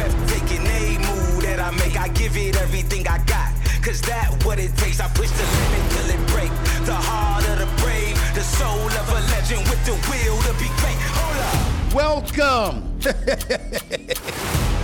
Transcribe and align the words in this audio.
Move 0.00 1.42
that 1.42 1.60
I 1.60 1.70
make. 1.72 1.98
I 1.98 2.08
give 2.08 2.36
it 2.36 2.56
everything 2.56 3.06
I 3.08 3.18
got. 3.24 3.52
Cause 3.82 4.00
that 4.02 4.44
what 4.44 4.58
it 4.58 4.76
takes. 4.76 5.00
I 5.00 5.08
push 5.08 5.30
the 5.30 5.44
limit 5.44 5.92
till 5.92 6.10
it 6.10 6.26
break. 6.28 6.50
The 6.86 6.94
heart 6.94 7.48
of 7.48 7.58
the 7.58 7.66
brave, 7.82 8.16
the 8.34 8.42
soul 8.42 8.86
of 8.86 9.08
a 9.08 9.20
legend 9.32 9.68
with 9.68 9.84
the 9.84 9.92
will 10.08 10.40
to 10.42 10.52
be 10.58 10.68
great. 10.80 10.98
Hold 11.16 11.36
up. 11.44 11.94
Welcome. 11.94 12.98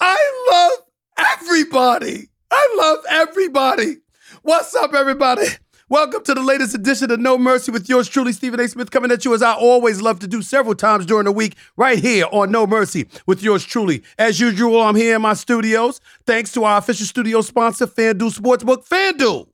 I 0.00 0.16
love 0.50 0.78
everybody. 1.18 2.28
I 2.50 2.74
love 2.78 2.98
everybody. 3.08 4.03
What's 4.46 4.74
up, 4.74 4.92
everybody? 4.92 5.46
Welcome 5.88 6.22
to 6.24 6.34
the 6.34 6.42
latest 6.42 6.74
edition 6.74 7.10
of 7.10 7.18
No 7.18 7.38
Mercy 7.38 7.72
with 7.72 7.88
yours 7.88 8.06
truly, 8.10 8.30
Stephen 8.34 8.60
A. 8.60 8.68
Smith, 8.68 8.90
coming 8.90 9.10
at 9.10 9.24
you 9.24 9.32
as 9.32 9.40
I 9.40 9.54
always 9.54 10.02
love 10.02 10.18
to 10.18 10.26
do 10.26 10.42
several 10.42 10.74
times 10.74 11.06
during 11.06 11.24
the 11.24 11.32
week, 11.32 11.56
right 11.78 11.98
here 11.98 12.26
on 12.30 12.50
No 12.50 12.66
Mercy 12.66 13.08
with 13.26 13.42
yours 13.42 13.64
truly. 13.64 14.02
As 14.18 14.38
usual, 14.40 14.82
I'm 14.82 14.96
here 14.96 15.16
in 15.16 15.22
my 15.22 15.32
studios. 15.32 15.98
Thanks 16.26 16.52
to 16.52 16.64
our 16.64 16.76
official 16.76 17.06
studio 17.06 17.40
sponsor, 17.40 17.86
FanDuel 17.86 18.38
Sportsbook. 18.38 18.86
FanDuel 18.86 19.48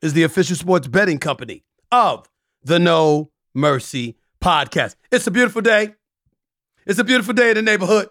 is 0.00 0.14
the 0.14 0.22
official 0.22 0.56
sports 0.56 0.88
betting 0.88 1.18
company 1.18 1.62
of 1.90 2.26
the 2.64 2.78
No 2.78 3.30
Mercy 3.52 4.16
podcast. 4.40 4.96
It's 5.10 5.26
a 5.26 5.30
beautiful 5.30 5.60
day. 5.60 5.94
It's 6.86 6.98
a 6.98 7.04
beautiful 7.04 7.34
day 7.34 7.50
in 7.50 7.56
the 7.56 7.62
neighborhood. 7.62 8.08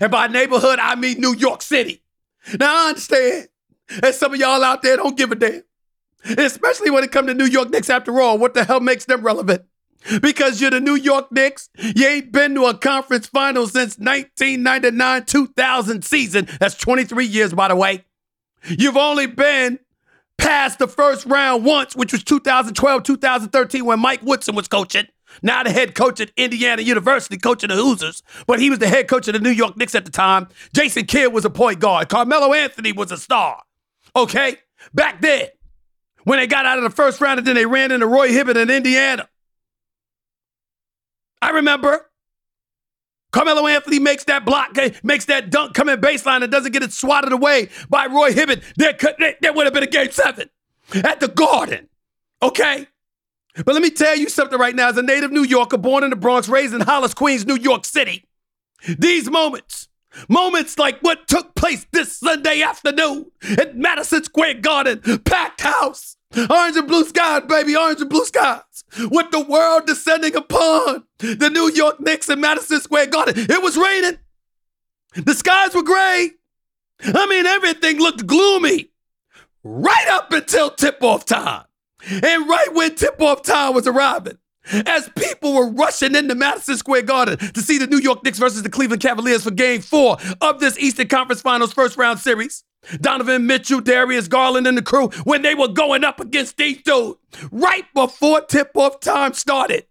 And 0.00 0.10
by 0.10 0.26
neighborhood, 0.26 0.78
I 0.78 0.94
mean 0.94 1.20
New 1.20 1.36
York 1.36 1.60
City. 1.60 2.02
Now, 2.58 2.86
I 2.86 2.88
understand 2.88 3.48
that 4.00 4.14
some 4.14 4.32
of 4.34 4.40
y'all 4.40 4.62
out 4.64 4.82
there 4.82 4.96
don't 4.96 5.16
give 5.16 5.32
a 5.32 5.34
damn. 5.34 5.62
Especially 6.24 6.90
when 6.90 7.04
it 7.04 7.12
comes 7.12 7.28
to 7.28 7.34
New 7.34 7.44
York 7.44 7.70
Knicks, 7.70 7.90
after 7.90 8.20
all, 8.20 8.38
what 8.38 8.54
the 8.54 8.64
hell 8.64 8.80
makes 8.80 9.04
them 9.04 9.22
relevant? 9.22 9.62
Because 10.20 10.60
you're 10.60 10.70
the 10.70 10.80
New 10.80 10.94
York 10.94 11.30
Knicks. 11.32 11.68
You 11.78 12.06
ain't 12.06 12.32
been 12.32 12.54
to 12.54 12.66
a 12.66 12.74
conference 12.74 13.26
final 13.26 13.66
since 13.66 13.98
1999 13.98 15.24
2000 15.24 16.04
season. 16.04 16.48
That's 16.60 16.74
23 16.76 17.24
years, 17.26 17.54
by 17.54 17.68
the 17.68 17.76
way. 17.76 18.04
You've 18.68 18.96
only 18.96 19.26
been 19.26 19.78
past 20.38 20.78
the 20.78 20.88
first 20.88 21.26
round 21.26 21.64
once, 21.64 21.96
which 21.96 22.12
was 22.12 22.22
2012 22.24 23.02
2013 23.02 23.84
when 23.84 24.00
Mike 24.00 24.22
Woodson 24.22 24.54
was 24.54 24.68
coaching. 24.68 25.06
Now 25.42 25.62
the 25.62 25.70
head 25.70 25.94
coach 25.94 26.20
at 26.20 26.30
Indiana 26.36 26.82
University, 26.82 27.36
coaching 27.36 27.68
the 27.68 27.76
Hoosiers, 27.76 28.22
but 28.46 28.60
he 28.60 28.70
was 28.70 28.78
the 28.78 28.88
head 28.88 29.08
coach 29.08 29.26
of 29.26 29.34
the 29.34 29.40
New 29.40 29.50
York 29.50 29.76
Knicks 29.76 29.94
at 29.94 30.04
the 30.04 30.10
time. 30.10 30.48
Jason 30.74 31.06
Kidd 31.06 31.32
was 31.32 31.44
a 31.44 31.50
point 31.50 31.80
guard. 31.80 32.08
Carmelo 32.08 32.52
Anthony 32.52 32.92
was 32.92 33.10
a 33.10 33.16
star. 33.16 33.62
Okay? 34.16 34.56
Back 34.92 35.20
then, 35.20 35.48
when 36.24 36.38
they 36.38 36.46
got 36.46 36.66
out 36.66 36.78
of 36.78 36.84
the 36.84 36.90
first 36.90 37.20
round 37.20 37.38
and 37.38 37.46
then 37.46 37.54
they 37.54 37.66
ran 37.66 37.92
into 37.92 38.06
Roy 38.06 38.28
Hibbert 38.28 38.56
in 38.56 38.70
Indiana. 38.70 39.28
I 41.40 41.50
remember 41.50 42.10
Carmelo 43.32 43.66
Anthony 43.66 43.98
makes 43.98 44.24
that 44.24 44.44
block, 44.44 44.78
eh, 44.78 44.90
makes 45.02 45.26
that 45.26 45.50
dunk 45.50 45.74
coming 45.74 45.96
baseline 45.96 46.42
and 46.42 46.50
doesn't 46.50 46.72
get 46.72 46.82
it 46.82 46.92
swatted 46.92 47.32
away 47.32 47.68
by 47.90 48.06
Roy 48.06 48.32
Hibbert. 48.32 48.62
There, 48.76 48.94
could, 48.94 49.16
there 49.40 49.52
would 49.52 49.66
have 49.66 49.74
been 49.74 49.82
a 49.82 49.88
game 49.88 50.10
seven 50.10 50.48
at 50.94 51.20
the 51.20 51.28
Garden. 51.28 51.88
Okay? 52.40 52.86
But 53.56 53.74
let 53.74 53.82
me 53.82 53.90
tell 53.90 54.16
you 54.16 54.28
something 54.28 54.58
right 54.58 54.74
now. 54.74 54.88
As 54.88 54.96
a 54.96 55.02
native 55.02 55.30
New 55.30 55.44
Yorker, 55.44 55.78
born 55.78 56.02
in 56.04 56.10
the 56.10 56.16
Bronx, 56.16 56.48
raised 56.48 56.74
in 56.74 56.80
Hollis, 56.80 57.14
Queens, 57.14 57.46
New 57.46 57.56
York 57.56 57.84
City, 57.84 58.24
these 58.98 59.30
moments, 59.30 59.88
moments 60.28 60.78
like 60.78 61.00
what 61.00 61.26
took 61.28 61.54
place 61.54 61.86
this 61.92 62.16
Sunday 62.16 62.62
afternoon 62.62 63.30
at 63.58 63.76
Madison 63.76 64.24
Square 64.24 64.54
Garden, 64.54 65.00
packed 65.24 65.60
house, 65.60 66.16
orange 66.50 66.76
and 66.76 66.88
blue 66.88 67.04
skies, 67.04 67.42
baby, 67.48 67.76
orange 67.76 68.00
and 68.00 68.10
blue 68.10 68.24
skies, 68.24 68.62
with 68.98 69.30
the 69.30 69.40
world 69.40 69.86
descending 69.86 70.34
upon 70.34 71.04
the 71.18 71.50
New 71.50 71.70
York 71.72 72.00
Knicks 72.00 72.28
and 72.28 72.40
Madison 72.40 72.80
Square 72.80 73.06
Garden. 73.06 73.34
It 73.36 73.62
was 73.62 73.76
raining. 73.76 74.18
The 75.14 75.34
skies 75.34 75.74
were 75.74 75.82
gray. 75.82 76.30
I 77.02 77.26
mean, 77.26 77.46
everything 77.46 77.98
looked 77.98 78.26
gloomy 78.26 78.90
right 79.62 80.08
up 80.08 80.32
until 80.32 80.70
tip 80.70 81.02
off 81.02 81.24
time. 81.24 81.64
And 82.08 82.48
right 82.48 82.68
when 82.72 82.94
tip 82.94 83.20
off 83.20 83.42
time 83.42 83.74
was 83.74 83.86
arriving, 83.86 84.38
as 84.72 85.08
people 85.16 85.54
were 85.54 85.68
rushing 85.70 86.14
into 86.14 86.34
Madison 86.34 86.76
Square 86.76 87.02
Garden 87.02 87.38
to 87.38 87.60
see 87.60 87.78
the 87.78 87.86
New 87.86 87.98
York 87.98 88.24
Knicks 88.24 88.38
versus 88.38 88.62
the 88.62 88.70
Cleveland 88.70 89.02
Cavaliers 89.02 89.44
for 89.44 89.50
game 89.50 89.80
four 89.80 90.16
of 90.40 90.60
this 90.60 90.78
Eastern 90.78 91.08
Conference 91.08 91.42
Finals 91.42 91.72
first 91.72 91.96
round 91.96 92.18
series, 92.18 92.64
Donovan 93.00 93.46
Mitchell, 93.46 93.80
Darius 93.80 94.28
Garland, 94.28 94.66
and 94.66 94.76
the 94.76 94.82
crew, 94.82 95.08
when 95.24 95.42
they 95.42 95.54
were 95.54 95.68
going 95.68 96.04
up 96.04 96.20
against 96.20 96.56
these 96.56 96.82
dudes, 96.82 97.18
right 97.50 97.84
before 97.94 98.40
tip 98.42 98.70
off 98.74 99.00
time 99.00 99.34
started, 99.34 99.86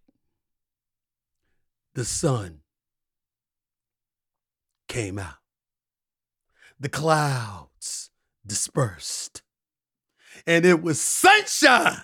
the 1.95 2.05
sun 2.05 2.59
came 4.87 5.19
out. 5.19 5.35
The 6.79 6.89
clouds 6.89 8.09
dispersed 8.45 9.43
and 10.45 10.65
it 10.65 10.81
was 10.81 11.01
sunshine. 11.01 12.01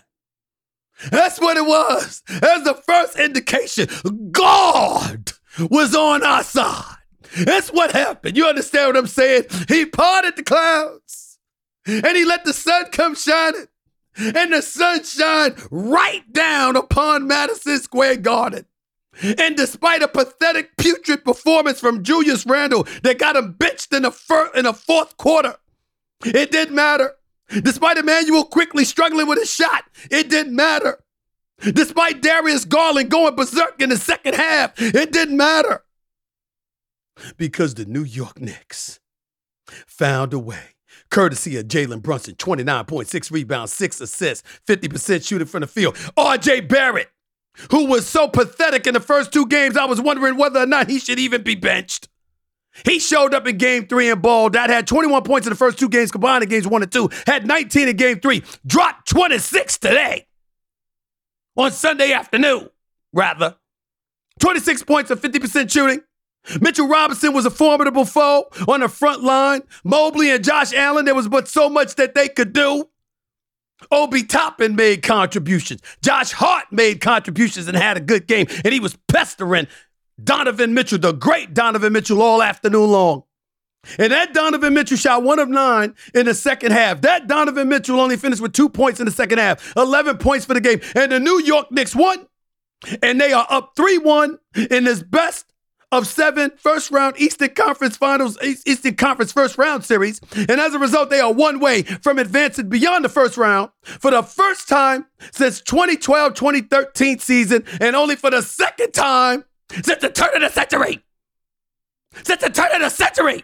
That's 1.12 1.40
what 1.40 1.58
it 1.58 1.66
was. 1.66 2.24
That's 2.28 2.64
the 2.64 2.82
first 2.86 3.18
indication. 3.18 3.88
God 4.32 5.32
was 5.70 5.96
on 5.96 6.24
our 6.24 6.44
side. 6.44 6.96
That's 7.38 7.70
what 7.70 7.92
happened. 7.92 8.36
You 8.36 8.46
understand 8.48 8.88
what 8.88 8.98
I'm 8.98 9.08
saying? 9.08 9.44
He 9.68 9.86
parted 9.86 10.36
the 10.36 10.44
clouds 10.44 11.40
and 11.86 12.18
he 12.18 12.26
let 12.26 12.44
the 12.44 12.54
sun 12.54 12.86
come 12.92 13.16
shining. 13.16 13.68
And 14.18 14.52
the 14.52 14.62
sun 14.62 15.04
shined 15.04 15.56
right 15.72 16.24
down 16.34 16.76
upon 16.76 17.28
Madison 17.28 17.80
Square 17.80 18.18
Garden. 18.18 18.66
And 19.22 19.56
despite 19.56 20.02
a 20.02 20.08
pathetic, 20.08 20.76
putrid 20.78 21.24
performance 21.24 21.80
from 21.80 22.04
Julius 22.04 22.46
Randle 22.46 22.88
that 23.04 23.20
got 23.20 23.36
him 23.36 23.54
benched 23.54 23.94
in 23.94 24.04
the, 24.04 24.12
fir- 24.12 24.52
in 24.56 24.66
the 24.66 24.74
fourth 24.74 25.18
quarter, 25.18 25.56
it 26.26 26.52
didn't 26.52 26.76
matter. 26.76 27.14
Despite 27.50 27.98
Immanuel 27.98 28.46
Quickley 28.46 28.86
struggling 28.86 29.28
with 29.28 29.40
his 29.40 29.52
shot, 29.52 29.86
it 30.12 30.30
didn't 30.30 30.56
matter. 30.56 31.00
Despite 31.60 32.22
Darius 32.22 32.66
Garland 32.66 33.10
going 33.10 33.36
berserk 33.36 33.82
in 33.82 33.90
the 33.90 33.98
second 33.98 34.36
half, 34.36 34.74
it 34.78 35.12
didn't 35.12 35.36
matter. 35.36 35.84
Because 37.38 37.74
the 37.74 37.86
New 37.86 38.04
York 38.04 38.40
Knicks 38.40 39.00
found 39.86 40.34
a 40.34 40.40
way, 40.40 40.76
courtesy 41.12 41.58
of 41.58 41.68
Jalen 41.68 42.02
Brunson, 42.02 42.36
29.6 42.36 43.32
rebounds, 43.32 43.74
6 43.74 44.02
assists, 44.02 44.48
50% 44.68 45.28
shooting 45.28 45.48
from 45.48 45.62
the 45.62 45.68
field. 45.68 45.96
RJ 46.18 46.70
Barrett, 46.70 47.09
who 47.72 47.86
was 47.86 48.08
so 48.08 48.28
pathetic 48.28 48.88
in 48.88 48.94
the 48.94 49.00
first 49.00 49.34
two 49.34 49.46
games, 49.48 49.76
I 49.76 49.86
was 49.86 50.00
wondering 50.00 50.38
whether 50.38 50.62
or 50.62 50.66
not 50.66 50.90
he 50.90 51.00
should 51.00 51.20
even 51.20 51.44
be 51.44 51.56
benched. 51.56 52.08
He 52.85 53.00
showed 53.00 53.34
up 53.34 53.47
in 53.47 53.57
game 53.57 53.88
three 53.88 54.09
and 54.09 54.22
balled 54.22 54.56
out, 54.56 54.69
had 54.69 54.88
21 54.88 55.23
points 55.23 55.47
in 55.47 55.51
the 55.51 55.57
first 55.57 55.79
two 55.79 55.90
games 55.90 56.11
combined 56.11 56.43
in 56.43 56.49
games 56.49 56.67
one 56.67 56.84
and 56.84 56.91
two, 56.91 57.09
had 57.26 57.47
19 57.47 57.90
in 57.90 57.96
game 57.96 58.20
three, 58.20 58.43
dropped 58.66 59.09
26 59.09 59.78
today 59.78 60.28
on 61.55 61.72
Sunday 61.72 62.11
afternoon, 62.14 62.70
rather. 63.14 63.55
26 64.40 64.84
points 64.84 65.11
and 65.11 65.20
50% 65.20 65.72
shooting. 65.72 66.02
Mitchell 66.61 66.87
Robinson 66.87 67.34
was 67.34 67.46
a 67.46 67.52
formidable 67.52 68.05
foe 68.05 68.46
on 68.67 68.79
the 68.79 68.87
front 68.87 69.23
line. 69.23 69.61
Mobley 69.84 70.32
and 70.32 70.43
Josh 70.43 70.73
Allen, 70.73 71.05
there 71.05 71.16
was 71.16 71.28
but 71.28 71.47
so 71.47 71.70
much 71.70 71.96
that 71.96 72.16
they 72.16 72.29
could 72.29 72.53
do. 72.53 72.85
Obi 73.91 74.23
Toppin 74.23 74.75
made 74.75 75.03
contributions. 75.03 75.82
Josh 76.02 76.32
Hart 76.32 76.66
made 76.72 77.02
contributions 77.02 77.67
and 77.67 77.78
had 77.78 77.97
a 77.97 78.02
good 78.02 78.28
game, 78.28 78.47
and 78.64 78.73
he 78.73 78.79
was 78.79 78.97
pestering 79.08 79.67
Donovan 80.24 80.74
Mitchell, 80.74 81.00
the 81.00 81.12
great 81.12 81.54
Donovan 81.54 81.94
Mitchell, 81.94 82.22
all 82.22 82.42
afternoon 82.42 82.92
long. 82.92 83.24
And 83.98 84.12
that 84.12 84.34
Donovan 84.34 84.74
Mitchell 84.74 84.98
shot 84.98 85.24
one 85.24 85.40
of 85.40 85.48
nine 85.48 85.96
in 86.14 86.26
the 86.26 86.34
second 86.34 86.72
half. 86.72 87.02
That 87.02 87.28
Donovan 87.28 87.70
Mitchell 87.70 88.00
only 88.00 88.18
finished 88.18 88.42
with 88.42 88.54
two 88.54 88.70
points 88.70 89.00
in 89.00 89.06
the 89.06 89.12
second 89.12 89.40
half, 89.40 89.76
11 89.78 90.18
points 90.18 90.46
for 90.46 90.54
the 90.54 90.62
game. 90.62 90.82
And 90.96 91.12
the 91.12 91.20
New 91.20 91.42
York 91.42 91.72
Knicks 91.72 91.96
won. 91.96 92.28
And 93.02 93.20
they 93.20 93.34
are 93.34 93.48
up 93.50 93.74
3 93.76 93.98
1 94.00 94.40
in 94.70 94.84
this 94.86 95.04
best 95.04 95.54
of 95.92 96.08
seven 96.08 96.52
first 96.58 96.92
round 96.92 97.20
Eastern 97.20 97.50
Conference 97.50 97.98
Finals, 97.98 98.38
Eastern 98.44 98.96
Conference 98.96 99.32
first 99.32 99.58
round 99.58 99.84
series. 99.84 100.22
And 100.36 100.52
as 100.52 100.74
a 100.74 100.80
result, 100.80 101.10
they 101.10 101.20
are 101.20 101.34
one 101.34 101.60
way 101.60 101.84
from 101.84 102.20
advancing 102.20 102.70
beyond 102.70 103.06
the 103.06 103.10
first 103.10 103.38
round 103.38 103.72
for 103.82 104.12
the 104.12 104.22
first 104.22 104.68
time 104.70 105.08
since 105.32 105.62
2012 105.62 106.36
2013 106.36 107.20
season, 107.20 107.64
and 107.82 107.96
only 107.96 108.16
for 108.16 108.30
the 108.30 108.42
second 108.42 108.94
time 108.94 109.46
since 109.72 110.02
the 110.02 110.10
turn 110.10 110.36
of 110.36 110.42
the 110.42 110.50
century. 110.50 111.04
Since 112.24 112.42
the 112.42 112.50
turn 112.50 112.72
of 112.74 112.82
the 112.82 112.90
century. 112.90 113.44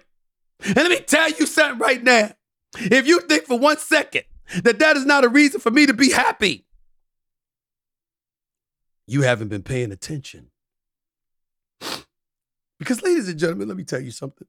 And 0.66 0.76
let 0.76 0.90
me 0.90 1.00
tell 1.00 1.30
you 1.30 1.46
something 1.46 1.80
right 1.80 2.04
now. 2.04 2.32
If 2.78 3.08
you 3.08 3.22
think 3.22 3.46
for 3.46 3.58
one 3.58 3.78
second 3.78 4.24
that 4.64 4.80
that 4.80 4.98
is 4.98 5.06
not 5.06 5.24
a 5.24 5.30
reason 5.30 5.60
for 5.60 5.72
me 5.72 5.86
to 5.86 5.94
be 5.94 6.12
happy, 6.12 6.66
you 9.08 9.22
haven't 9.22 9.50
been 9.50 9.64
paying 9.64 9.92
attention. 9.92 10.50
Because, 12.78 13.02
ladies 13.02 13.30
and 13.30 13.40
gentlemen, 13.40 13.70
let 13.70 13.78
me 13.78 13.86
tell 13.86 14.02
you 14.02 14.12
something. 14.12 14.48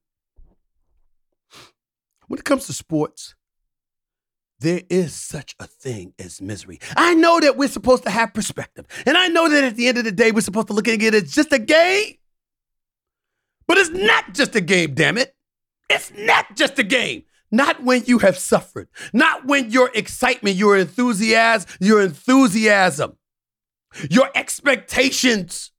When 2.27 2.41
it 2.41 2.45
comes 2.45 2.67
to 2.67 2.73
sports, 2.73 3.36
there 4.61 4.83
is 4.89 5.15
such 5.15 5.55
a 5.61 5.67
thing 5.67 6.15
as 6.19 6.41
misery. 6.41 6.79
I 6.97 7.15
know 7.15 7.41
that 7.41 7.57
we're 7.57 7.69
supposed 7.69 8.05
to 8.05 8.11
have 8.11 8.33
perspective. 8.33 8.87
And 9.05 9.17
I 9.17 9.29
know 9.29 9.49
that 9.49 9.65
at 9.65 9.77
the 9.77 9.89
end 9.89 9.99
of 9.99 10.05
the 10.05 10.13
day, 10.13 10.33
we're 10.33 10.41
supposed 10.41 10.69
to 10.69 10.73
look 10.73 10.89
at 10.89 11.03
it 11.03 11.15
as 11.15 11.33
just 11.33 11.53
a 11.53 11.59
game. 11.59 12.15
But 13.67 13.79
it's 13.79 13.91
not 13.91 14.33
just 14.33 14.55
a 14.55 14.61
game, 14.61 14.95
damn 14.95 15.19
it. 15.19 15.35
It's 15.91 16.13
not 16.17 16.57
just 16.57 16.79
a 16.79 16.83
game. 16.83 17.25
Not 17.51 17.83
when 17.83 18.05
you 18.07 18.19
have 18.19 18.39
suffered. 18.39 18.89
Not 19.13 19.47
when 19.47 19.71
your 19.71 19.91
excitement, 19.95 20.57
your 20.57 20.77
enthusiasm, 20.77 21.71
your 21.81 22.03
enthusiasm, 22.03 23.17
your 24.11 24.31
expectations, 24.35 25.71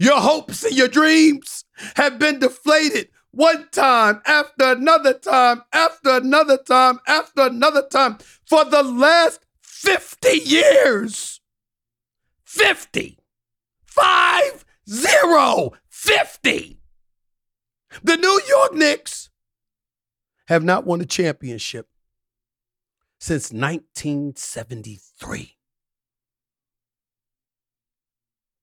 your 0.00 0.20
hopes 0.20 0.64
and 0.64 0.74
your 0.74 0.88
dreams 0.88 1.64
have 1.96 2.18
been 2.18 2.38
deflated 2.38 3.08
one 3.34 3.68
time 3.70 4.20
after 4.26 4.72
another 4.72 5.14
time 5.14 5.62
after 5.72 6.16
another 6.16 6.58
time 6.58 6.98
after 7.06 7.46
another 7.46 7.86
time 7.88 8.18
for 8.46 8.64
the 8.64 8.82
last 8.82 9.40
50 9.62 10.28
years. 10.38 11.40
50. 12.44 13.18
5 13.86 14.64
0 14.88 15.72
50. 15.88 16.80
The 18.02 18.16
New 18.16 18.40
York 18.48 18.74
Knicks 18.74 19.30
have 20.48 20.64
not 20.64 20.84
won 20.84 21.00
a 21.00 21.06
championship 21.06 21.86
since 23.18 23.52
1973. 23.52 25.56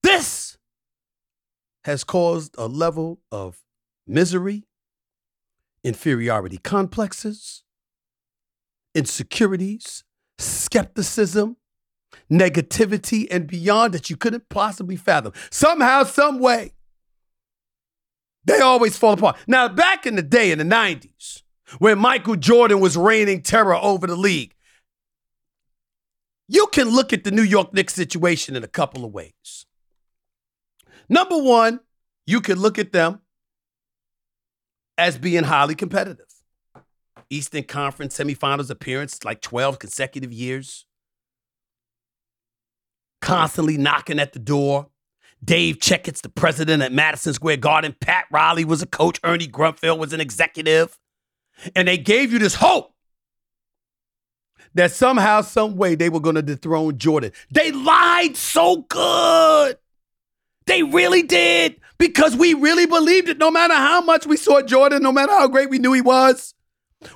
This 0.03 0.57
has 1.83 2.03
caused 2.03 2.53
a 2.57 2.67
level 2.67 3.21
of 3.31 3.61
misery, 4.11 4.67
inferiority 5.83 6.57
complexes, 6.57 7.63
insecurities, 8.93 10.03
skepticism, 10.37 11.57
negativity, 12.29 13.27
and 13.31 13.47
beyond 13.47 13.93
that 13.93 14.09
you 14.09 14.17
couldn't 14.17 14.49
possibly 14.49 14.95
fathom. 14.95 15.33
Somehow, 15.49 16.03
some 16.03 16.39
way, 16.39 16.73
they 18.43 18.59
always 18.59 18.97
fall 18.97 19.13
apart. 19.13 19.37
Now, 19.47 19.67
back 19.67 20.05
in 20.05 20.15
the 20.15 20.21
day 20.21 20.51
in 20.51 20.57
the 20.57 20.65
90s, 20.65 21.43
when 21.79 21.99
Michael 21.99 22.35
Jordan 22.35 22.79
was 22.79 22.97
reigning 22.97 23.41
terror 23.41 23.75
over 23.75 24.07
the 24.07 24.15
league, 24.15 24.53
you 26.47 26.67
can 26.67 26.89
look 26.89 27.13
at 27.13 27.23
the 27.23 27.31
New 27.31 27.43
York 27.43 27.73
Knicks 27.73 27.93
situation 27.93 28.57
in 28.57 28.63
a 28.63 28.67
couple 28.67 29.05
of 29.05 29.13
ways. 29.13 29.65
Number 31.07 31.41
one, 31.41 31.79
you 32.25 32.41
can 32.41 32.59
look 32.59 32.77
at 32.77 32.91
them 32.91 33.20
as 34.97 35.17
being 35.17 35.43
highly 35.43 35.75
competitive. 35.75 36.25
Eastern 37.29 37.63
Conference 37.63 38.17
semifinals 38.17 38.69
appearance 38.69 39.23
like 39.23 39.41
12 39.41 39.79
consecutive 39.79 40.33
years. 40.33 40.85
Constantly 43.21 43.77
knocking 43.77 44.19
at 44.19 44.33
the 44.33 44.39
door. 44.39 44.87
Dave 45.43 45.77
Checketts, 45.77 46.21
the 46.21 46.29
president 46.29 46.83
at 46.83 46.91
Madison 46.91 47.33
Square 47.33 47.57
Garden. 47.57 47.95
Pat 47.99 48.25
Riley 48.31 48.65
was 48.65 48.81
a 48.81 48.85
coach. 48.85 49.19
Ernie 49.23 49.47
Grunfeld 49.47 49.97
was 49.97 50.13
an 50.13 50.21
executive. 50.21 50.97
And 51.75 51.87
they 51.87 51.97
gave 51.97 52.31
you 52.31 52.39
this 52.39 52.55
hope 52.55 52.93
that 54.73 54.91
somehow, 54.91 55.41
some 55.41 55.75
way, 55.75 55.95
they 55.95 56.09
were 56.09 56.19
going 56.19 56.35
to 56.35 56.41
dethrone 56.41 56.97
Jordan. 56.97 57.31
They 57.51 57.71
lied 57.71 58.37
so 58.37 58.85
good. 58.89 59.77
They 60.65 60.83
really 60.83 61.23
did 61.23 61.80
because 62.01 62.35
we 62.35 62.55
really 62.55 62.87
believed 62.87 63.29
it 63.29 63.37
no 63.37 63.51
matter 63.51 63.75
how 63.75 64.01
much 64.01 64.25
we 64.25 64.35
saw 64.35 64.59
Jordan, 64.59 65.03
no 65.03 65.11
matter 65.11 65.33
how 65.33 65.47
great 65.47 65.69
we 65.69 65.77
knew 65.77 65.93
he 65.93 66.01
was. 66.01 66.55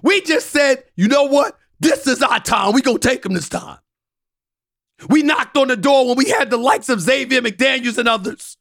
We 0.03 0.21
just 0.21 0.51
said, 0.51 0.83
you 0.95 1.07
know 1.07 1.23
what? 1.23 1.57
This 1.79 2.05
is 2.05 2.21
our 2.21 2.39
time. 2.39 2.71
we 2.71 2.83
to 2.83 2.99
take 2.99 3.25
him 3.25 3.33
this 3.33 3.49
time. 3.49 3.79
We 5.09 5.23
knocked 5.23 5.57
on 5.57 5.69
the 5.69 5.75
door 5.75 6.07
when 6.07 6.17
we 6.17 6.29
had 6.29 6.51
the 6.51 6.57
likes 6.57 6.89
of 6.89 7.01
Xavier 7.01 7.41
McDaniels 7.41 7.97
and 7.97 8.07
others. 8.07 8.57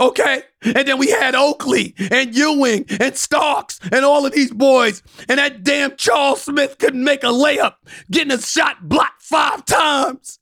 Okay? 0.00 0.44
And 0.62 0.86
then 0.86 0.98
we 0.98 1.10
had 1.10 1.34
Oakley 1.34 1.96
and 2.12 2.32
Ewing 2.32 2.86
and 3.00 3.16
Starks 3.16 3.80
and 3.90 4.04
all 4.04 4.24
of 4.24 4.32
these 4.32 4.52
boys. 4.52 5.02
And 5.28 5.38
that 5.38 5.64
damn 5.64 5.96
Charles 5.96 6.42
Smith 6.42 6.78
couldn't 6.78 7.02
make 7.02 7.24
a 7.24 7.26
layup, 7.26 7.74
getting 8.08 8.30
a 8.32 8.40
shot 8.40 8.88
blocked 8.88 9.22
five 9.22 9.64
times. 9.64 10.38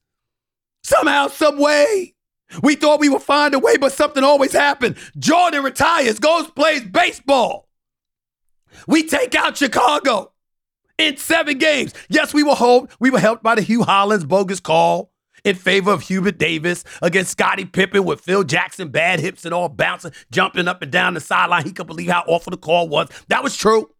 Somehow, 0.82 1.28
some 1.28 1.58
way. 1.58 2.14
We 2.62 2.74
thought 2.74 3.00
we 3.00 3.08
would 3.08 3.22
find 3.22 3.54
a 3.54 3.58
way, 3.58 3.76
but 3.76 3.92
something 3.92 4.24
always 4.24 4.52
happened. 4.52 4.96
Jordan 5.18 5.62
retires, 5.62 6.18
goes, 6.18 6.50
plays 6.50 6.82
baseball. 6.82 7.68
We 8.86 9.04
take 9.04 9.34
out 9.34 9.56
Chicago 9.56 10.32
in 10.98 11.16
seven 11.16 11.58
games. 11.58 11.94
Yes, 12.08 12.34
we 12.34 12.42
were 12.42 12.54
home. 12.54 12.88
We 12.98 13.10
were 13.10 13.20
helped 13.20 13.42
by 13.42 13.54
the 13.54 13.62
Hue 13.62 13.82
Hollins 13.82 14.24
bogus 14.24 14.60
call 14.60 15.12
in 15.44 15.54
favor 15.54 15.90
of 15.92 16.02
Hubert 16.02 16.38
Davis 16.38 16.84
against 17.02 17.32
Scottie 17.32 17.64
Pippen 17.64 18.04
with 18.04 18.20
Phil 18.20 18.44
Jackson, 18.44 18.88
bad 18.88 19.20
hips 19.20 19.44
and 19.44 19.54
all 19.54 19.68
bouncing, 19.68 20.12
jumping 20.30 20.68
up 20.68 20.82
and 20.82 20.92
down 20.92 21.14
the 21.14 21.20
sideline. 21.20 21.64
He 21.64 21.72
could 21.72 21.86
believe 21.86 22.10
how 22.10 22.24
awful 22.26 22.50
the 22.50 22.56
call 22.56 22.88
was. 22.88 23.08
That 23.28 23.42
was 23.42 23.56
true. 23.56 23.90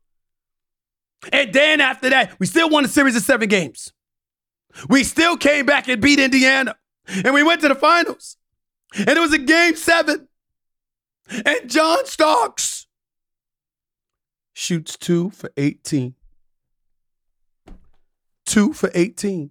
And 1.33 1.53
then 1.53 1.81
after 1.81 2.11
that, 2.11 2.39
we 2.39 2.47
still 2.47 2.69
won 2.71 2.85
a 2.85 2.89
series 2.89 3.17
of 3.17 3.23
seven 3.23 3.49
games. 3.49 3.93
We 4.89 5.05
still 5.05 5.37
came 5.37 5.67
back 5.67 5.89
and 5.89 6.01
beat 6.01 6.19
Indiana. 6.19 6.77
And 7.25 7.35
we 7.35 7.43
went 7.43 7.61
to 7.63 7.69
the 7.69 7.75
finals. 7.75 8.37
And 8.97 9.11
it 9.11 9.21
was 9.21 9.33
a 9.33 9.39
game 9.39 9.77
seven. 9.77 10.29
And 11.31 11.71
John 11.71 12.05
Starks 12.07 12.87
shoots 14.53 14.97
two 14.97 15.31
for 15.31 15.51
18. 15.57 16.15
Two 18.45 18.73
for 18.73 18.91
18 18.95 19.51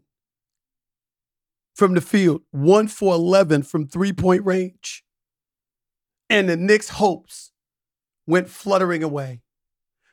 from 1.79 1.93
the 1.93 2.01
field, 2.01 2.41
one 2.51 2.89
for 2.89 3.15
11 3.15 3.63
from 3.63 3.87
three 3.87 4.11
point 4.11 4.45
range. 4.45 5.03
And 6.29 6.49
the 6.49 6.57
Knicks' 6.57 6.89
hopes 6.89 7.51
went 8.27 8.49
fluttering 8.49 9.01
away. 9.01 9.41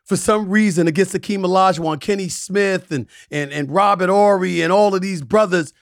For 0.04 0.16
some 0.16 0.48
reason, 0.48 0.86
against 0.86 1.14
Akeem 1.14 1.40
Olajuwon, 1.40 2.00
Kenny 2.00 2.28
Smith, 2.28 2.92
and, 2.92 3.08
and, 3.32 3.52
and 3.52 3.70
Robert 3.70 4.08
Horry, 4.08 4.62
and 4.62 4.72
all 4.72 4.94
of 4.94 5.02
these 5.02 5.20
brothers, 5.20 5.72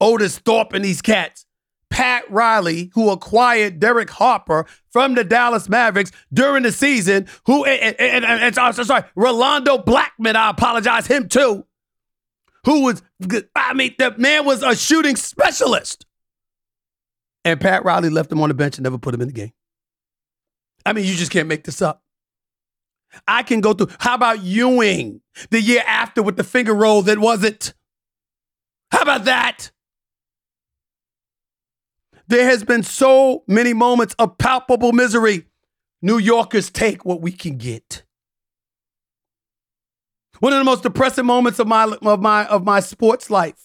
Otis 0.00 0.38
Thorpe, 0.38 0.72
and 0.72 0.82
these 0.82 1.02
cats, 1.02 1.44
Pat 1.92 2.24
Riley, 2.30 2.90
who 2.94 3.10
acquired 3.10 3.78
Derek 3.78 4.08
Harper 4.08 4.64
from 4.90 5.14
the 5.14 5.24
Dallas 5.24 5.68
Mavericks 5.68 6.10
during 6.32 6.62
the 6.62 6.72
season, 6.72 7.28
who, 7.44 7.66
and, 7.66 7.94
and, 8.00 8.24
and, 8.24 8.56
and 8.58 8.86
sorry, 8.86 9.04
Rolando 9.14 9.76
Blackman, 9.76 10.34
I 10.34 10.48
apologize, 10.48 11.06
him 11.06 11.28
too, 11.28 11.66
who 12.64 12.84
was, 12.84 13.02
I 13.54 13.74
mean, 13.74 13.94
the 13.98 14.14
man 14.16 14.46
was 14.46 14.62
a 14.62 14.74
shooting 14.74 15.16
specialist. 15.16 16.06
And 17.44 17.60
Pat 17.60 17.84
Riley 17.84 18.08
left 18.08 18.32
him 18.32 18.40
on 18.40 18.48
the 18.48 18.54
bench 18.54 18.78
and 18.78 18.84
never 18.84 18.96
put 18.96 19.14
him 19.14 19.20
in 19.20 19.28
the 19.28 19.34
game. 19.34 19.52
I 20.86 20.94
mean, 20.94 21.04
you 21.04 21.14
just 21.14 21.30
can't 21.30 21.48
make 21.48 21.64
this 21.64 21.82
up. 21.82 22.02
I 23.28 23.42
can 23.42 23.60
go 23.60 23.74
through. 23.74 23.88
How 23.98 24.14
about 24.14 24.42
Ewing 24.42 25.20
the 25.50 25.60
year 25.60 25.82
after 25.86 26.22
with 26.22 26.36
the 26.36 26.44
finger 26.44 26.74
roll 26.74 27.02
that 27.02 27.18
wasn't? 27.18 27.74
How 28.90 29.02
about 29.02 29.26
that? 29.26 29.72
There 32.32 32.46
has 32.46 32.64
been 32.64 32.82
so 32.82 33.44
many 33.46 33.74
moments 33.74 34.14
of 34.18 34.38
palpable 34.38 34.92
misery. 34.92 35.48
New 36.00 36.16
Yorkers 36.16 36.70
take 36.70 37.04
what 37.04 37.20
we 37.20 37.30
can 37.30 37.58
get. 37.58 38.04
One 40.40 40.54
of 40.54 40.58
the 40.58 40.64
most 40.64 40.82
depressing 40.82 41.26
moments 41.26 41.58
of 41.58 41.66
my 41.66 41.94
of 42.00 42.22
my 42.22 42.46
of 42.46 42.64
my 42.64 42.80
sports 42.80 43.28
life 43.28 43.60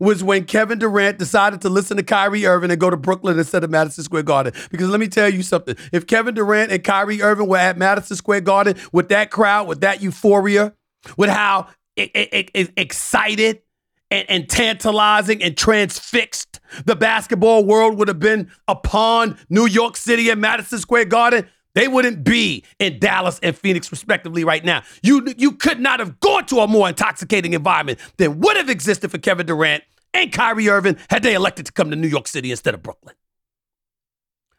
was 0.00 0.24
when 0.24 0.44
Kevin 0.44 0.80
Durant 0.80 1.18
decided 1.18 1.60
to 1.60 1.68
listen 1.68 1.96
to 1.96 2.02
Kyrie 2.02 2.46
Irving 2.46 2.72
and 2.72 2.80
go 2.80 2.90
to 2.90 2.96
Brooklyn 2.96 3.38
instead 3.38 3.62
of 3.62 3.70
Madison 3.70 4.02
Square 4.02 4.24
Garden. 4.24 4.52
Because 4.72 4.88
let 4.88 4.98
me 4.98 5.06
tell 5.06 5.32
you 5.32 5.44
something: 5.44 5.76
if 5.92 6.08
Kevin 6.08 6.34
Durant 6.34 6.72
and 6.72 6.82
Kyrie 6.82 7.22
Irving 7.22 7.46
were 7.46 7.58
at 7.58 7.78
Madison 7.78 8.16
Square 8.16 8.40
Garden 8.40 8.76
with 8.90 9.08
that 9.10 9.30
crowd, 9.30 9.68
with 9.68 9.82
that 9.82 10.02
euphoria, 10.02 10.74
with 11.16 11.30
how 11.30 11.68
it, 11.94 12.10
it, 12.12 12.50
it, 12.54 12.72
excited 12.76 13.62
and, 14.10 14.28
and 14.30 14.48
tantalizing 14.48 15.42
and 15.42 15.56
transfixed 15.56 16.60
the 16.84 16.96
basketball 16.96 17.64
world 17.64 17.98
would 17.98 18.08
have 18.08 18.20
been 18.20 18.50
upon 18.68 19.38
New 19.48 19.66
York 19.66 19.96
City 19.96 20.28
and 20.30 20.40
Madison 20.40 20.78
Square 20.78 21.06
Garden, 21.06 21.48
they 21.74 21.88
wouldn't 21.88 22.22
be 22.22 22.64
in 22.78 23.00
Dallas 23.00 23.40
and 23.42 23.56
Phoenix, 23.56 23.90
respectively, 23.90 24.44
right 24.44 24.64
now. 24.64 24.82
You, 25.02 25.34
you 25.36 25.52
could 25.52 25.80
not 25.80 25.98
have 25.98 26.20
gone 26.20 26.46
to 26.46 26.60
a 26.60 26.68
more 26.68 26.88
intoxicating 26.88 27.52
environment 27.52 27.98
than 28.16 28.40
would 28.40 28.56
have 28.56 28.70
existed 28.70 29.10
for 29.10 29.18
Kevin 29.18 29.46
Durant 29.46 29.82
and 30.12 30.32
Kyrie 30.32 30.68
Irving 30.68 30.96
had 31.10 31.22
they 31.22 31.34
elected 31.34 31.66
to 31.66 31.72
come 31.72 31.90
to 31.90 31.96
New 31.96 32.08
York 32.08 32.28
City 32.28 32.50
instead 32.50 32.74
of 32.74 32.82
Brooklyn. 32.82 33.16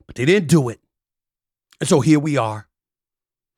But 0.06 0.16
they 0.16 0.26
didn't 0.26 0.50
do 0.50 0.70
it. 0.70 0.80
And 1.80 1.88
so 1.88 2.02
here 2.02 2.20
we 2.20 2.38
are. 2.38 2.68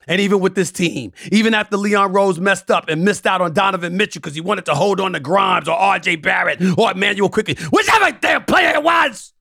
And 0.07 0.21
even 0.21 0.39
with 0.39 0.55
this 0.55 0.71
team, 0.71 1.11
even 1.31 1.53
after 1.53 1.75
Leon 1.75 2.13
Rose 2.13 2.39
messed 2.39 2.71
up 2.71 2.87
and 2.87 3.03
missed 3.03 3.27
out 3.27 3.41
on 3.41 3.53
Donovan 3.53 3.97
Mitchell 3.97 4.21
because 4.21 4.35
he 4.35 4.41
wanted 4.41 4.65
to 4.65 4.75
hold 4.75 5.01
on 5.01 5.13
to 5.13 5.19
Grimes 5.19 5.67
or 5.67 5.77
RJ 5.77 6.21
Barrett 6.21 6.61
or 6.77 6.91
Immanuel 6.91 7.29
Quickley, 7.29 7.55
whichever 7.71 8.17
damn 8.19 8.45
player 8.45 8.75
it 8.75 8.83
was, 8.83 9.33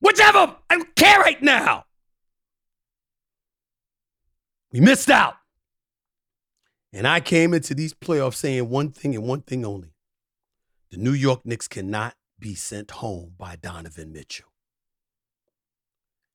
whichever, 0.00 0.56
I 0.68 0.76
don't 0.76 0.94
care 0.94 1.20
right 1.20 1.42
now. 1.42 1.86
We 4.72 4.80
missed 4.80 5.10
out. 5.10 5.34
And 6.92 7.06
I 7.06 7.20
came 7.20 7.54
into 7.54 7.74
these 7.74 7.94
playoffs 7.94 8.34
saying 8.34 8.68
one 8.68 8.90
thing 8.90 9.14
and 9.14 9.24
one 9.24 9.42
thing 9.42 9.64
only 9.64 9.94
the 10.90 10.96
New 10.96 11.12
York 11.12 11.46
Knicks 11.46 11.68
cannot 11.68 12.14
be 12.38 12.54
sent 12.54 12.90
home 12.90 13.34
by 13.38 13.54
Donovan 13.54 14.12
Mitchell. 14.12 14.49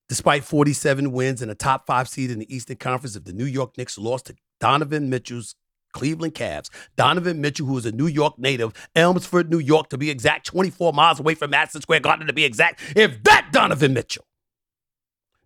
Despite 0.07 0.43
47 0.43 1.11
wins 1.11 1.41
and 1.41 1.49
a 1.49 1.55
top 1.55 1.87
five 1.87 2.07
seed 2.07 2.29
in 2.29 2.39
the 2.39 2.55
Eastern 2.55 2.77
Conference, 2.77 3.15
if 3.15 3.23
the 3.23 3.33
New 3.33 3.45
York 3.45 3.77
Knicks 3.77 3.97
lost 3.97 4.27
to 4.27 4.35
Donovan 4.59 5.09
Mitchell's 5.09 5.55
Cleveland 5.93 6.35
Cavs, 6.35 6.69
Donovan 6.95 7.41
Mitchell, 7.41 7.65
who 7.65 7.77
is 7.77 7.85
a 7.85 7.91
New 7.91 8.07
York 8.07 8.37
native, 8.37 8.73
Elmsford, 8.95 9.49
New 9.49 9.59
York, 9.59 9.89
to 9.89 9.97
be 9.97 10.09
exact, 10.09 10.45
24 10.45 10.93
miles 10.93 11.19
away 11.19 11.35
from 11.35 11.51
Madison 11.51 11.81
Square 11.81 12.01
Garden, 12.01 12.27
to 12.27 12.33
be 12.33 12.43
exact, 12.43 12.81
if 12.95 13.23
that 13.23 13.49
Donovan 13.51 13.93
Mitchell 13.93 14.25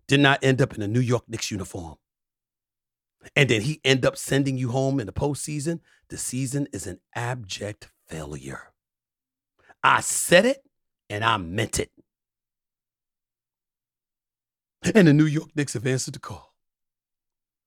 did 0.08 0.20
not 0.20 0.42
end 0.42 0.60
up 0.60 0.74
in 0.74 0.82
a 0.82 0.88
New 0.88 1.00
York 1.00 1.22
Knicks 1.28 1.50
uniform, 1.50 1.96
and 3.36 3.48
then 3.48 3.62
he 3.62 3.80
end 3.84 4.04
up 4.04 4.16
sending 4.16 4.58
you 4.58 4.70
home 4.70 4.98
in 4.98 5.06
the 5.06 5.12
postseason, 5.12 5.80
the 6.08 6.18
season 6.18 6.66
is 6.72 6.86
an 6.86 6.98
abject 7.14 7.90
failure. 8.08 8.72
I 9.82 10.00
said 10.00 10.46
it 10.46 10.62
and 11.08 11.24
I 11.24 11.36
meant 11.36 11.78
it. 11.78 11.90
And 14.82 15.08
the 15.08 15.12
New 15.12 15.26
York 15.26 15.50
Knicks 15.54 15.74
have 15.74 15.86
answered 15.86 16.14
the 16.14 16.20
call. 16.20 16.54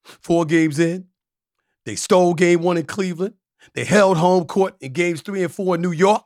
Four 0.03 0.46
games 0.46 0.79
in, 0.79 1.08
they 1.86 1.96
stole 1.96 2.34
game 2.34 2.62
one 2.62 2.77
in 2.77 2.86
Cleveland. 2.86 3.36
They 3.74 3.86
held 3.86 4.17
home 4.17 4.46
court 4.46 4.75
in 4.82 4.93
games 4.93 5.22
three 5.22 5.43
and 5.43 5.53
four 5.53 5.75
in 5.75 5.82
New 5.82 5.91
York. 5.91 6.24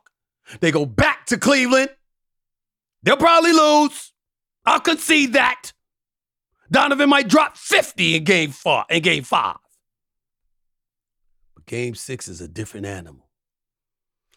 They 0.60 0.70
go 0.70 0.86
back 0.86 1.26
to 1.26 1.36
Cleveland. 1.36 1.90
They'll 3.02 3.16
probably 3.16 3.52
lose. 3.52 4.12
I'll 4.64 4.80
concede 4.80 5.34
that. 5.34 5.72
Donovan 6.70 7.08
might 7.08 7.28
drop 7.28 7.56
50 7.56 8.16
in 8.16 8.24
game 8.24 8.50
four, 8.50 8.84
in 8.90 9.02
game 9.02 9.22
five. 9.22 9.56
But 11.54 11.66
game 11.66 11.94
six 11.94 12.28
is 12.28 12.40
a 12.40 12.48
different 12.48 12.86
animal. 12.86 13.28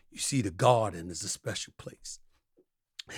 You 0.10 0.20
see, 0.20 0.42
the 0.42 0.52
garden 0.52 1.10
is 1.10 1.24
a 1.24 1.30
special 1.30 1.74
place. 1.78 2.20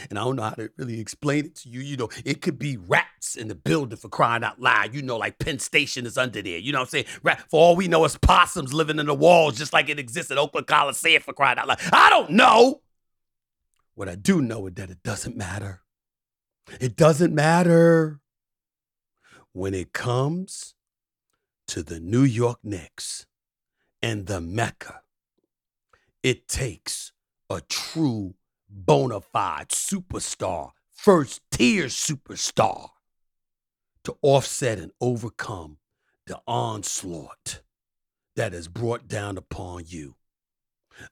And 0.10 0.18
I 0.18 0.24
don't 0.24 0.36
know 0.36 0.44
how 0.44 0.52
to 0.52 0.70
really 0.78 1.00
explain 1.00 1.46
it 1.46 1.56
to 1.58 1.70
you. 1.70 1.82
You 1.82 1.98
know, 1.98 2.10
it 2.25 2.42
could 2.42 2.58
be 2.58 2.78
rats 2.78 3.36
in 3.36 3.48
the 3.48 3.56
building 3.56 3.98
for 3.98 4.10
crying 4.10 4.44
out 4.44 4.60
loud. 4.60 4.94
You 4.94 5.02
know, 5.02 5.18
like 5.18 5.40
Penn 5.40 5.60
Station 5.60 6.06
is 6.06 6.18
under 6.18 6.42
there. 6.42 6.58
You 6.58 6.72
know 6.72 6.80
what 6.80 6.86
I'm 6.86 6.90
saying? 6.90 7.06
Rat, 7.22 7.44
for 7.50 7.60
all 7.60 7.75
we 7.75 7.88
know, 7.88 8.06
it's 8.06 8.18
possums 8.18 8.74
living 8.74 9.00
in 9.00 9.06
the 9.06 9.13
walls, 9.13 9.58
just 9.58 9.74
like 9.74 9.90
it 9.90 10.00
exists 10.00 10.32
at 10.32 10.38
Oakland 10.38 10.68
Coliseum 10.68 11.22
for 11.22 11.34
crying 11.34 11.58
out 11.58 11.68
loud. 11.68 11.80
I 11.92 12.10
don't 12.10 12.32
know. 12.32 12.82
What 13.96 14.10
I 14.10 14.16
do 14.16 14.42
know 14.42 14.68
is 14.68 14.74
that 14.75 14.90
it 14.90 15.04
doesn't 15.04 15.38
matter. 15.38 15.82
It 16.80 16.96
doesn't 16.96 17.34
matter 17.34 18.20
when 19.52 19.74
it 19.74 19.94
comes 19.94 20.74
to 21.68 21.84
the 21.84 22.00
New 22.00 22.24
York 22.24 22.60
Knicks 22.63 23.25
and 24.02 24.25
the 24.25 24.42
Mecca. 24.42 25.02
It 26.24 26.48
takes 26.48 27.12
a 27.50 27.62
true 27.62 28.34
bona 28.74 29.22
fide 29.22 29.70
superstar, 29.70 30.72
first 30.92 31.42
tier 31.51 31.86
superstar, 31.86 32.89
to 34.03 34.18
offset 34.22 34.80
and 34.80 34.92
overcome 35.00 35.77
the 36.25 36.39
onslaught 36.48 37.62
that 38.36 38.53
is 38.53 38.68
brought 38.68 39.08
down 39.08 39.38
upon 39.38 39.84
you. 39.86 40.15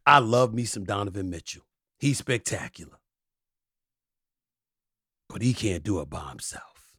I 0.06 0.20
love 0.20 0.54
me 0.54 0.66
some 0.66 0.84
Donovan 0.84 1.30
Mitchell. 1.30 1.64
He's 2.00 2.18
spectacular. 2.18 2.98
But 5.30 5.42
he 5.42 5.54
can't 5.54 5.84
do 5.84 6.00
it 6.02 6.10
by 6.10 6.30
himself. 6.30 6.96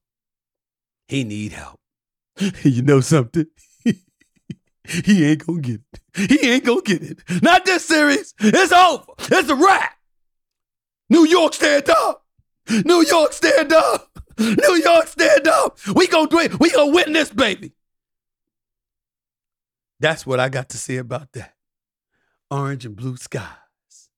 He 1.06 1.24
need 1.24 1.52
help. 1.52 1.80
you 2.62 2.82
know 2.82 3.00
something? 3.00 3.46
he 3.84 5.24
ain't 5.26 5.46
gonna 5.46 5.60
get 5.60 5.80
it. 5.92 6.30
He 6.30 6.48
ain't 6.48 6.64
gonna 6.64 6.82
get 6.82 7.02
it. 7.02 7.18
Not 7.42 7.64
this 7.64 7.86
series. 7.86 8.34
It's 8.40 8.72
over. 8.72 9.12
It's 9.18 9.48
a 9.48 9.54
wrap. 9.54 9.96
New 11.12 11.26
York, 11.26 11.52
stand 11.52 11.90
up. 11.90 12.24
New 12.86 13.02
York, 13.02 13.34
stand 13.34 13.70
up. 13.70 14.18
New 14.38 14.80
York, 14.82 15.06
stand 15.08 15.46
up. 15.46 15.78
We 15.94 16.06
gonna 16.06 16.26
do 16.26 16.38
it. 16.38 16.58
We 16.58 16.70
gonna 16.70 16.90
win 16.90 17.12
this, 17.12 17.28
baby. 17.28 17.72
That's 20.00 20.24
what 20.24 20.40
I 20.40 20.48
got 20.48 20.70
to 20.70 20.78
say 20.78 20.96
about 20.96 21.32
that. 21.32 21.54
Orange 22.50 22.86
and 22.86 22.96
blue 22.96 23.18
skies. 23.18 24.08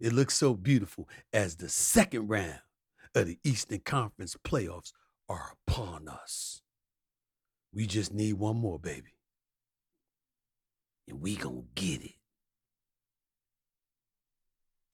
It 0.00 0.12
looks 0.12 0.36
so 0.36 0.54
beautiful 0.54 1.08
as 1.32 1.54
the 1.54 1.68
second 1.68 2.26
round 2.26 2.58
of 3.14 3.28
the 3.28 3.38
Eastern 3.44 3.78
Conference 3.78 4.36
playoffs 4.44 4.92
are 5.28 5.54
upon 5.68 6.08
us. 6.08 6.60
We 7.72 7.86
just 7.86 8.12
need 8.12 8.32
one 8.32 8.56
more, 8.56 8.80
baby. 8.80 9.14
And 11.06 11.22
we 11.22 11.36
gonna 11.36 11.62
get 11.76 12.02
it. 12.02 12.16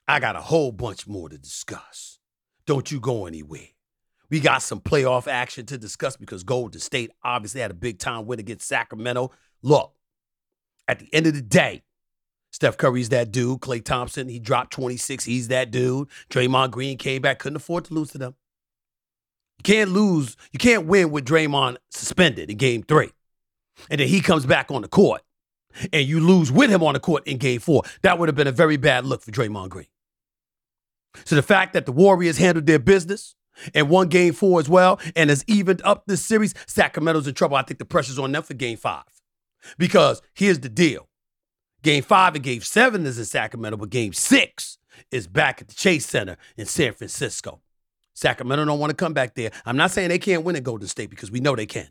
I 0.08 0.20
got 0.20 0.36
a 0.36 0.40
whole 0.40 0.72
bunch 0.72 1.06
more 1.06 1.28
to 1.28 1.36
discuss. 1.36 2.18
Don't 2.66 2.90
you 2.90 2.98
go 2.98 3.26
anywhere. 3.26 3.68
We 4.30 4.40
got 4.40 4.62
some 4.62 4.80
playoff 4.80 5.26
action 5.26 5.66
to 5.66 5.76
discuss 5.76 6.16
because 6.16 6.42
Golden 6.42 6.80
State 6.80 7.10
obviously 7.22 7.60
had 7.60 7.70
a 7.70 7.74
big 7.74 7.98
time 7.98 8.26
win 8.26 8.40
against 8.40 8.66
Sacramento. 8.66 9.32
Look, 9.62 9.92
at 10.86 10.98
the 10.98 11.12
end 11.14 11.26
of 11.26 11.34
the 11.34 11.42
day, 11.42 11.82
Steph 12.50 12.78
Curry's 12.78 13.10
that 13.10 13.32
dude. 13.32 13.60
Klay 13.60 13.84
Thompson, 13.84 14.28
he 14.28 14.38
dropped 14.38 14.72
26. 14.72 15.24
He's 15.24 15.48
that 15.48 15.70
dude. 15.70 16.08
Draymond 16.30 16.70
Green 16.70 16.96
came 16.96 17.20
back, 17.20 17.38
couldn't 17.38 17.56
afford 17.56 17.84
to 17.86 17.94
lose 17.94 18.10
to 18.12 18.18
them. 18.18 18.34
You 19.58 19.62
can't 19.62 19.90
lose, 19.90 20.36
you 20.52 20.58
can't 20.58 20.86
win 20.86 21.10
with 21.10 21.26
Draymond 21.26 21.76
suspended 21.90 22.50
in 22.50 22.56
game 22.56 22.82
three. 22.82 23.10
And 23.90 24.00
then 24.00 24.08
he 24.08 24.20
comes 24.20 24.46
back 24.46 24.70
on 24.70 24.82
the 24.82 24.88
court 24.88 25.22
and 25.92 26.06
you 26.06 26.20
lose 26.20 26.50
with 26.50 26.70
him 26.70 26.82
on 26.82 26.94
the 26.94 27.00
court 27.00 27.26
in 27.26 27.36
game 27.38 27.60
four. 27.60 27.82
That 28.02 28.18
would 28.18 28.28
have 28.28 28.36
been 28.36 28.46
a 28.46 28.52
very 28.52 28.76
bad 28.76 29.04
look 29.04 29.22
for 29.22 29.30
Draymond 29.30 29.68
Green. 29.68 29.86
So 31.24 31.36
the 31.36 31.42
fact 31.42 31.72
that 31.72 31.86
the 31.86 31.92
Warriors 31.92 32.38
handled 32.38 32.66
their 32.66 32.78
business 32.78 33.34
and 33.74 33.88
won 33.88 34.08
game 34.08 34.32
four 34.32 34.60
as 34.60 34.68
well 34.68 35.00
and 35.16 35.30
has 35.30 35.44
evened 35.46 35.82
up 35.84 36.04
this 36.06 36.24
series, 36.24 36.54
Sacramento's 36.66 37.26
in 37.26 37.34
trouble. 37.34 37.56
I 37.56 37.62
think 37.62 37.78
the 37.78 37.84
pressure's 37.84 38.18
on 38.18 38.32
them 38.32 38.42
for 38.42 38.54
game 38.54 38.78
five. 38.78 39.04
Because 39.76 40.22
here's 40.34 40.60
the 40.60 40.68
deal 40.68 41.08
game 41.82 42.02
five 42.02 42.34
and 42.34 42.44
game 42.44 42.60
seven 42.60 43.06
is 43.06 43.18
in 43.18 43.24
Sacramento, 43.24 43.76
but 43.76 43.90
game 43.90 44.12
six 44.12 44.78
is 45.10 45.26
back 45.26 45.60
at 45.60 45.68
the 45.68 45.74
Chase 45.74 46.06
Center 46.06 46.36
in 46.56 46.66
San 46.66 46.92
Francisco. 46.92 47.60
Sacramento 48.14 48.64
don't 48.64 48.80
want 48.80 48.90
to 48.90 48.96
come 48.96 49.12
back 49.12 49.34
there. 49.34 49.50
I'm 49.64 49.76
not 49.76 49.92
saying 49.92 50.08
they 50.08 50.18
can't 50.18 50.42
win 50.42 50.56
at 50.56 50.64
Golden 50.64 50.88
State 50.88 51.10
because 51.10 51.30
we 51.30 51.40
know 51.40 51.54
they 51.54 51.66
can. 51.66 51.88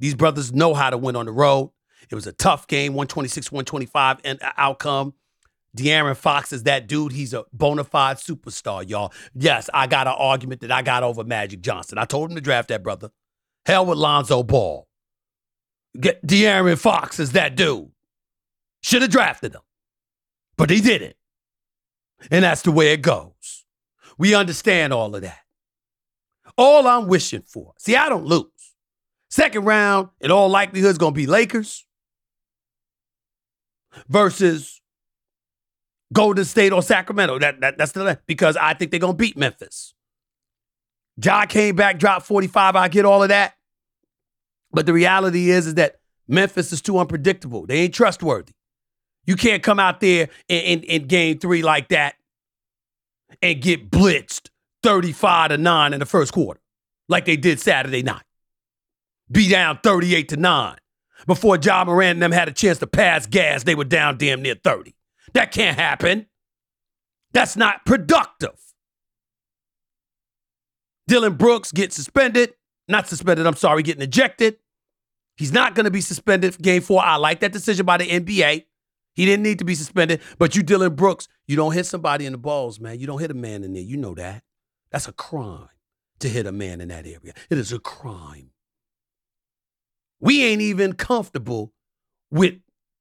These 0.00 0.16
brothers 0.16 0.52
know 0.52 0.74
how 0.74 0.90
to 0.90 0.98
win 0.98 1.14
on 1.14 1.26
the 1.26 1.32
road. 1.32 1.70
It 2.10 2.14
was 2.14 2.26
a 2.26 2.32
tough 2.32 2.66
game, 2.66 2.92
126, 2.94 3.50
125 3.52 4.18
and 4.24 4.42
uh, 4.42 4.52
outcome. 4.56 5.14
De'Aaron 5.76 6.16
Fox 6.16 6.52
is 6.52 6.64
that 6.64 6.86
dude. 6.86 7.12
He's 7.12 7.34
a 7.34 7.44
bona 7.52 7.84
fide 7.84 8.18
superstar, 8.18 8.88
y'all. 8.88 9.12
Yes, 9.34 9.68
I 9.74 9.86
got 9.86 10.06
an 10.06 10.14
argument 10.16 10.60
that 10.60 10.70
I 10.70 10.82
got 10.82 11.02
over 11.02 11.24
Magic 11.24 11.60
Johnson. 11.60 11.98
I 11.98 12.04
told 12.04 12.30
him 12.30 12.36
to 12.36 12.40
draft 12.40 12.68
that 12.68 12.82
brother. 12.82 13.10
Hell 13.66 13.86
with 13.86 13.98
Lonzo 13.98 14.42
Ball. 14.42 14.86
Get 15.98 16.24
De'Aaron 16.26 16.78
Fox 16.78 17.18
is 17.18 17.32
that 17.32 17.56
dude. 17.56 17.90
Should 18.82 19.02
have 19.02 19.10
drafted 19.10 19.54
him. 19.54 19.62
But 20.56 20.70
he 20.70 20.80
didn't. 20.80 21.16
And 22.30 22.44
that's 22.44 22.62
the 22.62 22.72
way 22.72 22.92
it 22.92 23.02
goes. 23.02 23.64
We 24.18 24.34
understand 24.34 24.92
all 24.92 25.14
of 25.14 25.22
that. 25.22 25.40
All 26.56 26.86
I'm 26.86 27.08
wishing 27.08 27.42
for, 27.42 27.72
see, 27.78 27.96
I 27.96 28.08
don't 28.08 28.26
lose. 28.26 28.46
Second 29.28 29.64
round, 29.64 30.10
in 30.20 30.30
all 30.30 30.48
likelihood, 30.48 30.92
is 30.92 30.98
going 30.98 31.12
to 31.14 31.16
be 31.16 31.26
Lakers 31.26 31.84
versus 34.08 34.80
Golden 36.12 36.44
State 36.44 36.72
or 36.72 36.82
Sacramento. 36.82 37.38
That, 37.38 37.60
that 37.60 37.78
that's 37.78 37.92
the 37.92 38.18
because 38.26 38.56
I 38.56 38.74
think 38.74 38.90
they're 38.90 39.00
gonna 39.00 39.14
beat 39.14 39.36
Memphis. 39.36 39.94
Ja 41.22 41.46
came 41.46 41.76
back, 41.76 41.98
dropped 41.98 42.26
45. 42.26 42.76
I 42.76 42.88
get 42.88 43.04
all 43.04 43.22
of 43.22 43.28
that. 43.28 43.54
But 44.72 44.86
the 44.86 44.92
reality 44.92 45.50
is, 45.50 45.68
is 45.68 45.74
that 45.74 46.00
Memphis 46.26 46.72
is 46.72 46.82
too 46.82 46.98
unpredictable. 46.98 47.66
They 47.66 47.80
ain't 47.80 47.94
trustworthy. 47.94 48.52
You 49.26 49.36
can't 49.36 49.62
come 49.62 49.78
out 49.78 50.00
there 50.00 50.28
in, 50.48 50.60
in, 50.60 50.82
in 50.82 51.06
game 51.06 51.38
three 51.38 51.62
like 51.62 51.88
that 51.88 52.16
and 53.40 53.62
get 53.62 53.90
blitzed 53.90 54.48
35 54.82 55.50
to 55.50 55.58
9 55.58 55.92
in 55.94 56.00
the 56.00 56.06
first 56.06 56.32
quarter, 56.32 56.60
like 57.08 57.24
they 57.24 57.36
did 57.36 57.60
Saturday 57.60 58.02
night. 58.02 58.24
Be 59.30 59.48
down 59.48 59.78
38 59.82 60.28
to 60.30 60.36
9. 60.36 60.76
Before 61.26 61.56
Ja 61.56 61.84
Morant 61.84 62.16
and 62.16 62.22
them 62.22 62.32
had 62.32 62.48
a 62.48 62.52
chance 62.52 62.78
to 62.78 62.86
pass 62.86 63.26
gas, 63.26 63.62
they 63.62 63.74
were 63.74 63.84
down 63.84 64.18
damn 64.18 64.42
near 64.42 64.56
30. 64.62 64.94
That 65.34 65.52
can't 65.52 65.78
happen. 65.78 66.26
That's 67.32 67.56
not 67.56 67.84
productive. 67.84 68.58
Dillon 71.06 71.34
Brooks 71.34 71.72
gets 71.72 71.96
suspended. 71.96 72.54
Not 72.88 73.08
suspended, 73.08 73.46
I'm 73.46 73.56
sorry, 73.56 73.82
getting 73.82 74.02
ejected. 74.02 74.56
He's 75.36 75.52
not 75.52 75.74
going 75.74 75.84
to 75.84 75.90
be 75.90 76.00
suspended 76.00 76.54
for 76.54 76.62
game 76.62 76.82
four. 76.82 77.02
I 77.02 77.16
like 77.16 77.40
that 77.40 77.52
decision 77.52 77.84
by 77.84 77.96
the 77.96 78.06
NBA. 78.06 78.64
He 79.14 79.24
didn't 79.24 79.42
need 79.42 79.58
to 79.60 79.64
be 79.64 79.74
suspended, 79.74 80.20
but 80.38 80.56
you, 80.56 80.62
Dillon 80.62 80.94
Brooks, 80.94 81.28
you 81.46 81.56
don't 81.56 81.72
hit 81.72 81.86
somebody 81.86 82.26
in 82.26 82.32
the 82.32 82.38
balls, 82.38 82.80
man. 82.80 82.98
You 82.98 83.06
don't 83.06 83.20
hit 83.20 83.30
a 83.30 83.34
man 83.34 83.62
in 83.62 83.72
there. 83.72 83.82
You 83.82 83.96
know 83.96 84.14
that. 84.14 84.42
That's 84.90 85.08
a 85.08 85.12
crime 85.12 85.68
to 86.20 86.28
hit 86.28 86.46
a 86.46 86.52
man 86.52 86.80
in 86.80 86.88
that 86.88 87.06
area. 87.06 87.32
It 87.50 87.58
is 87.58 87.72
a 87.72 87.78
crime. 87.78 88.50
We 90.20 90.44
ain't 90.44 90.62
even 90.62 90.94
comfortable 90.94 91.72
with 92.30 92.54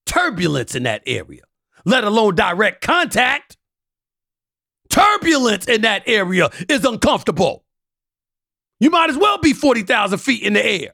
turbulence 0.05 0.75
in 0.75 0.83
that 0.83 1.03
area, 1.05 1.43
let 1.85 2.03
alone 2.03 2.35
direct 2.35 2.81
contact. 2.81 3.57
Turbulence 4.89 5.67
in 5.67 5.81
that 5.81 6.03
area 6.05 6.49
is 6.69 6.85
uncomfortable. 6.85 7.63
You 8.79 8.89
might 8.89 9.09
as 9.09 9.17
well 9.17 9.37
be 9.37 9.53
40,000 9.53 10.19
feet 10.19 10.43
in 10.43 10.53
the 10.53 10.65
air. 10.65 10.93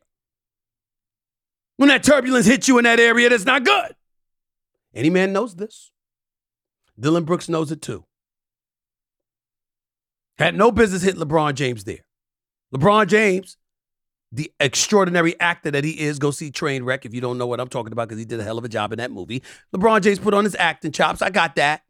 When 1.77 1.89
that 1.89 2.03
turbulence 2.03 2.46
hits 2.46 2.67
you 2.67 2.77
in 2.77 2.84
that 2.84 3.00
area, 3.00 3.29
that's 3.29 3.46
not 3.46 3.63
good. 3.63 3.96
Any 4.93 5.10
man 5.10 5.34
knows 5.34 5.55
this. 5.55 5.91
Dillon 7.00 7.24
Brooks 7.24 7.50
knows 7.50 7.72
it 7.72 7.81
too. 7.81 8.05
Had 10.38 10.55
no 10.55 10.72
business 10.72 11.01
hitting 11.01 11.22
LeBron 11.22 11.55
James 11.55 11.84
there. 11.84 12.05
LeBron 12.74 13.08
James, 13.08 13.58
the 14.32 14.52
extraordinary 14.60 15.40
actor 15.40 15.72
that 15.72 15.84
he 15.84 16.00
is, 16.00 16.20
go 16.20 16.32
see 16.32 16.52
Trainwreck 16.52 17.06
if 17.06 17.14
you 17.14 17.22
don't 17.22 17.38
know 17.38 17.48
what 17.48 17.60
I'm 17.60 17.68
talking 17.68 17.92
about 17.92 18.08
because 18.08 18.20
he 18.20 18.26
did 18.26 18.40
a 18.40 18.44
hell 18.44 18.58
of 18.58 18.66
a 18.66 18.70
job 18.70 18.92
in 18.92 18.98
that 19.00 19.12
movie. 19.12 19.42
LeBron 19.76 20.02
James 20.02 20.20
put 20.20 20.34
on 20.34 20.44
his 20.44 20.56
acting 20.60 20.92
chops. 20.92 21.22
I 21.22 21.30
got 21.30 21.56
that. 21.56 21.84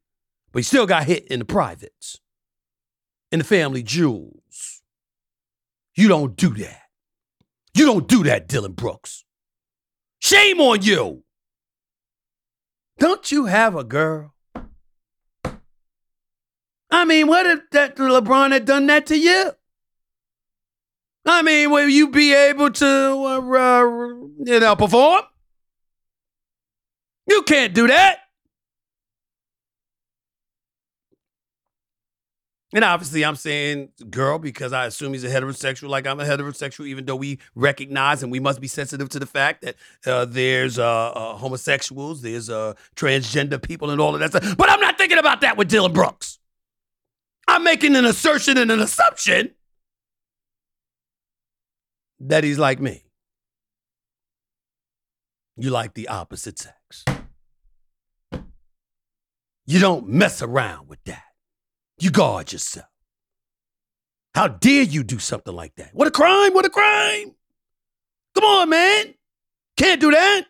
But 0.52 0.60
he 0.60 0.64
still 0.64 0.88
got 0.88 1.04
hit 1.04 1.28
in 1.28 1.40
the 1.40 1.46
privates, 1.46 2.20
in 3.32 3.40
the 3.40 3.46
family 3.46 3.84
jewels. 3.84 4.82
You 5.96 6.08
don't 6.08 6.36
do 6.36 6.50
that. 6.56 6.84
You 7.76 7.86
don't 7.86 8.08
do 8.08 8.24
that, 8.24 8.48
Dillon 8.48 8.72
Brooks. 8.72 9.26
Shame 10.20 10.60
on 10.60 10.82
you. 10.82 11.24
Don't 12.98 13.32
you 13.32 13.46
have 13.46 13.76
a 13.76 13.84
girl? 13.84 14.34
I 16.92 17.06
mean, 17.06 17.28
what 17.28 17.46
if 17.46 17.70
that 17.72 17.96
LeBron 17.96 18.52
had 18.52 18.66
done 18.66 18.88
that 18.88 19.06
to 19.08 19.18
you? 19.18 19.52
I 21.26 21.42
mean, 21.42 21.70
will 21.70 21.90
you 21.90 22.10
be 22.10 22.34
able 22.34 22.72
to, 22.72 22.88
uh, 22.88 23.40
uh, 23.40 23.84
you 24.46 24.60
know, 24.60 24.76
perform? 24.76 25.24
You 27.28 27.44
can't 27.44 27.74
do 27.74 27.88
that. 27.88 28.20
And 32.72 32.84
obviously, 32.84 33.26
I'm 33.26 33.36
saying 33.36 33.90
girl 34.12 34.38
because 34.38 34.74
I 34.74 34.86
assume 34.86 35.14
he's 35.14 35.24
a 35.24 35.30
heterosexual, 35.30 35.90
like 35.90 36.06
I'm 36.06 36.20
a 36.20 36.24
heterosexual, 36.24 36.86
even 36.86 37.06
though 37.06 37.16
we 37.16 37.40
recognize 37.56 38.22
and 38.22 38.32
we 38.32 38.40
must 38.40 38.62
be 38.62 38.68
sensitive 38.68 39.10
to 39.10 39.20
the 39.20 39.26
fact 39.26 39.64
that 39.64 39.76
uh, 40.06 40.26
there's 40.26 40.78
uh, 40.78 41.10
uh, 41.10 41.36
homosexuals, 41.36 42.22
there's 42.22 42.48
uh, 42.48 42.76
transgender 42.96 43.60
people, 43.60 43.90
and 43.90 44.00
all 44.00 44.14
of 44.14 44.20
that 44.20 44.32
stuff. 44.32 44.56
But 44.56 44.70
I'm 44.70 44.80
not 44.80 45.00
thinking 45.00 45.18
about 45.18 45.42
that 45.42 45.58
with 45.58 45.68
Dillon 45.68 45.94
Brooks. 45.94 46.38
I'm 47.48 47.64
making 47.64 47.96
an 47.96 48.06
assertion 48.06 48.60
and 48.60 48.70
an 48.70 48.80
assumption 48.80 49.56
that 52.20 52.44
he's 52.44 52.60
like 52.60 52.80
me. 52.80 53.04
You 55.58 55.72
like 55.72 55.94
the 55.94 56.08
opposite 56.08 56.60
sex. 56.60 57.06
You 59.66 59.80
don't 59.80 60.08
mess 60.08 60.42
around 60.42 60.88
with 60.88 61.04
that. 61.04 61.24
You 62.00 62.12
guard 62.12 62.52
yourself. 62.52 62.88
How 64.34 64.48
dare 64.48 64.84
you 64.84 65.04
do 65.04 65.20
something 65.20 65.54
like 65.54 65.76
that? 65.76 65.90
What 65.94 66.08
a 66.08 66.12
crime! 66.12 66.54
What 66.54 66.66
a 66.66 66.70
crime! 66.70 67.36
Come 68.36 68.44
on, 68.44 68.70
man. 68.70 69.14
Can't 69.76 70.00
do 70.00 70.12
that. 70.12 70.46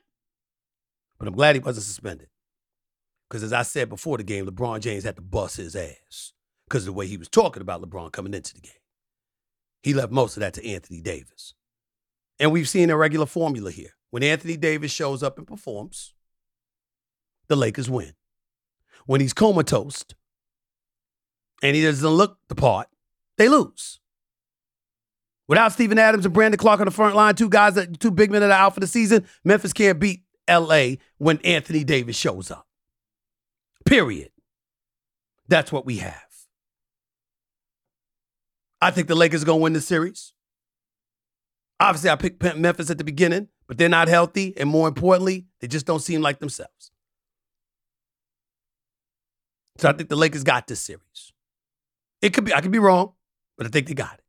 But 1.18 1.28
I'm 1.28 1.34
glad 1.34 1.56
he 1.56 1.60
wasn't 1.60 1.86
suspended. 1.86 2.28
Because 3.30 3.44
as 3.44 3.54
I 3.54 3.64
said 3.64 3.90
before 3.90 4.18
the 4.18 4.24
game, 4.24 4.46
LeBron 4.46 4.80
James 4.80 5.04
had 5.04 5.16
to 5.16 5.22
bust 5.22 5.58
his 5.58 5.76
ass 5.76 6.34
because 6.68 6.84
of 6.84 6.88
the 6.88 6.94
way 6.94 7.08
he 7.08 7.18
was 7.18 7.30
talking 7.30 7.62
about 7.62 7.82
LeBron 7.82 8.12
coming 8.12 8.34
into 8.34 8.54
the 8.54 8.62
game. 8.62 8.72
He 9.84 9.94
left 9.94 10.12
most 10.12 10.38
of 10.38 10.42
that 10.42 10.54
to 10.56 10.68
Anthony 10.68 11.02
Davis. 11.02 11.54
And 12.40 12.52
we've 12.52 12.70
seen 12.70 12.90
a 12.90 12.98
regular 12.98 13.26
formula 13.26 13.72
here. 13.72 13.92
When 14.12 14.24
Anthony 14.24 14.58
Davis 14.58 14.92
shows 14.92 15.22
up 15.22 15.38
and 15.38 15.46
performs, 15.46 16.14
the 17.48 17.56
Lakers 17.56 17.90
win. 17.90 18.14
When 19.06 19.22
he's 19.22 19.34
comatose, 19.34 20.06
and 21.62 21.76
he 21.76 21.84
doesn't 21.84 22.08
look 22.08 22.38
the 22.48 22.56
part, 22.56 22.88
they 23.38 23.50
lose. 23.50 24.00
Without 25.48 25.74
Steven 25.74 25.98
Adams 25.98 26.26
and 26.26 26.34
Brandon 26.34 26.58
Clarke 26.58 26.80
on 26.80 26.86
the 26.86 26.92
front 26.92 27.16
line, 27.16 27.36
two 27.36 27.50
guys 27.50 27.76
that 27.76 28.00
two 28.00 28.12
big 28.12 28.32
men 28.32 28.42
that 28.42 28.52
are 28.52 28.54
out 28.54 28.74
for 28.74 28.80
the 28.80 28.88
season, 28.88 29.26
Memphis 29.44 29.74
can't 29.74 30.00
beat 30.00 30.22
LA 30.48 30.96
when 31.18 31.40
Anthony 31.40 31.84
Davis 31.84 32.16
shows 32.16 32.52
up. 32.52 32.68
Period. 33.86 34.30
That's 35.48 35.72
what 35.72 35.86
we 35.86 35.98
have. 35.98 36.22
I 38.82 38.92
think 38.92 39.08
the 39.08 39.16
Lakers 39.16 39.44
are 39.44 39.48
going 39.48 39.60
to 39.60 39.64
win 39.64 39.74
the 39.74 39.82
series. 39.82 40.34
Obviously, 41.80 42.10
I 42.10 42.16
picked 42.16 42.44
Memphis 42.58 42.90
at 42.90 42.98
the 42.98 43.04
beginning, 43.04 43.48
but 43.68 43.78
they're 43.78 43.88
not 43.88 44.08
healthy. 44.08 44.54
And 44.58 44.70
more 44.70 44.88
importantly, 44.88 45.46
they 45.62 45.68
just 45.68 45.86
don't 45.86 46.02
seem 46.02 46.22
like 46.22 46.40
themselves. 46.40 46.92
So 49.78 49.88
I 49.88 49.94
think 49.94 50.10
the 50.10 50.18
Lakers 50.18 50.44
got 50.44 50.68
this 50.68 50.82
series. 50.82 51.32
It 52.22 52.34
could 52.34 52.44
be, 52.44 52.54
I 52.54 52.60
could 52.60 52.72
be 52.72 52.80
wrong, 52.80 53.14
but 53.58 53.66
I 53.66 53.70
think 53.70 53.88
they 53.88 53.94
got 53.94 54.16
it. 54.16 54.24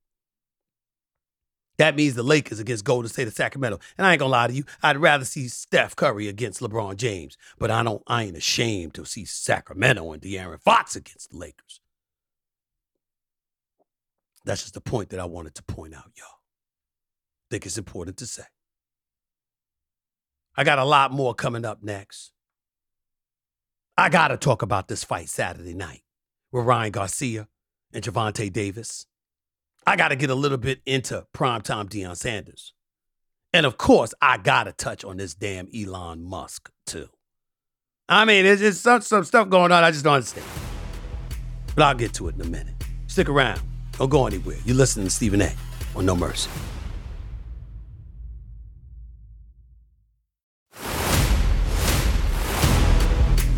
That 1.78 1.96
means 1.96 2.14
the 2.14 2.22
Lakers 2.22 2.60
against 2.60 2.84
Golden 2.84 3.08
State 3.08 3.26
of 3.26 3.32
Sacramento. 3.32 3.80
And 3.96 4.06
I 4.06 4.12
ain't 4.12 4.20
gonna 4.20 4.30
lie 4.30 4.46
to 4.46 4.52
you, 4.52 4.64
I'd 4.82 4.98
rather 4.98 5.24
see 5.24 5.48
Steph 5.48 5.96
Curry 5.96 6.28
against 6.28 6.60
LeBron 6.60 6.96
James, 6.96 7.38
but 7.58 7.70
I 7.70 7.82
don't 7.82 8.02
I 8.06 8.24
ain't 8.24 8.36
ashamed 8.36 8.94
to 8.94 9.06
see 9.06 9.24
Sacramento 9.24 10.12
and 10.12 10.22
De'Aaron 10.22 10.60
Fox 10.60 10.94
against 10.94 11.30
the 11.30 11.38
Lakers. 11.38 11.80
That's 14.44 14.60
just 14.60 14.74
the 14.74 14.80
point 14.82 15.08
that 15.08 15.20
I 15.20 15.24
wanted 15.24 15.54
to 15.54 15.62
point 15.62 15.94
out, 15.94 16.12
y'all. 16.16 16.39
Think 17.50 17.66
it's 17.66 17.78
important 17.78 18.16
to 18.18 18.26
say. 18.26 18.44
I 20.56 20.64
got 20.64 20.78
a 20.78 20.84
lot 20.84 21.12
more 21.12 21.34
coming 21.34 21.64
up 21.64 21.82
next. 21.82 22.32
I 23.96 24.08
gotta 24.08 24.36
talk 24.36 24.62
about 24.62 24.88
this 24.88 25.04
fight 25.04 25.28
Saturday 25.28 25.74
night 25.74 26.02
with 26.52 26.64
Ryan 26.64 26.92
Garcia 26.92 27.48
and 27.92 28.04
Gervonta 28.04 28.52
Davis. 28.52 29.06
I 29.86 29.96
got 29.96 30.08
to 30.08 30.16
get 30.16 30.30
a 30.30 30.34
little 30.34 30.58
bit 30.58 30.80
into 30.84 31.26
primetime 31.34 31.88
Deion 31.88 32.16
Sanders. 32.16 32.74
And 33.52 33.66
of 33.66 33.78
course, 33.78 34.14
I 34.20 34.36
got 34.38 34.64
to 34.64 34.72
touch 34.72 35.04
on 35.04 35.16
this 35.16 35.34
damn 35.34 35.68
Elon 35.74 36.22
Musk, 36.22 36.70
too. 36.86 37.08
I 38.08 38.24
mean, 38.24 38.44
it's, 38.44 38.60
just 38.60 38.82
some, 38.82 39.00
some 39.00 39.24
stuff 39.24 39.48
going 39.48 39.72
on 39.72 39.84
I 39.84 39.90
just 39.90 40.04
don't 40.04 40.14
understand. 40.14 40.46
But 41.74 41.84
I'll 41.84 41.94
get 41.94 42.12
to 42.14 42.28
it 42.28 42.34
in 42.34 42.40
a 42.40 42.44
minute. 42.44 42.74
Stick 43.06 43.28
around. 43.28 43.60
Don't 43.92 44.10
go 44.10 44.26
anywhere. 44.26 44.56
You're 44.64 44.76
listening 44.76 45.06
to 45.06 45.10
Stephen 45.10 45.42
A. 45.42 45.52
on 45.96 46.06
No 46.06 46.14
Mercy. 46.14 46.50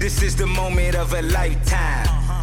This 0.03 0.21
is 0.21 0.35
the 0.35 0.49
moment 0.49 0.97
of 0.97 1.13
a 1.13 1.23
lifetime. 1.23 2.43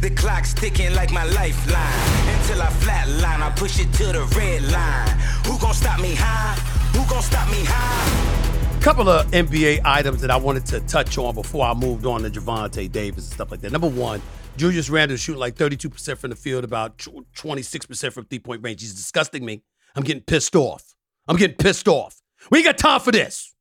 The 0.00 0.08
clock's 0.08 0.54
ticking 0.54 0.94
like 0.94 1.12
my 1.12 1.24
lifeline. 1.24 2.38
Until 2.38 2.62
I 2.62 2.68
flatline, 2.80 3.42
I 3.42 3.52
push 3.54 3.78
it 3.78 3.92
to 3.98 4.06
the 4.06 4.24
red 4.34 4.62
line. 4.72 5.08
Who 5.44 5.58
gon' 5.58 5.74
stop 5.74 6.00
me 6.00 6.14
high? 6.14 6.54
Who 6.96 7.06
gon' 7.06 7.22
stop 7.22 7.46
me 7.50 7.62
high? 7.62 8.80
Couple 8.80 9.10
of 9.10 9.30
NBA 9.32 9.82
items 9.84 10.22
that 10.22 10.30
I 10.30 10.38
wanted 10.38 10.64
to 10.64 10.80
touch 10.80 11.18
on 11.18 11.34
before 11.34 11.66
I 11.66 11.74
moved 11.74 12.06
on 12.06 12.22
to 12.22 12.30
Gervonta 12.30 12.90
Davis 12.90 13.26
and 13.26 13.34
stuff 13.34 13.50
like 13.50 13.60
that. 13.60 13.70
Number 13.72 13.90
one, 13.90 14.22
Julius 14.56 14.88
Randle 14.88 15.18
shooting 15.18 15.40
like 15.40 15.56
32% 15.56 16.16
from 16.16 16.30
the 16.30 16.36
field, 16.36 16.64
about 16.64 16.96
26% 16.96 18.12
from 18.14 18.24
three 18.24 18.38
point 18.38 18.62
range. 18.64 18.80
He's 18.80 18.94
disgusting 18.94 19.44
me. 19.44 19.62
I'm 19.94 20.04
getting 20.04 20.22
pissed 20.22 20.56
off. 20.56 20.94
I'm 21.28 21.36
getting 21.36 21.58
pissed 21.58 21.86
off. 21.86 22.22
We 22.50 22.60
ain't 22.60 22.66
got 22.66 22.78
time 22.78 23.00
for 23.00 23.12
this. 23.12 23.54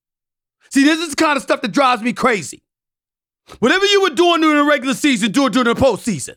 See, 0.69 0.85
this 0.85 1.01
is 1.01 1.09
the 1.09 1.17
kind 1.17 1.35
of 1.35 1.43
stuff 1.43 1.61
that 1.61 1.73
drives 1.73 2.01
me 2.01 2.13
crazy. 2.13 2.62
Whatever 3.59 3.85
you 3.85 4.01
were 4.01 4.09
doing 4.09 4.41
during 4.41 4.57
the 4.57 4.63
regular 4.63 4.93
season, 4.93 5.31
do 5.31 5.47
it 5.47 5.53
during 5.53 5.73
the 5.73 5.79
postseason. 5.79 6.35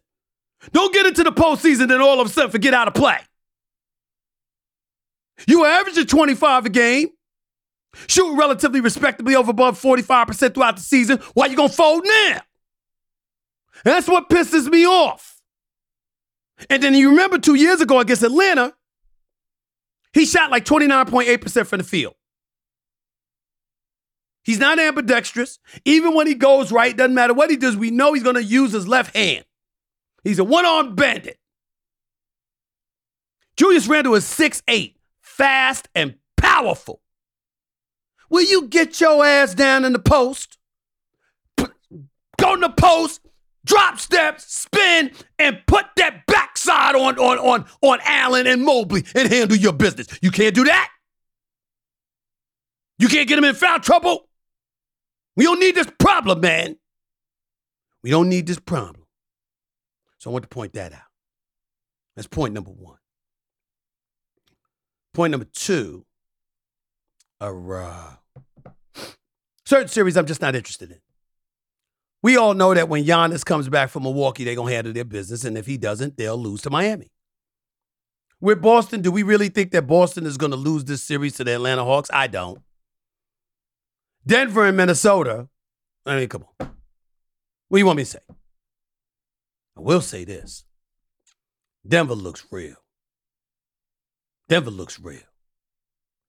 Don't 0.72 0.92
get 0.92 1.06
into 1.06 1.22
the 1.22 1.32
postseason 1.32 1.92
and 1.92 2.02
all 2.02 2.20
of 2.20 2.26
a 2.26 2.30
sudden 2.30 2.50
forget 2.50 2.74
how 2.74 2.84
to 2.84 2.90
play. 2.90 3.18
You 5.46 5.60
were 5.60 5.66
averaging 5.66 6.06
25 6.06 6.66
a 6.66 6.70
game. 6.70 7.08
Shooting 8.08 8.36
relatively 8.36 8.80
respectably 8.80 9.34
over 9.34 9.52
above 9.52 9.80
45% 9.80 10.54
throughout 10.54 10.76
the 10.76 10.82
season. 10.82 11.18
Why 11.32 11.46
you 11.46 11.56
gonna 11.56 11.70
fold 11.70 12.04
now? 12.04 12.40
That's 13.84 14.06
what 14.06 14.28
pisses 14.28 14.68
me 14.70 14.86
off. 14.86 15.40
And 16.68 16.82
then 16.82 16.94
you 16.94 17.10
remember 17.10 17.38
two 17.38 17.54
years 17.54 17.80
ago 17.80 18.00
against 18.00 18.22
Atlanta, 18.22 18.74
he 20.12 20.26
shot 20.26 20.50
like 20.50 20.64
29.8% 20.64 21.66
from 21.66 21.78
the 21.78 21.84
field. 21.84 22.15
He's 24.46 24.60
not 24.60 24.78
ambidextrous. 24.78 25.58
Even 25.84 26.14
when 26.14 26.28
he 26.28 26.36
goes 26.36 26.70
right, 26.70 26.96
doesn't 26.96 27.14
matter 27.14 27.34
what 27.34 27.50
he 27.50 27.56
does, 27.56 27.76
we 27.76 27.90
know 27.90 28.12
he's 28.12 28.22
going 28.22 28.36
to 28.36 28.44
use 28.44 28.70
his 28.70 28.86
left 28.86 29.14
hand. 29.16 29.44
He's 30.22 30.38
a 30.38 30.44
one 30.44 30.64
armed 30.64 30.94
bandit. 30.94 31.40
Julius 33.56 33.88
Randle 33.88 34.14
is 34.14 34.24
6'8, 34.24 34.94
fast 35.20 35.88
and 35.96 36.14
powerful. 36.36 37.00
Will 38.30 38.44
you 38.44 38.68
get 38.68 39.00
your 39.00 39.24
ass 39.26 39.52
down 39.52 39.84
in 39.84 39.92
the 39.92 39.98
post? 39.98 40.58
Go 41.56 42.54
in 42.54 42.60
the 42.60 42.68
post, 42.68 43.22
drop 43.64 43.98
steps, 43.98 44.44
spin, 44.44 45.10
and 45.40 45.58
put 45.66 45.86
that 45.96 46.24
backside 46.26 46.94
on, 46.94 47.18
on, 47.18 47.38
on, 47.38 47.64
on 47.80 47.98
Allen 48.04 48.46
and 48.46 48.62
Mobley 48.62 49.02
and 49.16 49.28
handle 49.28 49.56
your 49.56 49.72
business. 49.72 50.06
You 50.22 50.30
can't 50.30 50.54
do 50.54 50.62
that. 50.64 50.88
You 53.00 53.08
can't 53.08 53.28
get 53.28 53.38
him 53.38 53.44
in 53.44 53.56
foul 53.56 53.80
trouble. 53.80 54.25
We 55.36 55.44
don't 55.44 55.60
need 55.60 55.74
this 55.74 55.90
problem, 55.98 56.40
man. 56.40 56.76
We 58.02 58.10
don't 58.10 58.28
need 58.28 58.46
this 58.46 58.58
problem. 58.58 59.06
So 60.18 60.30
I 60.30 60.32
want 60.32 60.44
to 60.44 60.48
point 60.48 60.72
that 60.72 60.92
out. 60.92 61.00
That's 62.14 62.26
point 62.26 62.54
number 62.54 62.70
one. 62.70 62.98
Point 65.12 65.30
number 65.30 65.46
two, 65.52 66.04
a 67.40 67.52
uh, 67.52 68.72
certain 69.64 69.88
series 69.88 70.16
I'm 70.16 70.26
just 70.26 70.40
not 70.40 70.54
interested 70.54 70.90
in. 70.90 70.98
We 72.22 72.36
all 72.36 72.54
know 72.54 72.74
that 72.74 72.88
when 72.88 73.04
Giannis 73.04 73.44
comes 73.44 73.68
back 73.68 73.90
from 73.90 74.02
Milwaukee, 74.02 74.44
they're 74.44 74.54
going 74.54 74.68
to 74.68 74.74
handle 74.74 74.92
their 74.92 75.04
business. 75.04 75.44
And 75.44 75.56
if 75.56 75.66
he 75.66 75.76
doesn't, 75.76 76.16
they'll 76.16 76.36
lose 76.36 76.62
to 76.62 76.70
Miami. 76.70 77.12
With 78.40 78.60
Boston, 78.60 79.00
do 79.00 79.10
we 79.10 79.22
really 79.22 79.48
think 79.48 79.70
that 79.72 79.86
Boston 79.86 80.26
is 80.26 80.36
going 80.36 80.50
to 80.50 80.56
lose 80.56 80.84
this 80.84 81.02
series 81.02 81.34
to 81.36 81.44
the 81.44 81.54
Atlanta 81.54 81.84
Hawks? 81.84 82.10
I 82.12 82.26
don't. 82.26 82.60
Denver 84.26 84.66
and 84.66 84.76
Minnesota, 84.76 85.48
I 86.04 86.16
mean, 86.16 86.28
come 86.28 86.44
on. 86.60 86.70
What 87.68 87.76
do 87.76 87.78
you 87.78 87.86
want 87.86 87.98
me 87.98 88.02
to 88.02 88.10
say? 88.10 88.18
I 89.76 89.80
will 89.80 90.00
say 90.00 90.24
this 90.24 90.64
Denver 91.86 92.14
looks 92.14 92.44
real. 92.50 92.74
Denver 94.48 94.70
looks 94.70 94.98
real. 94.98 95.20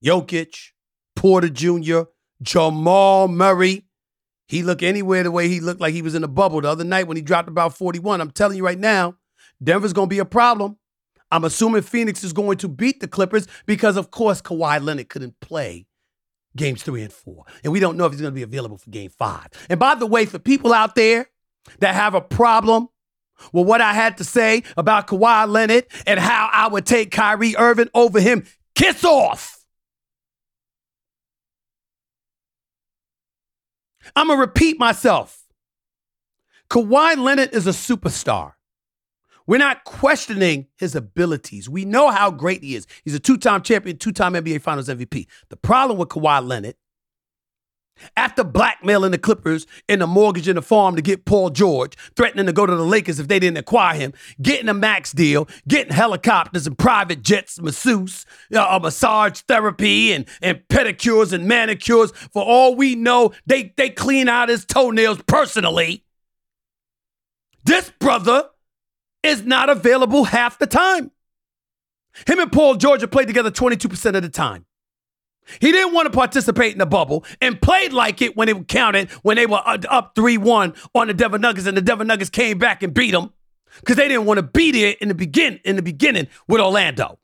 Jokic, 0.03 0.71
Porter 1.15 1.49
Jr., 1.49 2.01
Jamal 2.41 3.27
Murray, 3.27 3.87
he 4.47 4.61
look 4.61 4.83
anywhere 4.83 5.23
the 5.23 5.31
way 5.31 5.47
he 5.47 5.59
looked 5.59 5.81
like 5.81 5.93
he 5.93 6.03
was 6.03 6.13
in 6.13 6.23
a 6.23 6.27
bubble 6.27 6.61
the 6.61 6.69
other 6.69 6.83
night 6.83 7.07
when 7.07 7.17
he 7.17 7.23
dropped 7.23 7.49
about 7.49 7.75
41. 7.75 8.21
I'm 8.21 8.31
telling 8.31 8.57
you 8.57 8.65
right 8.65 8.77
now, 8.77 9.15
Denver's 9.63 9.93
going 9.93 10.07
to 10.07 10.13
be 10.13 10.19
a 10.19 10.25
problem. 10.25 10.77
I'm 11.31 11.43
assuming 11.43 11.81
Phoenix 11.81 12.23
is 12.23 12.31
going 12.31 12.59
to 12.59 12.67
beat 12.67 12.99
the 12.99 13.07
Clippers 13.07 13.47
because, 13.65 13.97
of 13.97 14.11
course, 14.11 14.41
Kawhi 14.41 14.81
Leonard 14.81 15.09
couldn't 15.09 15.39
play 15.41 15.86
games 16.57 16.83
three 16.83 17.03
and 17.03 17.13
four. 17.13 17.45
And 17.63 17.71
we 17.71 17.79
don't 17.79 17.95
know 17.95 18.05
if 18.05 18.11
he's 18.11 18.21
going 18.21 18.33
to 18.33 18.35
be 18.35 18.43
available 18.43 18.77
for 18.77 18.89
game 18.89 19.11
five. 19.11 19.47
And 19.69 19.79
by 19.79 19.95
the 19.95 20.05
way, 20.05 20.25
for 20.25 20.39
people 20.39 20.73
out 20.73 20.95
there 20.95 21.29
that 21.79 21.95
have 21.95 22.13
a 22.13 22.21
problem 22.21 22.89
with 23.53 23.67
what 23.67 23.81
I 23.81 23.93
had 23.93 24.17
to 24.17 24.23
say 24.23 24.63
about 24.75 25.07
Kawhi 25.07 25.47
Leonard 25.47 25.85
and 26.05 26.19
how 26.19 26.49
I 26.51 26.67
would 26.67 26.85
take 26.85 27.11
Kyrie 27.11 27.55
Irving 27.55 27.89
over 27.93 28.19
him, 28.19 28.45
kiss 28.75 29.05
off. 29.05 29.53
I'm 34.15 34.27
going 34.27 34.37
to 34.37 34.41
repeat 34.41 34.79
myself. 34.79 35.43
Kawhi 36.69 37.17
Leonard 37.17 37.53
is 37.53 37.67
a 37.67 37.71
superstar. 37.71 38.53
We're 39.47 39.57
not 39.57 39.85
questioning 39.85 40.67
his 40.77 40.93
abilities. 40.93 41.69
We 41.69 41.85
know 41.85 42.11
how 42.11 42.29
great 42.29 42.63
he 42.63 42.75
is. 42.75 42.85
He's 43.03 43.15
a 43.15 43.19
two 43.19 43.37
time 43.37 43.61
champion, 43.61 43.97
two 43.97 44.11
time 44.11 44.33
NBA 44.33 44.61
Finals 44.61 44.89
MVP. 44.89 45.25
The 45.49 45.55
problem 45.55 45.97
with 45.97 46.09
Kawhi 46.09 46.45
Leonard, 46.45 46.75
after 48.15 48.43
blackmailing 48.43 49.11
the 49.11 49.17
Clippers 49.17 49.65
in 49.87 49.99
the 49.99 50.07
mortgage 50.07 50.47
in 50.47 50.55
the 50.55 50.61
farm 50.61 50.95
to 50.95 51.01
get 51.01 51.25
Paul 51.25 51.49
George, 51.49 51.95
threatening 52.15 52.45
to 52.45 52.53
go 52.53 52.65
to 52.65 52.75
the 52.75 52.85
Lakers 52.85 53.19
if 53.19 53.27
they 53.27 53.39
didn't 53.39 53.57
acquire 53.57 53.95
him, 53.95 54.13
getting 54.41 54.69
a 54.69 54.73
max 54.73 55.13
deal, 55.13 55.47
getting 55.67 55.93
helicopters 55.93 56.67
and 56.67 56.77
private 56.77 57.23
jets, 57.23 57.59
masseuse, 57.59 58.25
uh, 58.53 58.79
massage 58.81 59.39
therapy, 59.47 60.11
and, 60.11 60.25
and 60.41 60.61
pedicures 60.69 61.33
and 61.33 61.47
manicures. 61.47 62.11
For 62.31 62.43
all 62.43 62.75
we 62.75 62.95
know, 62.95 63.31
they, 63.45 63.73
they 63.77 63.89
clean 63.89 64.27
out 64.27 64.49
his 64.49 64.65
toenails 64.65 65.21
personally. 65.25 66.03
This 67.63 67.91
brother 67.99 68.49
is 69.27 69.43
not 69.43 69.69
available 69.69 70.25
half 70.25 70.57
the 70.57 70.67
time. 70.67 71.11
Him 72.25 72.39
and 72.39 72.51
Paul 72.51 72.75
George 72.75 73.01
have 73.01 73.11
played 73.11 73.27
together 73.27 73.51
22% 73.51 74.15
of 74.15 74.23
the 74.23 74.29
time. 74.29 74.65
He 75.59 75.71
didn't 75.71 75.93
want 75.93 76.11
to 76.11 76.17
participate 76.17 76.73
in 76.73 76.79
the 76.79 76.85
bubble 76.85 77.23
and 77.39 77.61
played 77.61 77.93
like 77.93 78.21
it 78.21 78.35
when 78.35 78.49
it 78.49 78.67
counted 78.67 79.09
when 79.21 79.37
they 79.37 79.45
were 79.45 79.61
up 79.65 80.13
3 80.15 80.37
1 80.37 80.73
on 80.93 81.07
the 81.07 81.13
Denver 81.13 81.39
Nuggets 81.39 81.67
and 81.67 81.77
the 81.77 81.81
Denver 81.81 82.03
Nuggets 82.03 82.29
came 82.29 82.57
back 82.57 82.83
and 82.83 82.93
beat 82.93 83.11
them 83.11 83.31
because 83.79 83.95
they 83.95 84.07
didn't 84.07 84.25
want 84.25 84.39
to 84.39 84.43
be 84.43 84.71
there 84.71 84.95
in 84.99 85.07
the, 85.07 85.15
begin, 85.15 85.59
in 85.63 85.75
the 85.75 85.81
beginning 85.81 86.27
with 86.47 86.59
Orlando. 86.59 87.19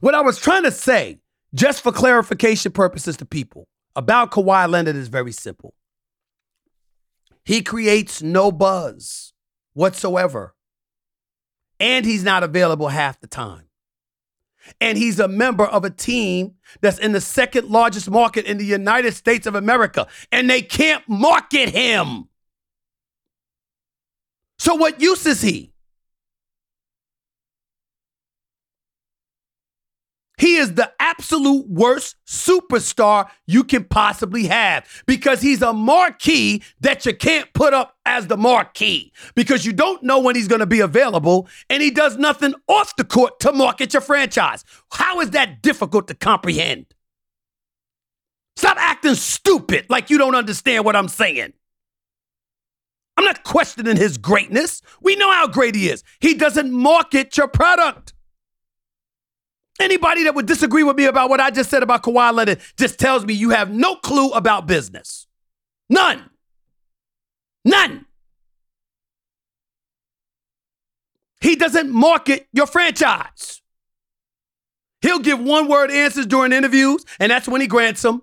What 0.00 0.14
I 0.14 0.20
was 0.20 0.38
trying 0.38 0.62
to 0.64 0.70
say, 0.70 1.18
just 1.54 1.82
for 1.82 1.90
clarification 1.90 2.72
purposes 2.72 3.16
to 3.16 3.24
people, 3.24 3.66
about 3.96 4.30
Kawhi 4.30 4.68
Leonard 4.68 4.96
is 4.96 5.08
very 5.08 5.32
simple. 5.32 5.74
He 7.44 7.62
creates 7.62 8.22
no 8.22 8.52
buzz 8.52 9.27
whatsoever. 9.78 10.54
And 11.78 12.04
he's 12.04 12.24
not 12.24 12.42
available 12.42 12.88
half 12.88 13.20
the 13.20 13.28
time. 13.28 13.68
And 14.80 14.98
he's 14.98 15.20
a 15.20 15.28
member 15.28 15.64
of 15.64 15.84
a 15.84 15.90
team 15.90 16.56
that's 16.80 16.98
in 16.98 17.12
the 17.12 17.20
second 17.20 17.70
largest 17.70 18.10
market 18.10 18.44
in 18.44 18.58
the 18.58 18.64
United 18.64 19.14
States 19.14 19.46
of 19.46 19.54
America. 19.54 20.08
And 20.32 20.50
they 20.50 20.62
can't 20.62 21.08
market 21.08 21.68
him. 21.68 22.28
So, 24.58 24.74
what 24.74 25.00
use 25.00 25.24
is 25.24 25.40
he? 25.40 25.72
He 30.38 30.56
is 30.56 30.74
the 30.74 30.90
absolute 31.08 31.66
worst 31.68 32.16
superstar 32.26 33.28
you 33.46 33.64
can 33.64 33.84
possibly 33.84 34.46
have 34.46 34.86
because 35.06 35.40
he's 35.40 35.62
a 35.62 35.72
marquee 35.72 36.62
that 36.80 37.06
you 37.06 37.14
can't 37.14 37.52
put 37.54 37.72
up 37.72 37.96
as 38.04 38.26
the 38.26 38.36
marquee 38.36 39.12
because 39.34 39.64
you 39.64 39.72
don't 39.72 40.02
know 40.02 40.20
when 40.20 40.36
he's 40.36 40.48
going 40.48 40.60
to 40.60 40.66
be 40.66 40.80
available 40.80 41.48
and 41.70 41.82
he 41.82 41.90
does 41.90 42.16
nothing 42.16 42.54
off 42.68 42.94
the 42.96 43.04
court 43.04 43.40
to 43.40 43.52
market 43.52 43.94
your 43.94 44.02
franchise. 44.02 44.64
How 44.90 45.20
is 45.20 45.30
that 45.30 45.62
difficult 45.62 46.08
to 46.08 46.14
comprehend? 46.14 46.86
Stop 48.56 48.76
acting 48.78 49.14
stupid 49.14 49.86
like 49.88 50.10
you 50.10 50.18
don't 50.18 50.34
understand 50.34 50.84
what 50.84 50.96
I'm 50.96 51.08
saying. 51.08 51.52
I'm 53.16 53.24
not 53.24 53.42
questioning 53.44 53.96
his 53.96 54.18
greatness. 54.18 54.82
We 55.00 55.16
know 55.16 55.32
how 55.32 55.48
great 55.48 55.74
he 55.74 55.88
is. 55.88 56.04
He 56.20 56.34
doesn't 56.34 56.70
market 56.70 57.36
your 57.36 57.48
product. 57.48 58.12
Anybody 59.80 60.24
that 60.24 60.34
would 60.34 60.46
disagree 60.46 60.82
with 60.82 60.96
me 60.96 61.04
about 61.04 61.30
what 61.30 61.40
I 61.40 61.50
just 61.50 61.70
said 61.70 61.82
about 61.82 62.02
Kawhi 62.02 62.32
Leonard 62.34 62.60
just 62.76 62.98
tells 62.98 63.24
me 63.24 63.34
you 63.34 63.50
have 63.50 63.70
no 63.70 63.94
clue 63.96 64.30
about 64.30 64.66
business. 64.66 65.26
None. 65.88 66.28
None. 67.64 68.06
He 71.40 71.54
doesn't 71.54 71.90
market 71.90 72.48
your 72.52 72.66
franchise. 72.66 73.62
He'll 75.00 75.20
give 75.20 75.38
one 75.38 75.68
word 75.68 75.92
answers 75.92 76.26
during 76.26 76.52
interviews, 76.52 77.04
and 77.20 77.30
that's 77.30 77.46
when 77.46 77.60
he 77.60 77.68
grants 77.68 78.02
them. 78.02 78.22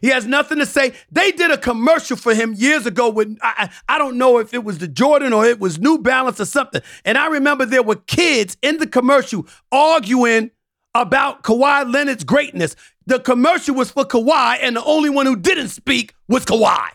He 0.00 0.08
has 0.08 0.26
nothing 0.26 0.58
to 0.58 0.66
say. 0.66 0.92
They 1.10 1.32
did 1.32 1.50
a 1.50 1.58
commercial 1.58 2.16
for 2.16 2.34
him 2.34 2.54
years 2.54 2.86
ago 2.86 3.08
when 3.08 3.38
I, 3.42 3.70
I 3.88 3.98
don't 3.98 4.18
know 4.18 4.38
if 4.38 4.54
it 4.54 4.62
was 4.64 4.78
the 4.78 4.88
Jordan 4.88 5.32
or 5.32 5.44
it 5.44 5.58
was 5.58 5.78
New 5.78 5.98
Balance 5.98 6.40
or 6.40 6.44
something. 6.44 6.82
And 7.04 7.18
I 7.18 7.26
remember 7.26 7.66
there 7.66 7.82
were 7.82 7.96
kids 7.96 8.56
in 8.62 8.78
the 8.78 8.86
commercial 8.86 9.46
arguing 9.72 10.50
about 10.94 11.42
Kawhi 11.42 11.92
Leonard's 11.92 12.24
greatness. 12.24 12.76
The 13.06 13.18
commercial 13.20 13.74
was 13.74 13.90
for 13.90 14.04
Kawhi, 14.04 14.58
and 14.62 14.76
the 14.76 14.84
only 14.84 15.10
one 15.10 15.26
who 15.26 15.36
didn't 15.36 15.68
speak 15.68 16.14
was 16.28 16.44
Kawhi. 16.44 16.88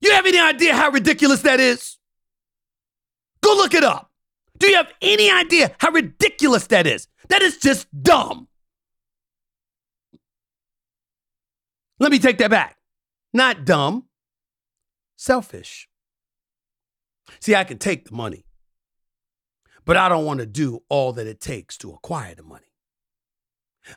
You 0.00 0.12
have 0.12 0.26
any 0.26 0.38
idea 0.38 0.74
how 0.74 0.90
ridiculous 0.90 1.40
that 1.42 1.60
is? 1.60 1.96
Go 3.42 3.54
look 3.54 3.72
it 3.72 3.84
up. 3.84 4.10
Do 4.58 4.68
you 4.68 4.76
have 4.76 4.92
any 5.00 5.30
idea 5.30 5.74
how 5.78 5.90
ridiculous 5.90 6.66
that 6.68 6.86
is? 6.86 7.08
That 7.28 7.42
is 7.42 7.56
just 7.56 7.86
dumb. 8.02 8.48
Let 12.04 12.12
me 12.12 12.18
take 12.18 12.36
that 12.36 12.50
back. 12.50 12.76
Not 13.32 13.64
dumb, 13.64 14.04
selfish. 15.16 15.88
See, 17.40 17.54
I 17.54 17.64
can 17.64 17.78
take 17.78 18.06
the 18.06 18.14
money, 18.14 18.44
but 19.86 19.96
I 19.96 20.10
don't 20.10 20.26
want 20.26 20.40
to 20.40 20.46
do 20.46 20.82
all 20.90 21.14
that 21.14 21.26
it 21.26 21.40
takes 21.40 21.78
to 21.78 21.92
acquire 21.92 22.34
the 22.34 22.42
money. 22.42 22.74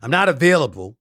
I'm 0.01 0.09
not 0.09 0.29
available 0.29 0.95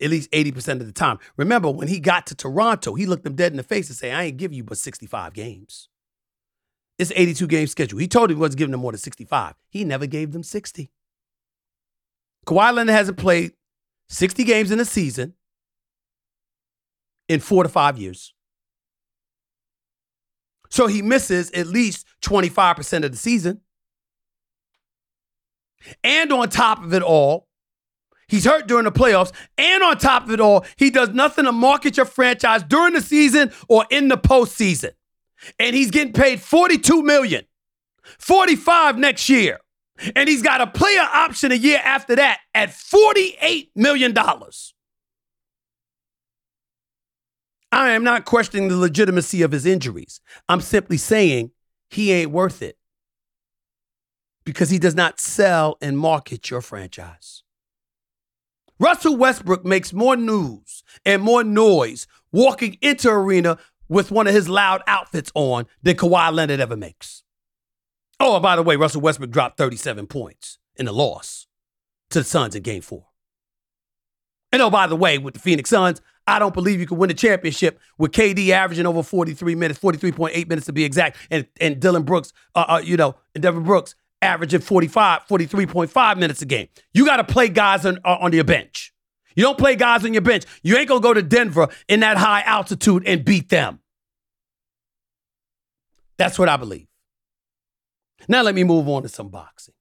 at 0.00 0.08
least 0.08 0.30
80% 0.30 0.80
of 0.80 0.86
the 0.86 0.92
time. 0.92 1.18
Remember, 1.36 1.70
when 1.70 1.88
he 1.88 2.00
got 2.00 2.26
to 2.28 2.34
Toronto, 2.34 2.94
he 2.94 3.04
looked 3.04 3.24
them 3.24 3.36
dead 3.36 3.52
in 3.52 3.58
the 3.58 3.62
face 3.62 3.90
and 3.90 3.98
said, 3.98 4.14
I 4.14 4.22
ain't 4.22 4.38
give 4.38 4.54
you 4.54 4.64
but 4.64 4.78
65 4.78 5.34
games. 5.34 5.90
It's 6.98 7.12
82 7.14 7.46
game 7.48 7.66
schedule. 7.66 7.98
He 7.98 8.08
told 8.08 8.30
him 8.30 8.38
he 8.38 8.40
wasn't 8.40 8.60
giving 8.60 8.72
them 8.72 8.80
more 8.80 8.92
than 8.92 8.98
65. 8.98 9.56
He 9.68 9.84
never 9.84 10.06
gave 10.06 10.32
them 10.32 10.42
60. 10.42 10.90
Kawhi 12.46 12.72
Leonard 12.72 12.94
hasn't 12.94 13.18
played 13.18 13.52
60 14.08 14.42
games 14.44 14.70
in 14.70 14.80
a 14.80 14.86
season 14.86 15.34
in 17.30 17.38
four 17.38 17.62
to 17.62 17.68
five 17.68 17.96
years. 17.96 18.34
So 20.68 20.88
he 20.88 21.00
misses 21.00 21.52
at 21.52 21.68
least 21.68 22.04
25% 22.22 23.04
of 23.04 23.12
the 23.12 23.16
season. 23.16 23.60
And 26.02 26.32
on 26.32 26.48
top 26.48 26.82
of 26.82 26.92
it 26.92 27.02
all, 27.02 27.46
he's 28.26 28.44
hurt 28.44 28.66
during 28.66 28.84
the 28.84 28.90
playoffs. 28.90 29.30
And 29.56 29.80
on 29.80 29.96
top 29.96 30.24
of 30.24 30.32
it 30.32 30.40
all, 30.40 30.66
he 30.76 30.90
does 30.90 31.10
nothing 31.10 31.44
to 31.44 31.52
market 31.52 31.96
your 31.96 32.06
franchise 32.06 32.64
during 32.64 32.94
the 32.94 33.00
season 33.00 33.52
or 33.68 33.86
in 33.90 34.08
the 34.08 34.18
postseason. 34.18 34.90
And 35.60 35.76
he's 35.76 35.92
getting 35.92 36.12
paid 36.12 36.40
42 36.40 37.00
million, 37.04 37.44
45 38.18 38.98
next 38.98 39.28
year. 39.28 39.60
And 40.16 40.28
he's 40.28 40.42
got 40.42 40.60
a 40.60 40.66
player 40.66 41.00
option 41.00 41.52
a 41.52 41.56
year 41.56 41.80
after 41.84 42.16
that 42.16 42.40
at 42.56 42.70
$48 42.70 43.68
million. 43.76 44.16
I 47.72 47.90
am 47.90 48.02
not 48.02 48.24
questioning 48.24 48.68
the 48.68 48.76
legitimacy 48.76 49.42
of 49.42 49.52
his 49.52 49.64
injuries. 49.64 50.20
I'm 50.48 50.60
simply 50.60 50.96
saying 50.96 51.52
he 51.88 52.12
ain't 52.12 52.30
worth 52.30 52.62
it 52.62 52.76
because 54.44 54.70
he 54.70 54.78
does 54.78 54.94
not 54.94 55.20
sell 55.20 55.76
and 55.80 55.98
market 55.98 56.50
your 56.50 56.60
franchise. 56.60 57.42
Russell 58.80 59.16
Westbrook 59.16 59.64
makes 59.64 59.92
more 59.92 60.16
news 60.16 60.82
and 61.04 61.22
more 61.22 61.44
noise 61.44 62.06
walking 62.32 62.78
into 62.80 63.10
arena 63.10 63.58
with 63.88 64.10
one 64.10 64.26
of 64.26 64.34
his 64.34 64.48
loud 64.48 64.82
outfits 64.86 65.30
on 65.34 65.66
than 65.82 65.96
Kawhi 65.96 66.32
Leonard 66.32 66.60
ever 66.60 66.76
makes. 66.76 67.22
Oh, 68.18 68.36
and 68.36 68.42
by 68.42 68.56
the 68.56 68.62
way, 68.62 68.76
Russell 68.76 69.02
Westbrook 69.02 69.30
dropped 69.30 69.58
37 69.58 70.06
points 70.06 70.58
in 70.76 70.86
the 70.86 70.92
loss 70.92 71.46
to 72.10 72.20
the 72.20 72.24
Suns 72.24 72.54
in 72.54 72.62
game 72.62 72.82
four. 72.82 73.06
And 74.52 74.62
oh, 74.62 74.70
by 74.70 74.86
the 74.86 74.96
way, 74.96 75.18
with 75.18 75.34
the 75.34 75.40
Phoenix 75.40 75.70
Suns, 75.70 76.00
I 76.26 76.38
don't 76.38 76.54
believe 76.54 76.80
you 76.80 76.86
can 76.86 76.98
win 76.98 77.10
a 77.10 77.14
championship 77.14 77.80
with 77.98 78.12
KD 78.12 78.50
averaging 78.50 78.86
over 78.86 79.02
43 79.02 79.54
minutes, 79.54 79.80
43.8 79.80 80.48
minutes 80.48 80.66
to 80.66 80.72
be 80.72 80.84
exact, 80.84 81.16
and, 81.30 81.46
and 81.60 81.80
Dillon 81.80 82.02
Brooks, 82.02 82.32
uh, 82.54 82.64
uh, 82.68 82.80
you 82.82 82.96
know, 82.96 83.16
and 83.34 83.42
Devin 83.42 83.64
Brooks 83.64 83.94
averaging 84.22 84.60
45, 84.60 85.22
43.5 85.26 86.18
minutes 86.18 86.42
a 86.42 86.46
game. 86.46 86.68
You 86.92 87.06
got 87.06 87.16
to 87.16 87.24
play 87.24 87.48
guys 87.48 87.86
on, 87.86 87.98
uh, 88.04 88.18
on 88.20 88.32
your 88.32 88.44
bench. 88.44 88.92
You 89.34 89.44
don't 89.44 89.58
play 89.58 89.76
guys 89.76 90.04
on 90.04 90.12
your 90.12 90.22
bench. 90.22 90.44
You 90.62 90.76
ain't 90.76 90.88
going 90.88 91.00
to 91.00 91.06
go 91.06 91.14
to 91.14 91.22
Denver 91.22 91.68
in 91.88 92.00
that 92.00 92.16
high 92.16 92.42
altitude 92.42 93.04
and 93.06 93.24
beat 93.24 93.48
them. 93.48 93.80
That's 96.18 96.38
what 96.38 96.48
I 96.48 96.56
believe. 96.56 96.86
Now 98.28 98.42
let 98.42 98.54
me 98.54 98.64
move 98.64 98.88
on 98.88 99.02
to 99.02 99.08
some 99.08 99.28
boxing 99.28 99.74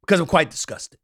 because 0.00 0.20
I'm 0.20 0.26
quite 0.26 0.50
disgusted. 0.50 0.98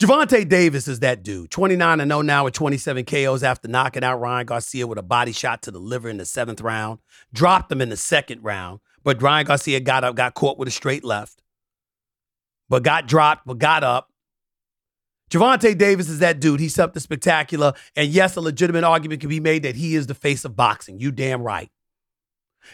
Gervonta 0.00 0.48
Davis 0.48 0.88
is 0.88 1.00
that 1.00 1.22
dude. 1.22 1.50
29 1.50 1.98
0 1.98 2.22
now 2.22 2.44
with 2.44 2.54
27 2.54 3.04
KOs 3.04 3.42
after 3.42 3.68
knocking 3.68 4.02
out 4.02 4.18
Ryan 4.18 4.46
Garcia 4.46 4.86
with 4.86 4.96
a 4.96 5.02
body 5.02 5.32
shot 5.32 5.60
to 5.62 5.70
the 5.70 5.78
liver 5.78 6.08
in 6.08 6.16
the 6.16 6.24
seventh 6.24 6.62
round. 6.62 7.00
Dropped 7.34 7.70
him 7.70 7.82
in 7.82 7.90
the 7.90 7.98
second 7.98 8.42
round, 8.42 8.80
but 9.04 9.20
Ryan 9.20 9.44
Garcia 9.44 9.78
got 9.78 10.02
up, 10.02 10.16
got 10.16 10.32
caught 10.32 10.56
with 10.56 10.68
a 10.68 10.70
straight 10.70 11.04
left, 11.04 11.42
but 12.70 12.82
got 12.82 13.08
dropped, 13.08 13.46
but 13.46 13.58
got 13.58 13.84
up. 13.84 14.08
Gervonta 15.30 15.76
Davis 15.76 16.08
is 16.08 16.20
that 16.20 16.40
dude. 16.40 16.60
He's 16.60 16.74
something 16.74 16.98
spectacular. 16.98 17.74
And 17.94 18.08
yes, 18.08 18.36
a 18.36 18.40
legitimate 18.40 18.84
argument 18.84 19.20
can 19.20 19.28
be 19.28 19.38
made 19.38 19.64
that 19.64 19.76
he 19.76 19.96
is 19.96 20.06
the 20.06 20.14
face 20.14 20.46
of 20.46 20.56
boxing. 20.56 20.98
You 20.98 21.12
damn 21.12 21.42
right. 21.42 21.70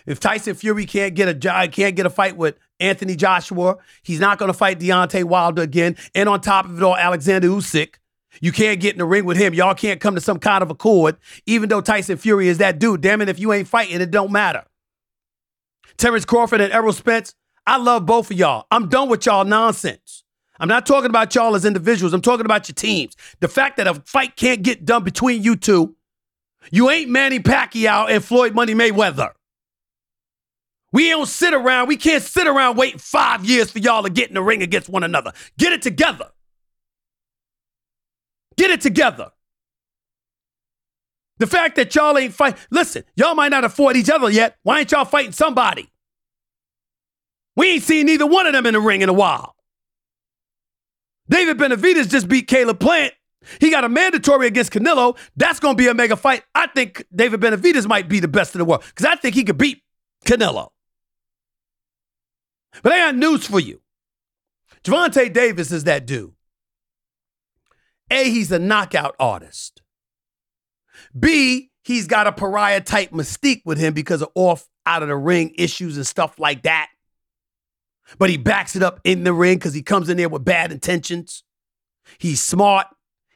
If 0.07 0.21
Tyson 0.21 0.55
Fury 0.55 0.87
can't 0.87 1.15
get 1.15 1.29
a 1.29 1.69
can't 1.69 1.97
get 1.97 2.07
a 2.07 2.11
fight 2.11 2.37
with 2.37 2.57
Anthony 2.81 3.17
Joshua, 3.17 3.77
he's 4.03 4.21
not 4.21 4.39
going 4.39 4.51
to 4.51 4.57
fight 4.57 4.79
Deontay 4.81 5.25
Wilder 5.25 5.63
again. 5.63 5.97
And 6.15 6.29
on 6.29 6.41
top 6.41 6.67
of 6.67 6.77
it 6.77 6.83
all, 6.83 6.97
Alexander 6.97 7.49
Usyk. 7.49 7.95
You 8.41 8.53
can't 8.53 8.81
get 8.81 8.93
in 8.93 8.99
the 8.99 9.07
ring 9.07 9.25
with 9.25 9.39
him. 9.39 9.55
Y'all 9.55 9.75
can't 9.75 10.01
come 10.01 10.15
to 10.15 10.21
some 10.21 10.39
kind 10.39 10.63
of 10.63 10.71
accord, 10.71 11.17
even 11.47 11.71
though 11.71 11.81
Tyson 11.81 12.19
Fury 12.19 12.49
is 12.49 12.59
that 12.59 12.79
dude. 12.79 13.01
Damn 13.01 13.23
it, 13.23 13.31
if 13.31 13.39
you 13.39 13.53
ain't 13.53 13.69
fighting, 13.69 14.01
it 14.01 14.11
don't 14.11 14.31
matter. 14.31 14.65
Terence 15.97 16.27
Crawford 16.27 16.61
and 16.61 16.73
Errol 16.73 16.93
Spence, 16.93 17.35
I 17.67 17.79
love 17.79 18.05
both 18.05 18.31
of 18.31 18.37
y'all. 18.37 18.67
I'm 18.71 18.89
done 18.89 19.09
with 19.09 19.25
y'all 19.27 19.45
nonsense. 19.45 20.25
I'm 20.59 20.69
not 20.69 20.87
talking 20.87 21.11
about 21.11 21.35
y'all 21.35 21.55
as 21.55 21.65
individuals. 21.65 22.13
I'm 22.13 22.23
talking 22.23 22.47
about 22.47 22.69
your 22.69 22.75
teams. 22.75 23.17
The 23.41 23.49
fact 23.49 23.77
that 23.77 23.87
a 23.87 23.95
fight 23.95 24.37
can't 24.37 24.63
get 24.63 24.85
done 24.85 25.05
between 25.05 25.43
you 25.43 25.57
two, 25.57 25.97
you 26.71 26.91
ain't 26.91 27.11
Manny 27.11 27.39
Pacquiao 27.41 28.11
and 28.11 28.25
Floyd 28.25 28.55
Money 28.55 28.75
Mayweather. 28.75 29.33
We 30.93 31.11
don't 31.11 31.27
sit 31.27 31.53
around. 31.53 31.89
We 31.89 31.97
can't 31.97 32.23
sit 32.23 32.47
around 32.47 32.77
waiting 32.77 32.99
five 32.99 33.45
years 33.45 33.71
for 33.71 33.79
y'all 33.79 34.03
to 34.03 34.11
get 34.11 34.29
in 34.29 34.35
the 34.35 34.43
ring 34.43 34.63
against 34.63 34.89
one 34.89 35.03
another. 35.03 35.33
Get 35.59 35.73
it 35.73 35.83
together. 35.83 36.31
Get 38.57 38.71
it 38.71 38.81
together. 38.81 39.31
The 41.39 41.47
fact 41.47 41.77
that 41.77 41.95
y'all 41.95 42.17
ain't 42.17 42.33
fight. 42.33 42.57
Listen, 42.71 43.05
y'all 43.15 43.35
might 43.35 43.51
not 43.51 43.71
fought 43.73 43.97
each 43.97 44.09
other 44.09 44.31
yet. 44.31 44.57
Why 44.63 44.81
ain't 44.81 44.93
y'all 44.93 45.05
fighting 45.05 45.33
somebody? 45.33 45.91
We 47.57 47.73
ain't 47.73 47.83
seen 47.83 48.07
neither 48.07 48.27
one 48.27 48.47
of 48.47 48.53
them 48.53 48.67
in 48.67 48.75
the 48.75 48.81
ring 48.81 49.03
in 49.03 49.09
a 49.09 49.15
while. 49.15 49.55
David 51.29 51.59
Benavidez 51.59 52.09
just 52.09 52.29
beat 52.29 52.47
Caleb 52.47 52.81
Plant. 52.81 53.13
He 53.61 53.71
got 53.71 53.85
a 53.85 53.89
mandatory 53.89 54.47
against 54.47 54.73
Canelo. 54.73 55.17
That's 55.37 55.61
going 55.61 55.77
to 55.77 55.79
be 55.79 55.89
a 55.89 55.95
mega 55.95 56.17
fight. 56.17 56.43
I 56.55 56.69
think 56.69 57.05
David 57.15 57.41
Benavidez 57.41 57.87
might 57.87 58.09
be 58.09 58.21
the 58.21 58.29
best 58.29 58.55
in 58.55 58.61
the 58.61 58.65
world 58.65 58.85
because 58.87 59.07
I 59.07 59.17
think 59.17 59.35
he 59.35 59.45
could 59.45 59.59
beat 59.59 59.83
Canelo. 60.25 60.69
But 62.83 62.93
I 62.93 62.99
got 62.99 63.17
news 63.17 63.47
for 63.47 63.61
you. 63.61 63.81
Gervonta 64.85 65.33
Davis 65.33 65.73
is 65.73 65.85
that 65.85 66.07
dude. 66.07 66.33
A, 68.11 68.31
he's 68.31 68.53
a 68.53 68.59
knockout 68.59 69.17
artist. 69.19 69.83
B, 71.19 71.71
he's 71.83 72.07
got 72.07 72.27
a 72.27 72.33
pariah 72.33 72.81
type 72.81 73.11
mystique 73.11 73.63
with 73.65 73.79
him 73.79 73.95
because 73.95 74.23
of 74.23 74.29
off 74.35 74.69
out 74.87 75.03
of 75.03 75.09
the 75.09 75.17
ring 75.17 75.53
issues 75.59 75.97
and 75.97 76.07
stuff 76.07 76.39
like 76.39 76.63
that. 76.63 76.89
But 78.19 78.31
he 78.31 78.37
backs 78.37 78.77
it 78.77 78.83
up 78.83 79.01
in 79.03 79.25
the 79.25 79.33
ring 79.33 79.59
because 79.59 79.75
he 79.75 79.83
comes 79.83 80.09
in 80.09 80.17
there 80.17 80.29
with 80.29 80.45
bad 80.45 80.71
intentions. 80.71 81.43
He's 82.19 82.41
smart. 82.41 82.87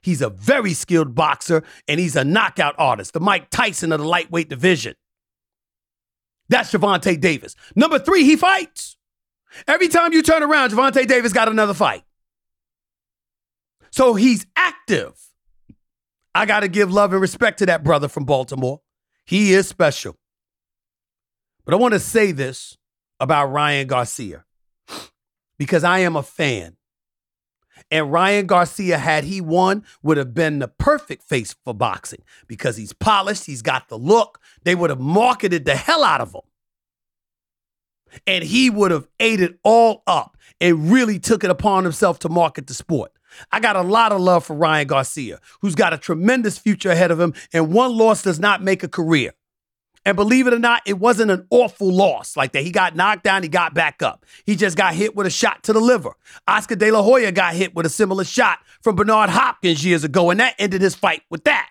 He's 0.03 0.23
a 0.23 0.31
very 0.31 0.73
skilled 0.73 1.15
boxer 1.15 1.65
and 1.89 2.01
he's 2.01 2.17
a 2.17 2.25
knockout 2.25 2.75
artist, 2.79 3.13
the 3.13 3.21
Mike 3.21 3.51
Tyson 3.51 3.93
of 3.93 4.01
the 4.01 4.07
lightweight 4.07 4.49
division. 4.49 4.95
That's 6.49 6.73
Gervonta 6.73 7.21
Davis. 7.21 7.55
Number 7.77 7.99
three, 7.99 8.25
he 8.25 8.37
fights. 8.37 8.97
Every 9.67 9.89
time 9.89 10.13
you 10.13 10.23
turn 10.23 10.43
around, 10.43 10.71
Gervonta 10.71 11.07
Davis 11.07 11.33
got 11.33 11.49
another 11.49 11.75
fight. 11.75 12.05
So 13.91 14.15
he's 14.15 14.47
active. 14.57 15.15
I 16.35 16.47
got 16.47 16.61
to 16.61 16.69
give 16.69 16.93
love 16.93 17.13
and 17.13 17.21
respect 17.21 17.59
to 17.59 17.67
that 17.67 17.83
brother 17.83 18.09
from 18.09 18.25
Baltimore. 18.25 18.81
He 19.25 19.53
is 19.53 19.67
special. 19.69 20.17
But 21.65 21.75
I 21.75 21.77
want 21.77 21.95
to 21.95 22.01
say 22.01 22.33
this 22.33 22.77
about 23.19 23.47
Ryan 23.47 23.87
Garcia 23.87 24.45
because 25.59 25.85
I 25.85 26.01
am 26.01 26.17
a 26.17 26.23
fan. 26.23 26.77
And 27.91 28.13
Ryan 28.13 28.47
Garcia, 28.47 28.99
had 28.99 29.25
he 29.25 29.41
won, 29.41 29.85
would 30.03 30.17
have 30.17 30.35
been 30.35 30.61
the 30.61 30.69
perfect 30.69 31.25
face 31.25 31.55
for 31.65 31.75
boxing 31.75 32.23
because 32.47 32.77
he's 32.77 32.93
polished, 32.93 33.47
he's 33.47 33.63
got 33.63 33.89
the 33.89 33.99
look. 33.99 34.39
They 34.65 34.75
would 34.75 34.91
have 34.91 35.01
marketed 35.01 35.65
the 35.65 35.75
hell 35.75 36.05
out 36.05 36.21
of 36.21 36.35
him 36.35 36.43
and 38.27 38.45
he 38.45 38.71
would 38.71 38.91
have 38.91 39.07
ate 39.19 39.41
it 39.41 39.59
all 39.63 40.03
up 40.07 40.37
and 40.61 40.91
really 40.91 41.19
took 41.19 41.45
it 41.45 41.51
upon 41.51 41.85
himself 41.85 42.19
to 42.21 42.29
market 42.29 42.67
the 42.67 42.75
sport. 42.75 43.13
I 43.53 43.61
got 43.61 43.77
a 43.77 43.83
lot 43.83 44.13
of 44.13 44.21
love 44.21 44.45
for 44.45 44.57
Ryan 44.57 44.87
Garcia, 44.87 45.41
who's 45.61 45.75
got 45.75 45.93
a 45.93 45.99
tremendous 45.99 46.59
future 46.59 46.91
ahead 46.91 47.11
of 47.11 47.21
him, 47.21 47.35
and 47.53 47.73
one 47.73 47.97
loss 47.97 48.23
does 48.23 48.41
not 48.41 48.63
make 48.63 48.83
a 48.83 48.89
career. 48.89 49.33
And 50.05 50.17
believe 50.17 50.47
it 50.47 50.55
or 50.55 50.59
not, 50.59 50.83
it 50.87 50.99
wasn't 50.99 51.31
an 51.31 51.47
awful 51.51 51.93
loss 51.93 52.37
like 52.37 52.53
that. 52.53 52.63
He 52.63 52.71
got 52.71 52.97
knocked 52.97 53.23
down, 53.23 53.43
he 53.43 53.49
got 53.49 53.75
back 53.75 54.03
up. 54.03 54.25
He 54.47 54.57
just 54.57 54.77
got 54.77 54.95
hit 54.95 55.15
with 55.15 55.27
a 55.27 55.31
shot 55.31 55.63
to 55.65 55.73
the 55.73 55.81
liver. 55.81 56.13
Oscar 56.49 56.75
De 56.75 56.91
La 56.91 57.03
Hoya 57.03 57.33
got 57.33 57.55
hit 57.55 57.75
with 57.75 57.85
a 57.85 57.91
similar 57.91 58.25
shot 58.25 58.61
from 58.81 58.97
Bernard 58.97 59.29
Hopkins 59.29 59.85
years 59.85 60.03
ago, 60.03 60.31
and 60.31 60.41
that 60.41 60.55
ended 60.59 60.81
his 60.81 60.95
fight 60.95 61.23
with 61.29 61.45
that. 61.45 61.71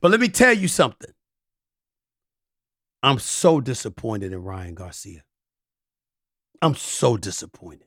But 0.00 0.10
let 0.12 0.20
me 0.20 0.28
tell 0.28 0.52
you 0.52 0.68
something. 0.68 1.10
I'm 3.06 3.20
so 3.20 3.60
disappointed 3.60 4.32
in 4.32 4.42
Ryan 4.42 4.74
Garcia. 4.74 5.22
I'm 6.60 6.74
so 6.74 7.16
disappointed. 7.16 7.86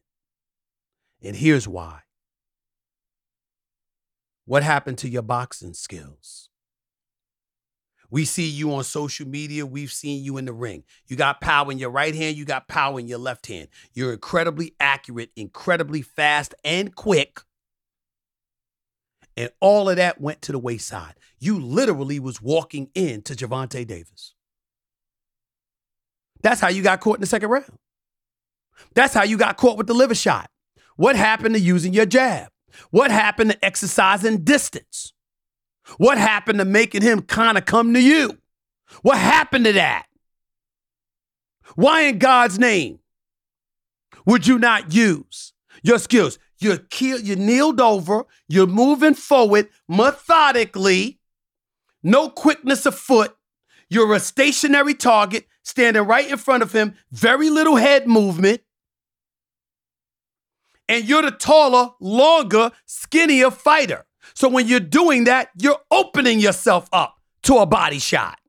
And 1.22 1.36
here's 1.36 1.68
why. 1.68 2.04
What 4.46 4.64
happened 4.64 4.98
to 5.00 5.10
your 5.10 5.22
boxing 5.22 5.74
skills? 5.74 6.48
We 8.10 8.24
see 8.24 8.48
you 8.48 8.74
on 8.74 8.86
social 8.86 9.28
media. 9.28 9.66
We've 9.66 9.92
seen 9.92 10.24
you 10.24 10.38
in 10.38 10.46
the 10.46 10.54
ring. 10.54 10.86
You 11.06 11.18
got 11.18 11.42
power 11.42 11.70
in 11.70 11.80
your 11.80 11.90
right 11.90 12.16
hand. 12.16 12.38
You 12.38 12.46
got 12.46 12.70
power 12.70 12.98
in 12.98 13.10
your 13.10 13.20
left 13.20 13.48
hand. 13.48 13.68
You're 13.92 14.14
incredibly 14.14 14.74
accurate, 14.80 15.32
incredibly 15.36 16.02
fast, 16.02 16.56
and 16.64 16.96
quick. 16.96 17.42
And 19.36 19.50
all 19.60 19.90
of 19.90 19.98
that 19.98 20.22
went 20.22 20.42
to 20.44 20.54
the 20.54 20.60
wayside. 20.60 21.16
You 21.40 21.60
literally 21.60 22.22
was 22.22 22.42
walking 22.42 22.90
into 22.96 23.36
Gervonta 23.36 23.86
Davis. 23.86 24.34
That's 26.42 26.62
how 26.62 26.70
you 26.70 26.82
got 26.82 27.00
caught 27.02 27.16
in 27.16 27.22
the 27.22 27.28
second 27.28 27.50
round. 27.50 27.66
That's 28.96 29.14
how 29.14 29.24
you 29.24 29.38
got 29.38 29.58
caught 29.58 29.78
with 29.78 29.88
the 29.88 29.94
liver 29.94 30.16
shot. 30.16 30.50
What 30.96 31.16
happened 31.16 31.56
to 31.56 31.62
using 31.62 31.94
your 31.94 32.06
jab? 32.06 32.50
What 32.92 33.12
happened 33.12 33.52
to 33.52 33.66
exercising 33.66 34.44
distance? 34.44 35.14
What 35.98 36.18
happened 36.18 36.60
to 36.60 36.66
making 36.66 37.02
him 37.02 37.22
kind 37.22 37.58
of 37.58 37.66
come 37.66 37.94
to 37.94 38.02
you? 38.02 38.38
What 39.02 39.18
happened 39.18 39.66
to 39.66 39.74
that? 39.74 40.06
Why 41.76 42.02
in 42.04 42.20
God's 42.20 42.60
name 42.60 43.00
would 44.26 44.48
you 44.48 44.60
not 44.60 44.94
use 44.94 45.54
your 45.84 46.00
skills? 46.00 46.40
You're, 46.60 46.80
you're 47.00 47.38
kneeled 47.38 47.80
over, 47.80 48.26
you're 48.48 48.68
moving 48.68 49.14
forward 49.14 49.70
methodically, 49.88 51.20
no 52.04 52.30
quickness 52.30 52.86
of 52.86 52.96
foot. 52.96 53.36
You're 53.90 54.14
a 54.14 54.20
stationary 54.20 54.94
target 54.94 55.46
standing 55.70 56.04
right 56.04 56.30
in 56.30 56.38
front 56.38 56.64
of 56.64 56.72
him, 56.72 56.96
very 57.12 57.50
little 57.50 57.76
head 57.76 58.08
movement. 58.08 58.62
And 60.88 61.08
you're 61.08 61.22
the 61.22 61.32
taller, 61.32 61.92
longer, 62.02 62.72
skinnier 62.86 63.52
fighter. 63.52 64.06
So 64.34 64.50
when 64.50 64.68
you're 64.68 64.80
doing 64.80 65.26
that, 65.26 65.50
you're 65.56 65.80
opening 65.92 66.40
yourself 66.40 66.90
up 66.92 67.16
to 67.44 67.58
a 67.58 67.66
body 67.66 68.00
shot. 68.00 68.40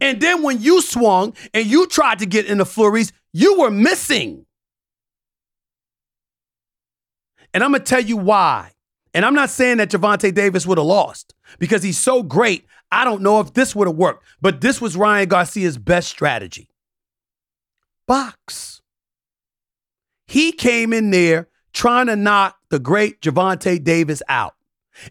And 0.00 0.20
then 0.20 0.42
when 0.42 0.60
you 0.60 0.82
swung 0.82 1.34
and 1.54 1.66
you 1.66 1.86
tried 1.86 2.18
to 2.18 2.26
get 2.26 2.46
in 2.46 2.58
the 2.58 2.66
flurries, 2.66 3.12
you 3.32 3.60
were 3.60 3.70
missing. 3.70 4.46
And 7.54 7.64
I'm 7.64 7.70
going 7.70 7.82
to 7.82 7.88
tell 7.88 8.00
you 8.00 8.16
why. 8.16 8.72
And 9.14 9.24
I'm 9.24 9.34
not 9.34 9.50
saying 9.50 9.78
that 9.78 9.90
Gervonta 9.90 10.32
Davis 10.32 10.66
would 10.66 10.78
have 10.78 10.86
lost 10.86 11.34
because 11.58 11.82
he's 11.82 11.98
so 11.98 12.22
great. 12.22 12.66
I 12.92 13.04
don't 13.04 13.22
know 13.22 13.40
if 13.40 13.54
this 13.54 13.74
would 13.74 13.88
have 13.88 13.96
worked, 13.96 14.24
but 14.40 14.60
this 14.60 14.80
was 14.80 14.96
Ryan 14.96 15.28
Garcia's 15.28 15.78
best 15.78 16.08
strategy. 16.08 16.68
Box. 18.06 18.82
He 20.26 20.52
came 20.52 20.92
in 20.92 21.10
there 21.10 21.48
trying 21.72 22.06
to 22.06 22.16
knock 22.16 22.56
the 22.70 22.78
great 22.78 23.20
Gervonta 23.20 23.82
Davis 23.82 24.22
out. 24.28 24.54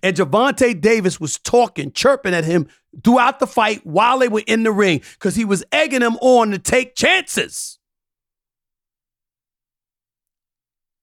And 0.04 0.16
Gervonta 0.16 0.80
Davis 0.80 1.20
was 1.20 1.40
talking, 1.40 1.92
chirping 1.92 2.34
at 2.34 2.46
him 2.46 2.68
throughout 3.04 3.40
the 3.40 3.48
fight 3.48 3.86
while 3.86 4.20
they 4.20 4.28
were 4.28 4.44
in 4.46 4.64
the 4.64 4.72
ring 4.72 5.02
because 5.14 5.36
he 5.36 5.46
was 5.46 5.64
egging 5.72 6.02
him 6.02 6.18
on 6.18 6.52
to 6.52 6.60
take 6.60 6.96
chances. 6.96 7.80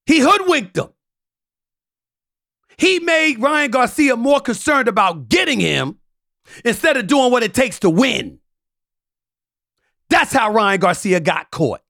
He 0.04 0.20
hoodwinked 0.20 0.76
him. 0.76 0.88
He 2.78 3.00
made 3.00 3.40
Ryan 3.40 3.70
Garcia 3.70 4.16
more 4.16 4.40
concerned 4.40 4.88
about 4.88 5.28
getting 5.28 5.60
him 5.60 5.98
instead 6.64 6.96
of 6.96 7.06
doing 7.06 7.30
what 7.30 7.42
it 7.42 7.54
takes 7.54 7.78
to 7.80 7.90
win. 7.90 8.38
That's 10.08 10.32
how 10.32 10.52
Ryan 10.52 10.80
Garcia 10.80 11.20
got 11.20 11.50
caught. 11.50 11.80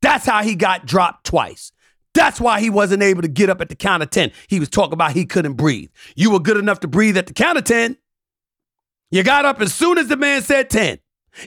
That's 0.00 0.26
how 0.26 0.42
he 0.42 0.54
got 0.54 0.86
dropped 0.86 1.26
twice. 1.26 1.72
That's 2.14 2.40
why 2.40 2.60
he 2.60 2.70
wasn't 2.70 3.02
able 3.02 3.22
to 3.22 3.28
get 3.28 3.50
up 3.50 3.60
at 3.60 3.68
the 3.68 3.76
count 3.76 4.02
of 4.02 4.10
10. 4.10 4.32
He 4.48 4.60
was 4.60 4.68
talking 4.68 4.92
about 4.92 5.12
he 5.12 5.24
couldn't 5.24 5.54
breathe. 5.54 5.90
You 6.16 6.30
were 6.30 6.40
good 6.40 6.56
enough 6.56 6.80
to 6.80 6.88
breathe 6.88 7.16
at 7.16 7.26
the 7.26 7.34
count 7.34 7.58
of 7.58 7.64
10. 7.64 7.96
You 9.10 9.22
got 9.22 9.44
up 9.44 9.60
as 9.60 9.74
soon 9.74 9.98
as 9.98 10.08
the 10.08 10.16
man 10.16 10.42
said 10.42 10.70
10 10.70 10.98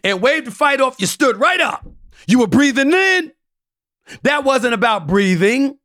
and 0.04 0.22
waved 0.22 0.48
the 0.48 0.52
fight 0.52 0.82
off. 0.82 1.00
You 1.00 1.08
stood 1.08 1.38
right 1.38 1.60
up. 1.60 1.86
You 2.28 2.40
were 2.40 2.48
breathing 2.48 2.92
in. 2.92 3.32
That 4.24 4.44
wasn't 4.44 4.74
about 4.74 5.08
breathing. 5.08 5.78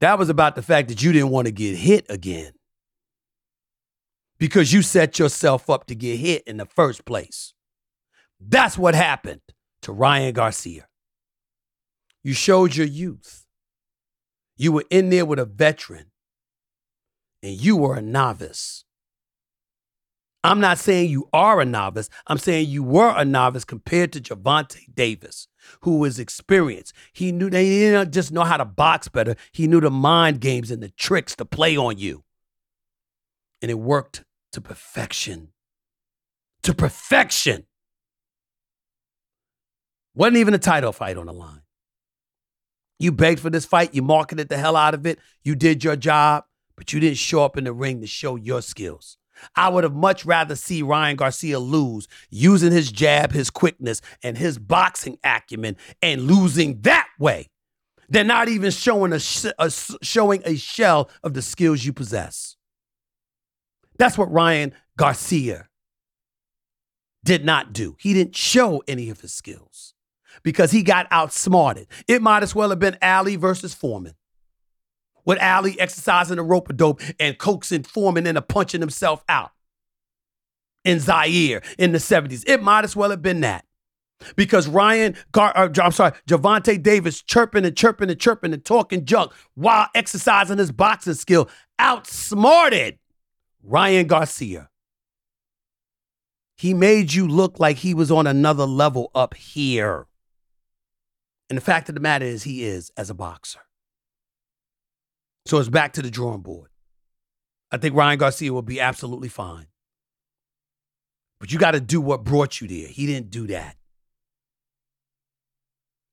That 0.00 0.18
was 0.18 0.28
about 0.28 0.54
the 0.54 0.62
fact 0.62 0.88
that 0.88 1.02
you 1.02 1.12
didn't 1.12 1.30
want 1.30 1.46
to 1.46 1.52
get 1.52 1.76
hit 1.76 2.06
again 2.08 2.52
because 4.40 4.72
you 4.72 4.80
set 4.80 5.18
yourself 5.18 5.68
up 5.68 5.86
to 5.86 5.94
get 5.94 6.18
hit 6.18 6.42
in 6.46 6.56
the 6.56 6.64
first 6.64 7.04
place. 7.04 7.52
That's 8.40 8.78
what 8.78 8.94
happened 8.94 9.42
to 9.82 9.92
Ryan 9.92 10.32
Garcia. 10.32 10.88
You 12.24 12.32
showed 12.32 12.74
your 12.74 12.86
youth. 12.86 13.44
You 14.56 14.72
were 14.72 14.84
in 14.90 15.10
there 15.10 15.26
with 15.26 15.38
a 15.38 15.44
veteran, 15.44 16.06
and 17.42 17.52
you 17.52 17.76
were 17.76 17.96
a 17.96 18.02
novice. 18.02 18.84
I'm 20.42 20.60
not 20.60 20.78
saying 20.78 21.10
you 21.10 21.28
are 21.34 21.60
a 21.60 21.66
novice. 21.66 22.08
I'm 22.26 22.38
saying 22.38 22.68
you 22.68 22.82
were 22.82 23.14
a 23.14 23.26
novice 23.26 23.66
compared 23.66 24.10
to 24.14 24.20
Gervonta 24.20 24.78
Davis, 24.94 25.48
who 25.82 25.98
was 25.98 26.18
experienced. 26.18 26.94
He 27.12 27.30
knew 27.30 27.50
they 27.50 27.68
didn't 27.68 28.12
just 28.12 28.32
know 28.32 28.44
how 28.44 28.56
to 28.56 28.64
box 28.64 29.08
better. 29.08 29.36
He 29.52 29.66
knew 29.66 29.82
the 29.82 29.90
mind 29.90 30.40
games 30.40 30.70
and 30.70 30.82
the 30.82 30.88
tricks 30.88 31.36
to 31.36 31.44
play 31.44 31.76
on 31.76 31.98
you. 31.98 32.24
And 33.60 33.70
it 33.70 33.78
worked 33.78 34.24
to 34.52 34.60
perfection. 34.60 35.48
To 36.62 36.74
perfection. 36.74 37.66
Wasn't 40.14 40.36
even 40.36 40.54
a 40.54 40.58
title 40.58 40.92
fight 40.92 41.16
on 41.16 41.26
the 41.26 41.32
line. 41.32 41.62
You 42.98 43.12
begged 43.12 43.40
for 43.40 43.48
this 43.48 43.64
fight, 43.64 43.94
you 43.94 44.02
marketed 44.02 44.48
the 44.48 44.58
hell 44.58 44.76
out 44.76 44.92
of 44.92 45.06
it, 45.06 45.18
you 45.42 45.54
did 45.54 45.82
your 45.82 45.96
job, 45.96 46.44
but 46.76 46.92
you 46.92 47.00
didn't 47.00 47.16
show 47.16 47.42
up 47.44 47.56
in 47.56 47.64
the 47.64 47.72
ring 47.72 48.00
to 48.02 48.06
show 48.06 48.36
your 48.36 48.60
skills. 48.60 49.16
I 49.56 49.70
would 49.70 49.84
have 49.84 49.94
much 49.94 50.26
rather 50.26 50.54
see 50.54 50.82
Ryan 50.82 51.16
Garcia 51.16 51.58
lose 51.58 52.08
using 52.28 52.72
his 52.72 52.92
jab, 52.92 53.32
his 53.32 53.48
quickness, 53.48 54.02
and 54.22 54.36
his 54.36 54.58
boxing 54.58 55.18
acumen 55.24 55.76
and 56.02 56.22
losing 56.22 56.82
that 56.82 57.08
way 57.18 57.48
than 58.10 58.26
not 58.26 58.48
even 58.48 58.70
showing 58.70 59.12
a, 59.12 59.20
sh- 59.20 59.46
a 59.58 59.70
showing 60.02 60.42
a 60.44 60.56
shell 60.56 61.08
of 61.22 61.32
the 61.32 61.42
skills 61.42 61.84
you 61.84 61.92
possess. 61.92 62.56
That's 64.00 64.16
what 64.16 64.32
Ryan 64.32 64.72
Garcia 64.96 65.68
did 67.22 67.44
not 67.44 67.74
do. 67.74 67.96
He 68.00 68.14
didn't 68.14 68.34
show 68.34 68.82
any 68.88 69.10
of 69.10 69.20
his 69.20 69.30
skills 69.30 69.92
because 70.42 70.70
he 70.70 70.82
got 70.82 71.06
outsmarted. 71.10 71.86
It 72.08 72.22
might 72.22 72.42
as 72.42 72.54
well 72.54 72.70
have 72.70 72.78
been 72.78 72.96
Ali 73.02 73.36
versus 73.36 73.74
Foreman 73.74 74.14
with 75.26 75.38
Ali 75.42 75.78
exercising 75.78 76.36
the 76.36 76.42
rope 76.42 76.70
a 76.70 76.72
dope 76.72 77.02
and 77.20 77.36
coaxing 77.36 77.82
Foreman 77.82 78.26
into 78.26 78.40
punching 78.40 78.80
himself 78.80 79.22
out 79.28 79.50
in 80.82 80.98
Zaire 80.98 81.60
in 81.78 81.92
the 81.92 81.98
70s. 81.98 82.42
It 82.46 82.62
might 82.62 82.84
as 82.84 82.96
well 82.96 83.10
have 83.10 83.20
been 83.20 83.42
that. 83.42 83.66
Because 84.34 84.66
Ryan, 84.66 85.14
Gar, 85.32 85.52
uh, 85.54 85.68
I'm 85.82 85.92
sorry, 85.92 86.12
Gervonta 86.26 86.82
Davis 86.82 87.20
chirping 87.20 87.66
and 87.66 87.76
chirping 87.76 88.08
and 88.08 88.18
chirping 88.18 88.54
and 88.54 88.64
talking 88.64 89.04
junk 89.04 89.32
while 89.56 89.88
exercising 89.94 90.56
his 90.56 90.72
boxing 90.72 91.12
skill 91.12 91.50
outsmarted 91.78 92.98
Ryan 93.62 94.06
Garcia. 94.06 94.70
He 96.56 96.74
made 96.74 97.12
you 97.12 97.26
look 97.26 97.58
like 97.58 97.78
he 97.78 97.94
was 97.94 98.10
on 98.10 98.26
another 98.26 98.66
level 98.66 99.10
up 99.14 99.34
here. 99.34 100.06
And 101.48 101.56
the 101.56 101.62
fact 101.62 101.88
of 101.88 101.94
the 101.94 102.00
matter 102.00 102.26
is, 102.26 102.42
he 102.42 102.64
is 102.64 102.92
as 102.96 103.10
a 103.10 103.14
boxer. 103.14 103.60
So 105.46 105.58
it's 105.58 105.68
back 105.68 105.94
to 105.94 106.02
the 106.02 106.10
drawing 106.10 106.42
board. 106.42 106.70
I 107.72 107.78
think 107.78 107.94
Ryan 107.94 108.18
Garcia 108.18 108.52
will 108.52 108.62
be 108.62 108.80
absolutely 108.80 109.28
fine. 109.28 109.66
But 111.38 111.50
you 111.50 111.58
got 111.58 111.70
to 111.70 111.80
do 111.80 112.00
what 112.00 112.24
brought 112.24 112.60
you 112.60 112.68
there. 112.68 112.88
He 112.88 113.06
didn't 113.06 113.30
do 113.30 113.46
that. 113.46 113.76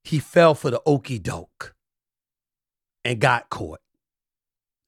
He 0.04 0.20
fell 0.20 0.56
for 0.56 0.72
the 0.72 0.82
okey 0.86 1.20
doke 1.20 1.76
and 3.04 3.20
got 3.20 3.50
caught 3.50 3.82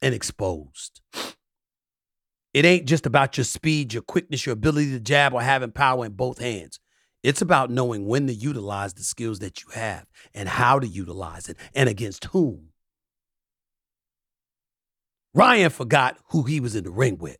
and 0.01 0.15
exposed. 0.15 1.01
It 2.53 2.65
ain't 2.65 2.87
just 2.87 3.05
about 3.05 3.37
your 3.37 3.43
speed, 3.43 3.93
your 3.93 4.01
quickness, 4.01 4.45
your 4.45 4.53
ability 4.53 4.91
to 4.91 4.99
jab, 4.99 5.33
or 5.33 5.41
having 5.41 5.71
power 5.71 6.05
in 6.05 6.13
both 6.13 6.39
hands. 6.39 6.79
It's 7.21 7.41
about 7.41 7.69
knowing 7.69 8.07
when 8.07 8.27
to 8.27 8.33
utilize 8.33 8.93
the 8.93 9.03
skills 9.03 9.39
that 9.39 9.61
you 9.61 9.69
have 9.73 10.05
and 10.33 10.47
how 10.47 10.79
to 10.79 10.87
utilize 10.87 11.49
it 11.49 11.57
and 11.75 11.89
against 11.89 12.25
whom. 12.25 12.69
Ryan 15.33 15.69
forgot 15.69 16.17
who 16.29 16.43
he 16.43 16.59
was 16.59 16.75
in 16.75 16.85
the 16.85 16.91
ring 16.91 17.17
with. 17.17 17.37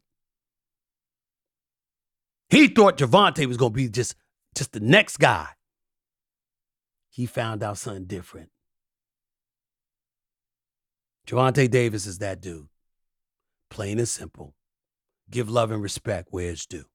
He 2.50 2.67
thought 2.67 2.98
Gervonta 2.98 3.45
was 3.45 3.58
going 3.58 3.72
to 3.72 3.76
be 3.76 3.89
just, 3.89 4.15
just 4.56 4.74
the 4.74 4.80
next 4.80 5.17
guy. 5.17 5.48
He 7.10 7.25
found 7.25 7.63
out 7.63 7.77
something 7.77 8.06
different. 8.06 8.50
Gervonta 11.25 11.69
Davis 11.69 12.06
is 12.06 12.19
that 12.19 12.42
dude. 12.42 12.67
Plain 13.69 14.00
and 14.00 14.08
simple. 14.08 14.56
Give 15.30 15.50
love 15.50 15.71
and 15.71 15.82
respect 15.82 16.30
where 16.32 16.50
it's 16.50 16.65
due. 16.65 16.86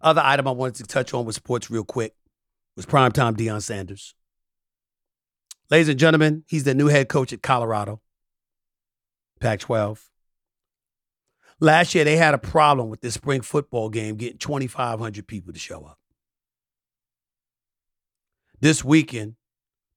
Other 0.00 0.20
item 0.22 0.46
I 0.46 0.50
wanted 0.50 0.76
to 0.76 0.84
touch 0.84 1.14
on 1.14 1.24
with 1.24 1.34
sports 1.34 1.70
real 1.70 1.84
quick 1.84 2.14
was 2.76 2.84
primetime 2.84 3.36
Deion 3.36 3.62
Sanders. 3.62 4.14
Ladies 5.70 5.88
and 5.88 5.98
gentlemen, 5.98 6.44
he's 6.46 6.64
the 6.64 6.74
new 6.74 6.88
head 6.88 7.08
coach 7.08 7.32
at 7.32 7.42
Colorado. 7.42 8.02
Pac 9.40 9.60
12. 9.60 10.10
Last 11.60 11.94
year, 11.94 12.04
they 12.04 12.16
had 12.16 12.34
a 12.34 12.38
problem 12.38 12.90
with 12.90 13.00
this 13.00 13.14
spring 13.14 13.40
football 13.40 13.88
game 13.88 14.16
getting 14.16 14.38
2,500 14.38 15.26
people 15.26 15.52
to 15.52 15.58
show 15.58 15.84
up. 15.84 15.98
This 18.60 18.84
weekend, 18.84 19.36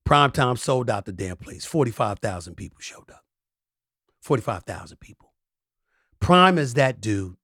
primetime 0.06 0.58
sold 0.58 0.88
out 0.88 1.04
the 1.04 1.12
damn 1.12 1.36
place. 1.36 1.64
45,000 1.64 2.54
people 2.54 2.78
showed 2.80 3.10
up. 3.10 3.24
45,000 4.22 4.98
people. 5.00 5.27
Prime 6.20 6.58
is 6.58 6.74
that 6.74 7.00
dude. 7.00 7.36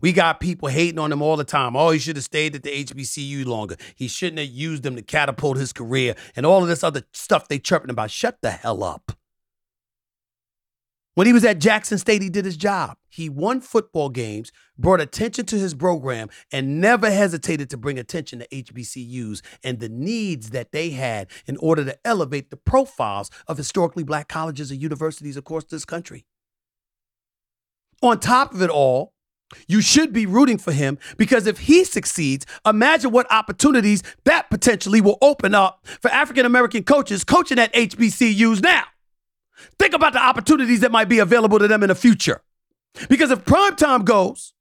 We 0.00 0.12
got 0.12 0.40
people 0.40 0.68
hating 0.68 0.98
on 0.98 1.12
him 1.12 1.22
all 1.22 1.36
the 1.36 1.44
time. 1.44 1.76
Oh, 1.76 1.90
he 1.90 1.98
should 1.98 2.16
have 2.16 2.24
stayed 2.24 2.56
at 2.56 2.64
the 2.64 2.84
HBCU 2.84 3.46
longer. 3.46 3.76
He 3.94 4.08
shouldn't 4.08 4.40
have 4.40 4.48
used 4.48 4.82
them 4.82 4.96
to 4.96 5.02
catapult 5.02 5.58
his 5.58 5.72
career 5.72 6.16
and 6.34 6.44
all 6.44 6.60
of 6.62 6.68
this 6.68 6.82
other 6.82 7.02
stuff 7.12 7.46
they 7.46 7.60
chirping 7.60 7.90
about. 7.90 8.10
Shut 8.10 8.38
the 8.42 8.50
hell 8.50 8.82
up. 8.82 9.12
When 11.14 11.26
he 11.26 11.34
was 11.34 11.44
at 11.44 11.58
Jackson 11.58 11.98
State, 11.98 12.22
he 12.22 12.30
did 12.30 12.46
his 12.46 12.56
job. 12.56 12.96
He 13.10 13.28
won 13.28 13.60
football 13.60 14.08
games, 14.08 14.50
brought 14.78 15.02
attention 15.02 15.44
to 15.46 15.58
his 15.58 15.74
program, 15.74 16.30
and 16.50 16.80
never 16.80 17.10
hesitated 17.10 17.68
to 17.70 17.76
bring 17.76 17.98
attention 17.98 18.38
to 18.38 18.48
HBCUs 18.48 19.42
and 19.62 19.78
the 19.78 19.90
needs 19.90 20.50
that 20.50 20.72
they 20.72 20.90
had 20.90 21.28
in 21.46 21.58
order 21.58 21.84
to 21.84 21.98
elevate 22.04 22.48
the 22.48 22.56
profiles 22.56 23.30
of 23.46 23.58
historically 23.58 24.04
black 24.04 24.28
colleges 24.28 24.70
and 24.70 24.80
universities 24.80 25.36
across 25.36 25.64
this 25.64 25.84
country. 25.84 26.24
On 28.02 28.18
top 28.18 28.52
of 28.52 28.62
it 28.62 28.70
all, 28.70 29.12
you 29.68 29.80
should 29.80 30.12
be 30.12 30.26
rooting 30.26 30.58
for 30.58 30.72
him 30.72 30.98
because 31.16 31.46
if 31.46 31.58
he 31.58 31.84
succeeds, 31.84 32.46
imagine 32.66 33.10
what 33.10 33.30
opportunities 33.30 34.02
that 34.24 34.50
potentially 34.50 35.00
will 35.00 35.18
open 35.20 35.54
up 35.54 35.86
for 36.00 36.10
African 36.10 36.46
American 36.46 36.84
coaches 36.84 37.24
coaching 37.24 37.58
at 37.58 37.72
HBCUs 37.74 38.62
now. 38.62 38.84
Think 39.78 39.94
about 39.94 40.12
the 40.12 40.18
opportunities 40.18 40.80
that 40.80 40.90
might 40.90 41.08
be 41.08 41.18
available 41.18 41.58
to 41.58 41.68
them 41.68 41.82
in 41.82 41.88
the 41.88 41.94
future. 41.94 42.42
Because 43.08 43.30
if 43.30 43.44
prime 43.44 43.76
time 43.76 44.04
goes 44.04 44.52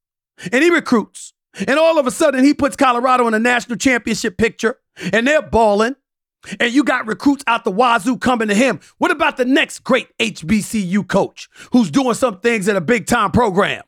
and 0.52 0.64
he 0.64 0.70
recruits, 0.70 1.34
and 1.68 1.78
all 1.78 2.00
of 2.00 2.08
a 2.08 2.12
sudden 2.12 2.44
he 2.44 2.54
puts 2.54 2.76
Colorado 2.76 3.28
in 3.28 3.34
a 3.34 3.40
national 3.40 3.78
championship 3.78 4.38
picture 4.38 4.78
and 5.12 5.28
they're 5.28 5.42
balling, 5.42 5.96
and 6.60 6.74
you 6.74 6.84
got 6.84 7.08
recruits 7.08 7.44
out 7.48 7.64
the 7.64 7.72
wazoo 7.72 8.18
coming 8.18 8.48
to 8.48 8.56
him. 8.56 8.80
What 8.98 9.12
about 9.12 9.38
the 9.38 9.46
next 9.46 9.80
great 9.80 10.16
HBCU 10.18 11.08
coach 11.08 11.50
who's 11.72 11.92
doing 11.92 12.16
some 12.16 12.40
things 12.40 12.68
in 12.68 12.76
a 12.76 12.82
big 12.82 13.06
time 13.06 13.32
program? 13.32 13.84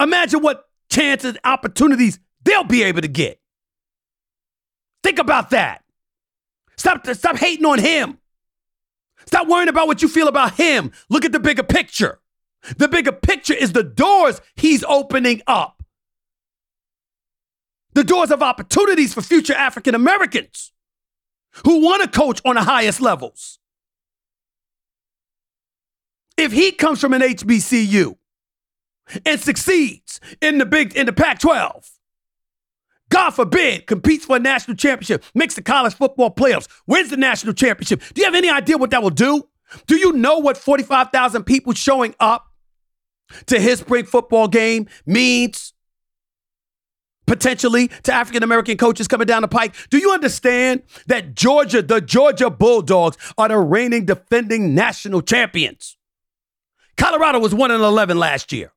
Imagine 0.00 0.42
what 0.42 0.68
chances, 0.90 1.36
opportunities 1.44 2.18
they'll 2.44 2.64
be 2.64 2.82
able 2.82 3.00
to 3.00 3.08
get. 3.08 3.40
Think 5.02 5.18
about 5.18 5.50
that. 5.50 5.82
Stop, 6.76 7.06
stop 7.06 7.36
hating 7.36 7.64
on 7.64 7.78
him. 7.78 8.18
Stop 9.26 9.48
worrying 9.48 9.68
about 9.68 9.86
what 9.86 10.02
you 10.02 10.08
feel 10.08 10.28
about 10.28 10.54
him. 10.54 10.92
Look 11.08 11.24
at 11.24 11.32
the 11.32 11.40
bigger 11.40 11.62
picture. 11.62 12.20
The 12.76 12.88
bigger 12.88 13.12
picture 13.12 13.54
is 13.54 13.72
the 13.72 13.82
doors 13.82 14.40
he's 14.56 14.84
opening 14.84 15.42
up. 15.46 15.82
The 17.94 18.04
doors 18.04 18.30
of 18.30 18.42
opportunities 18.42 19.14
for 19.14 19.22
future 19.22 19.54
African 19.54 19.94
Americans 19.94 20.72
who 21.64 21.82
want 21.84 22.02
to 22.02 22.08
coach 22.08 22.40
on 22.44 22.54
the 22.56 22.62
highest 22.62 23.00
levels. 23.00 23.58
If 26.36 26.52
he 26.52 26.72
comes 26.72 27.00
from 27.00 27.14
an 27.14 27.22
HBCU 27.22 28.16
and 29.24 29.40
succeeds 29.40 30.20
in 30.40 30.58
the 30.58 30.66
big 30.66 30.94
in 30.96 31.06
the 31.06 31.12
Pac-12, 31.12 31.90
God 33.08 33.30
forbid, 33.30 33.86
competes 33.86 34.24
for 34.24 34.36
a 34.36 34.40
national 34.40 34.76
championship, 34.76 35.24
makes 35.34 35.54
the 35.54 35.62
college 35.62 35.94
football 35.94 36.34
playoffs, 36.34 36.68
wins 36.86 37.10
the 37.10 37.16
national 37.16 37.54
championship. 37.54 38.02
Do 38.14 38.20
you 38.20 38.24
have 38.24 38.34
any 38.34 38.50
idea 38.50 38.76
what 38.76 38.90
that 38.90 39.02
will 39.02 39.10
do? 39.10 39.48
Do 39.86 39.96
you 39.96 40.12
know 40.12 40.38
what 40.38 40.56
45,000 40.56 41.44
people 41.44 41.72
showing 41.72 42.14
up 42.20 42.46
to 43.46 43.58
his 43.58 43.80
spring 43.80 44.04
football 44.04 44.48
game 44.48 44.88
means? 45.06 45.72
Potentially 47.26 47.88
to 48.04 48.12
African 48.12 48.42
American 48.42 48.76
coaches 48.76 49.08
coming 49.08 49.26
down 49.26 49.42
the 49.42 49.48
pike. 49.48 49.74
Do 49.90 49.98
you 49.98 50.12
understand 50.12 50.82
that 51.06 51.34
Georgia, 51.34 51.82
the 51.82 52.00
Georgia 52.00 52.50
Bulldogs, 52.50 53.16
are 53.36 53.48
the 53.48 53.58
reigning 53.58 54.06
defending 54.06 54.74
national 54.74 55.22
champions? 55.22 55.96
Colorado 56.96 57.40
was 57.40 57.54
1 57.54 57.70
and 57.70 57.82
11 57.82 58.18
last 58.18 58.52
year. 58.52 58.72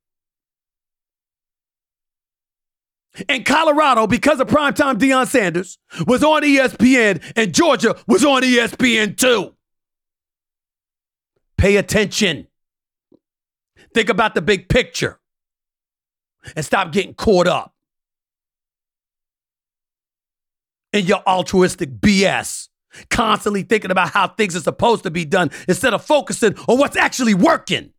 And 3.28 3.46
Colorado, 3.46 4.08
because 4.08 4.40
of 4.40 4.48
primetime 4.48 4.98
Deion 4.98 5.28
Sanders, 5.28 5.78
was 6.08 6.24
on 6.24 6.44
ESPN, 6.44 7.22
and 7.36 7.54
Georgia 7.54 7.96
was 8.08 8.24
on 8.24 8.44
ESPN 8.44 9.18
too. 9.18 9.56
Pay 11.58 11.76
attention. 11.78 12.48
Think 13.94 14.10
about 14.10 14.36
the 14.36 14.42
big 14.42 14.70
picture 14.70 15.20
and 16.56 16.64
stop 16.64 16.92
getting 16.92 17.14
caught 17.14 17.48
up 17.48 17.74
in 20.94 21.06
your 21.06 21.22
altruistic 21.28 22.00
BS. 22.00 22.68
Constantly 23.10 23.62
thinking 23.62 23.92
about 23.92 24.10
how 24.10 24.28
things 24.28 24.56
are 24.56 24.62
supposed 24.62 25.04
to 25.04 25.12
be 25.12 25.24
done 25.24 25.52
instead 25.68 25.94
of 25.94 26.04
focusing 26.04 26.56
on 26.68 26.80
what's 26.80 26.98
actually 26.98 27.36
working. 27.36 27.92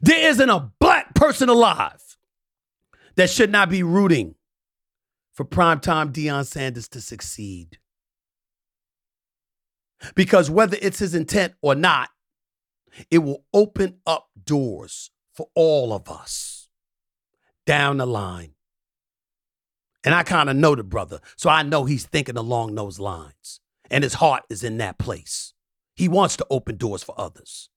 There 0.00 0.28
isn't 0.30 0.48
a 0.48 0.70
black 0.78 1.14
person 1.14 1.48
alive 1.48 2.00
that 3.16 3.30
should 3.30 3.50
not 3.50 3.68
be 3.68 3.82
rooting 3.82 4.36
for 5.32 5.44
primetime 5.44 6.12
Deion 6.12 6.46
Sanders 6.46 6.88
to 6.88 7.00
succeed. 7.00 7.78
Because 10.14 10.50
whether 10.50 10.78
it's 10.80 11.00
his 11.00 11.14
intent 11.14 11.54
or 11.60 11.74
not, 11.74 12.10
it 13.10 13.18
will 13.18 13.44
open 13.52 13.98
up 14.06 14.28
doors 14.42 15.10
for 15.32 15.48
all 15.54 15.92
of 15.92 16.08
us 16.08 16.68
down 17.66 17.98
the 17.98 18.06
line. 18.06 18.54
And 20.04 20.14
I 20.14 20.22
kind 20.22 20.48
of 20.48 20.56
know 20.56 20.74
the 20.74 20.82
brother, 20.82 21.20
so 21.36 21.50
I 21.50 21.62
know 21.62 21.84
he's 21.84 22.06
thinking 22.06 22.36
along 22.36 22.74
those 22.74 22.98
lines. 22.98 23.60
And 23.90 24.02
his 24.02 24.14
heart 24.14 24.44
is 24.48 24.64
in 24.64 24.78
that 24.78 24.98
place. 24.98 25.52
He 25.94 26.08
wants 26.08 26.36
to 26.38 26.46
open 26.48 26.76
doors 26.76 27.02
for 27.02 27.14
others. 27.18 27.68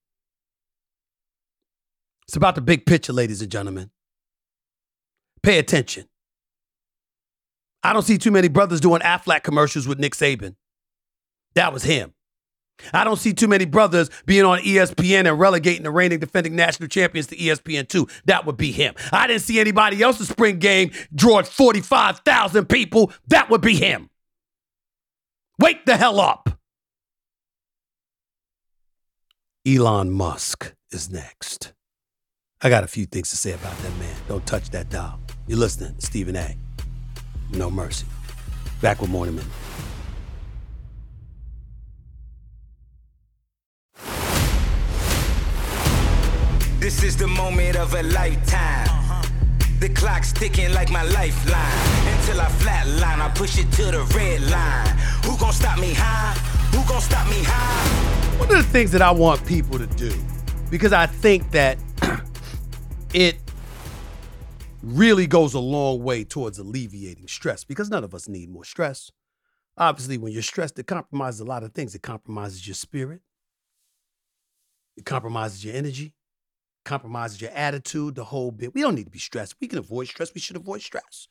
It's 2.26 2.36
about 2.36 2.54
the 2.54 2.62
big 2.62 2.86
picture, 2.86 3.12
ladies 3.12 3.42
and 3.42 3.52
gentlemen. 3.52 3.90
Pay 5.42 5.58
attention. 5.58 6.06
I 7.82 7.92
don't 7.92 8.02
see 8.02 8.16
too 8.16 8.30
many 8.30 8.48
brothers 8.48 8.80
doing 8.80 9.02
Aflac 9.02 9.42
commercials 9.42 9.86
with 9.86 9.98
Nick 9.98 10.14
Saban. 10.14 10.56
That 11.54 11.74
was 11.74 11.82
him. 11.82 12.13
I 12.92 13.04
don't 13.04 13.16
see 13.16 13.32
too 13.32 13.48
many 13.48 13.64
brothers 13.64 14.10
being 14.26 14.44
on 14.44 14.58
ESPN 14.60 15.28
and 15.28 15.38
relegating 15.38 15.84
the 15.84 15.90
reigning 15.90 16.18
defending 16.18 16.56
national 16.56 16.88
champions 16.88 17.28
to 17.28 17.36
ESPN2. 17.36 18.10
That 18.26 18.46
would 18.46 18.56
be 18.56 18.72
him. 18.72 18.94
I 19.12 19.26
didn't 19.26 19.42
see 19.42 19.60
anybody 19.60 20.02
else's 20.02 20.28
spring 20.28 20.58
game 20.58 20.90
draw 21.14 21.42
45,000 21.42 22.66
people. 22.66 23.12
That 23.28 23.50
would 23.50 23.60
be 23.60 23.76
him. 23.76 24.10
Wake 25.58 25.84
the 25.86 25.96
hell 25.96 26.20
up. 26.20 26.58
Elon 29.66 30.10
Musk 30.10 30.74
is 30.90 31.10
next. 31.10 31.72
I 32.60 32.68
got 32.68 32.84
a 32.84 32.86
few 32.86 33.06
things 33.06 33.30
to 33.30 33.36
say 33.36 33.52
about 33.52 33.76
that 33.78 33.96
man. 33.98 34.14
Don't 34.28 34.46
touch 34.46 34.70
that 34.70 34.90
dial. 34.90 35.18
You're 35.46 35.58
listening 35.58 35.94
Stephen 35.98 36.36
A. 36.36 36.56
No 37.52 37.70
mercy. 37.70 38.06
Back 38.80 39.00
with 39.00 39.10
Morning 39.10 39.36
Minute. 39.36 39.50
This 46.84 47.02
is 47.02 47.16
the 47.16 47.26
moment 47.26 47.76
of 47.76 47.94
a 47.94 48.02
lifetime. 48.02 49.24
The 49.80 49.88
clock's 49.88 50.34
ticking 50.34 50.70
like 50.74 50.90
my 50.90 51.02
lifeline. 51.02 52.14
Until 52.14 52.42
I 52.42 52.50
flatline, 52.60 53.20
I 53.22 53.32
push 53.34 53.58
it 53.58 53.72
to 53.72 53.84
the 53.84 54.02
red 54.14 54.42
line. 54.50 54.94
Who 55.24 55.38
gon' 55.38 55.54
stop 55.54 55.78
me 55.78 55.94
high? 55.94 56.34
Who 56.76 56.86
gon' 56.86 57.00
stop 57.00 57.26
me 57.30 57.42
high? 57.42 58.38
One 58.38 58.50
of 58.50 58.58
the 58.58 58.70
things 58.70 58.90
that 58.90 59.00
I 59.00 59.10
want 59.12 59.46
people 59.46 59.78
to 59.78 59.86
do, 59.86 60.12
because 60.68 60.92
I 60.92 61.06
think 61.06 61.52
that 61.52 61.78
it 63.14 63.38
really 64.82 65.26
goes 65.26 65.54
a 65.54 65.60
long 65.60 66.02
way 66.02 66.22
towards 66.22 66.58
alleviating 66.58 67.28
stress 67.28 67.64
because 67.64 67.88
none 67.88 68.04
of 68.04 68.14
us 68.14 68.28
need 68.28 68.50
more 68.50 68.64
stress. 68.64 69.10
Obviously, 69.78 70.18
when 70.18 70.34
you're 70.34 70.42
stressed, 70.42 70.78
it 70.78 70.86
compromises 70.86 71.40
a 71.40 71.44
lot 71.44 71.62
of 71.62 71.72
things. 71.72 71.94
It 71.94 72.02
compromises 72.02 72.68
your 72.68 72.74
spirit, 72.74 73.22
it 74.98 75.06
compromises 75.06 75.64
your 75.64 75.74
energy, 75.74 76.12
compromises 76.84 77.40
your 77.40 77.50
attitude, 77.50 78.14
the 78.14 78.24
whole 78.24 78.50
bit. 78.50 78.74
We 78.74 78.82
don't 78.82 78.94
need 78.94 79.04
to 79.04 79.10
be 79.10 79.18
stressed. 79.18 79.56
We 79.60 79.68
can 79.68 79.78
avoid 79.78 80.08
stress. 80.08 80.34
We 80.34 80.40
should 80.40 80.56
avoid 80.56 80.82
stress. 80.82 81.28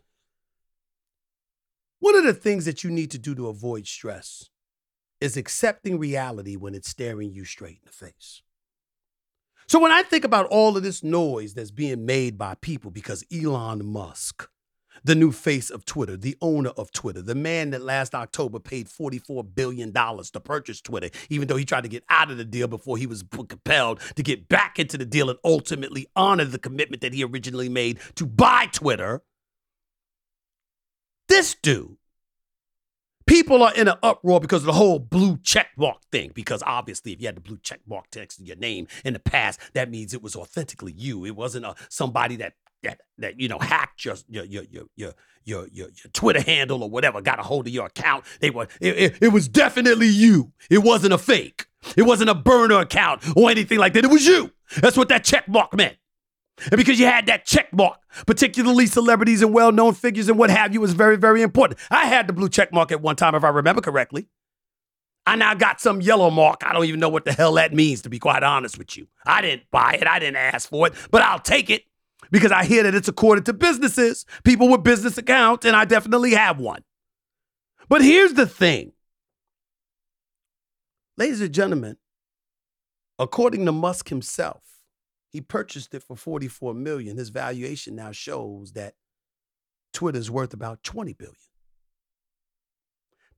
One 2.00 2.16
of 2.16 2.24
the 2.24 2.34
things 2.34 2.66
that 2.66 2.84
you 2.84 2.92
need 2.92 3.12
to 3.12 3.18
do 3.18 3.34
to 3.36 3.48
avoid 3.48 3.88
stress 3.88 4.50
is 5.22 5.38
accepting 5.38 5.98
reality 5.98 6.58
when 6.58 6.76
it's 6.76 6.90
staring 6.90 7.32
you 7.32 7.46
straight 7.46 7.78
in 7.78 7.86
the 7.86 7.92
face. 7.92 8.42
So 9.68 9.80
when 9.80 9.92
I 9.94 10.04
think 10.04 10.26
about 10.26 10.48
all 10.48 10.76
of 10.76 10.84
this 10.84 11.04
noise 11.04 11.54
that's 11.54 11.72
being 11.72 12.06
made 12.06 12.38
by 12.38 12.56
people 12.56 12.92
because 12.92 13.24
Elon 13.34 13.86
Musk, 13.86 14.50
the 15.04 15.16
new 15.16 15.32
face 15.32 15.70
of 15.70 15.86
Twitter, 15.86 16.16
the 16.16 16.38
owner 16.42 16.70
of 16.72 16.92
Twitter, 16.92 17.22
the 17.22 17.36
man 17.36 17.72
that 17.72 17.82
last 17.82 18.16
October 18.16 18.60
paid 18.60 18.88
$44 18.88 19.54
billion 19.54 19.92
to 19.94 20.40
purchase 20.44 20.82
Twitter, 20.82 21.10
even 21.30 21.48
though 21.48 21.58
he 21.58 21.66
tried 21.66 21.84
to 21.84 21.90
get 21.90 22.04
out 22.10 22.32
of 22.32 22.38
the 22.38 22.46
deal 22.46 22.68
before 22.68 22.98
he 22.98 23.08
was 23.08 23.24
compelled 23.48 24.00
to 24.16 24.24
get 24.24 24.48
back 24.48 24.80
into 24.80 24.98
the 24.98 25.06
deal 25.06 25.30
and 25.30 25.40
ultimately 25.44 26.08
honor 26.16 26.46
the 26.46 26.60
commitment 26.60 27.02
that 27.02 27.14
he 27.14 27.24
originally 27.24 27.70
made 27.70 28.00
to 28.16 28.26
buy 28.26 28.68
Twitter. 28.72 29.24
This 31.28 31.56
dude 31.56 31.98
People 33.26 33.64
are 33.64 33.74
in 33.74 33.88
an 33.88 33.96
uproar 34.04 34.42
because 34.42 34.64
of 34.64 34.66
the 34.66 34.74
whole 34.74 35.00
blue 35.00 35.38
check 35.44 35.70
mark 35.78 36.02
thing. 36.12 36.32
Because 36.34 36.62
obviously, 36.66 37.14
if 37.14 37.22
you 37.22 37.28
had 37.28 37.36
the 37.36 37.42
blue 37.42 37.58
check 37.62 37.80
mark 37.88 38.10
text 38.12 38.40
in 38.40 38.46
your 38.46 38.58
name 38.58 38.88
in 39.06 39.14
the 39.14 39.20
past, 39.20 39.60
that 39.74 39.90
means 39.90 40.14
it 40.14 40.22
was 40.22 40.36
authentically 40.36 40.92
you. 40.92 41.26
It 41.26 41.36
wasn't 41.36 41.66
a, 41.66 41.76
somebody 41.90 42.36
that 42.38 42.54
that 42.84 43.02
that 43.18 43.40
you 43.40 43.48
know 43.48 43.60
hacked 43.60 44.06
your 44.06 44.16
your 44.28 44.46
your 44.46 44.64
your 44.72 44.84
your 44.96 45.14
your, 45.46 45.68
your, 45.72 45.90
Twitter 46.14 46.42
handle 46.42 46.84
or 46.84 46.90
whatever, 46.90 47.22
got 47.22 47.40
a 47.40 47.44
hold 47.44 47.68
of 47.68 47.74
your 47.74 47.88
account. 47.88 48.26
They 48.40 48.50
were 48.50 48.68
it, 48.80 48.98
it, 48.98 49.18
it 49.22 49.28
was 49.30 49.48
definitely 49.48 50.08
you. 50.08 50.54
It 50.70 50.80
wasn't 50.80 51.14
a 51.14 51.18
fake. 51.18 51.66
It 51.98 52.04
wasn't 52.04 52.30
a 52.30 52.36
burner 52.36 52.80
account 52.80 53.24
or 53.36 53.50
anything 53.50 53.80
like 53.80 53.94
that. 53.94 54.06
It 54.06 54.12
was 54.12 54.26
you. 54.26 54.52
That's 54.78 54.98
what 54.98 55.10
that 55.10 55.24
check 55.24 55.48
mark 55.48 55.74
meant. 55.74 55.98
And 56.72 56.78
because 56.78 57.00
you 57.00 57.06
had 57.06 57.26
that 57.26 57.46
check 57.46 57.74
mark, 57.74 57.98
particularly 58.26 58.86
celebrities 58.86 59.42
and 59.42 59.54
well 59.54 59.72
known 59.72 59.94
figures 59.94 60.30
and 60.30 60.38
what 60.38 60.50
have 60.50 60.74
you, 60.74 60.82
was 60.82 60.94
very, 60.94 61.18
very 61.18 61.42
important. 61.42 61.80
I 61.90 62.06
had 62.06 62.28
the 62.28 62.34
blue 62.34 62.50
check 62.50 62.72
mark 62.72 62.92
at 62.92 63.02
one 63.02 63.16
time, 63.16 63.36
if 63.36 63.44
I 63.44 63.50
remember 63.50 63.82
correctly. 63.82 64.28
I 65.26 65.36
now 65.36 65.54
got 65.54 65.80
some 65.80 66.02
yellow 66.02 66.30
mark. 66.30 66.64
I 66.66 66.74
don't 66.74 66.86
even 66.86 67.00
know 67.00 67.10
what 67.10 67.26
the 67.26 67.34
hell 67.34 67.54
that 67.54 67.74
means, 67.74 68.02
to 68.04 68.10
be 68.10 68.20
quite 68.20 68.44
honest 68.44 68.78
with 68.78 68.98
you. 68.98 69.08
I 69.26 69.42
didn't 69.42 69.64
buy 69.72 69.98
it, 70.00 70.06
I 70.06 70.20
didn't 70.20 70.36
ask 70.36 70.70
for 70.70 70.88
it, 70.88 70.94
but 71.12 71.22
I'll 71.22 71.40
take 71.40 71.70
it 71.70 71.84
because 72.34 72.52
I 72.52 72.66
hear 72.66 72.82
that 72.82 72.96
it's 72.96 73.08
according 73.08 73.44
to 73.44 73.54
businesses, 73.54 74.26
people 74.44 74.68
with 74.68 74.84
business 74.84 75.20
accounts, 75.20 75.68
and 75.68 75.76
I 75.76 75.86
definitely 75.86 76.32
have 76.32 76.60
one. 76.60 76.84
But 77.88 78.02
here's 78.02 78.34
the 78.34 78.48
thing, 78.48 78.94
ladies 81.16 81.42
and 81.42 81.54
gentlemen, 81.54 81.98
according 83.20 83.68
to 83.68 83.72
Musk 83.72 84.10
himself, 84.10 84.64
he 85.30 85.42
purchased 85.42 85.94
it 85.94 86.02
for 86.02 86.18
44 86.18 86.74
million. 86.74 87.18
His 87.18 87.30
valuation 87.30 87.96
now 87.96 88.12
shows 88.12 88.72
that 88.72 88.96
Twitter's 89.94 90.32
worth 90.32 90.56
about 90.56 90.82
20 90.82 91.14
billion. 91.14 91.36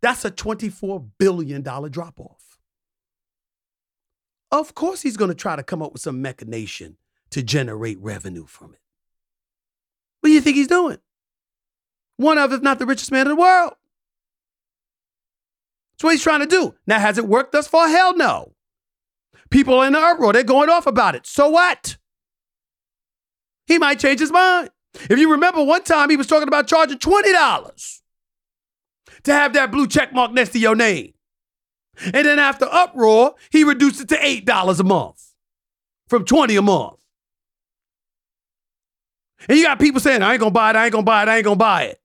That's 0.01 0.23
a 0.23 0.31
24 0.31 1.03
billion 1.17 1.63
dollar 1.63 1.89
drop 1.89 2.17
off. 2.17 2.57
Of 4.51 4.73
course 4.73 5.01
he's 5.01 5.17
going 5.17 5.31
to 5.31 5.35
try 5.35 5.57
to 5.57 5.63
come 5.63 5.81
up 5.81 5.91
with 5.91 6.01
some 6.01 6.21
machination 6.21 6.95
to 7.31 7.43
generate 7.43 7.99
revenue 7.99 8.45
from 8.45 8.73
it. 8.73 8.79
What 10.25 10.29
do 10.29 10.33
you 10.33 10.41
think 10.41 10.55
he's 10.55 10.67
doing? 10.67 10.97
One 12.17 12.39
of, 12.39 12.51
if 12.51 12.63
not 12.63 12.79
the 12.79 12.87
richest 12.87 13.11
man 13.11 13.27
in 13.27 13.35
the 13.35 13.35
world. 13.35 13.73
That's 15.93 16.03
what 16.03 16.13
he's 16.13 16.23
trying 16.23 16.39
to 16.39 16.47
do. 16.47 16.73
Now, 16.87 16.97
has 16.97 17.19
it 17.19 17.27
worked 17.27 17.51
thus 17.51 17.67
far? 17.67 17.87
Hell 17.89 18.17
no. 18.17 18.55
People 19.51 19.83
in 19.83 19.93
the 19.93 19.99
uproar, 19.99 20.33
they're 20.33 20.41
going 20.41 20.67
off 20.67 20.87
about 20.87 21.13
it. 21.13 21.27
So 21.27 21.49
what? 21.49 21.97
He 23.67 23.77
might 23.77 23.99
change 23.99 24.19
his 24.19 24.31
mind. 24.31 24.71
If 24.95 25.19
you 25.19 25.29
remember, 25.29 25.63
one 25.63 25.83
time 25.83 26.09
he 26.09 26.17
was 26.17 26.25
talking 26.25 26.47
about 26.47 26.65
charging 26.65 26.97
$20 26.97 27.99
to 29.25 29.31
have 29.31 29.53
that 29.53 29.71
blue 29.71 29.85
check 29.85 30.11
mark 30.11 30.31
next 30.31 30.53
to 30.53 30.59
your 30.59 30.75
name. 30.75 31.13
And 32.03 32.25
then 32.25 32.39
after 32.39 32.65
uproar, 32.65 33.35
he 33.51 33.63
reduced 33.63 34.01
it 34.01 34.09
to 34.09 34.17
$8 34.17 34.79
a 34.79 34.83
month 34.83 35.23
from 36.07 36.25
20 36.25 36.55
a 36.55 36.63
month. 36.63 37.04
And 39.47 39.57
you 39.57 39.63
got 39.63 39.79
people 39.79 39.99
saying, 39.99 40.21
I 40.21 40.33
ain't 40.33 40.39
gonna 40.39 40.51
buy 40.51 40.71
it, 40.71 40.75
I 40.75 40.85
ain't 40.85 40.93
gonna 40.93 41.03
buy 41.03 41.23
it, 41.23 41.29
I 41.29 41.37
ain't 41.37 41.45
gonna 41.45 41.55
buy 41.55 41.83
it. 41.83 42.01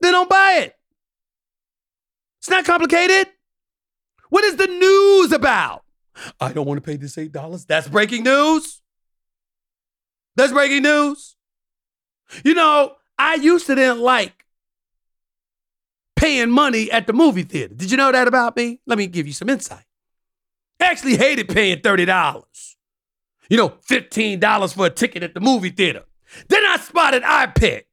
Then 0.00 0.12
don't 0.12 0.28
buy 0.28 0.60
it. 0.64 0.76
It's 2.40 2.50
not 2.50 2.64
complicated. 2.64 3.28
What 4.28 4.44
is 4.44 4.56
the 4.56 4.66
news 4.66 5.32
about? 5.32 5.84
I 6.40 6.52
don't 6.52 6.66
want 6.66 6.78
to 6.78 6.82
pay 6.82 6.96
this 6.96 7.16
$8. 7.16 7.66
That's 7.66 7.88
breaking 7.88 8.24
news. 8.24 8.82
That's 10.36 10.52
breaking 10.52 10.82
news. 10.82 11.36
You 12.44 12.54
know, 12.54 12.96
I 13.18 13.34
used 13.34 13.66
to 13.66 13.74
didn't 13.74 14.00
like 14.00 14.44
paying 16.16 16.50
money 16.50 16.90
at 16.90 17.06
the 17.06 17.12
movie 17.12 17.42
theater. 17.42 17.74
Did 17.74 17.90
you 17.90 17.96
know 17.96 18.10
that 18.10 18.28
about 18.28 18.56
me? 18.56 18.80
Let 18.86 18.98
me 18.98 19.06
give 19.06 19.26
you 19.26 19.32
some 19.32 19.48
insight. 19.48 19.84
I 20.80 20.86
actually 20.86 21.16
hated 21.16 21.48
paying 21.48 21.78
$30. 21.78 22.44
You 23.48 23.56
know, 23.56 23.68
$15 23.88 24.74
for 24.74 24.86
a 24.86 24.90
ticket 24.90 25.22
at 25.22 25.34
the 25.34 25.40
movie 25.40 25.70
theater. 25.70 26.04
Then 26.48 26.64
I 26.64 26.76
spotted 26.78 27.22
iPic. 27.22 27.84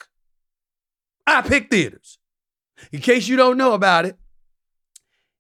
iPic 1.28 1.70
Theaters. 1.70 2.18
In 2.92 3.02
case 3.02 3.28
you 3.28 3.36
don't 3.36 3.58
know 3.58 3.74
about 3.74 4.06
it, 4.06 4.18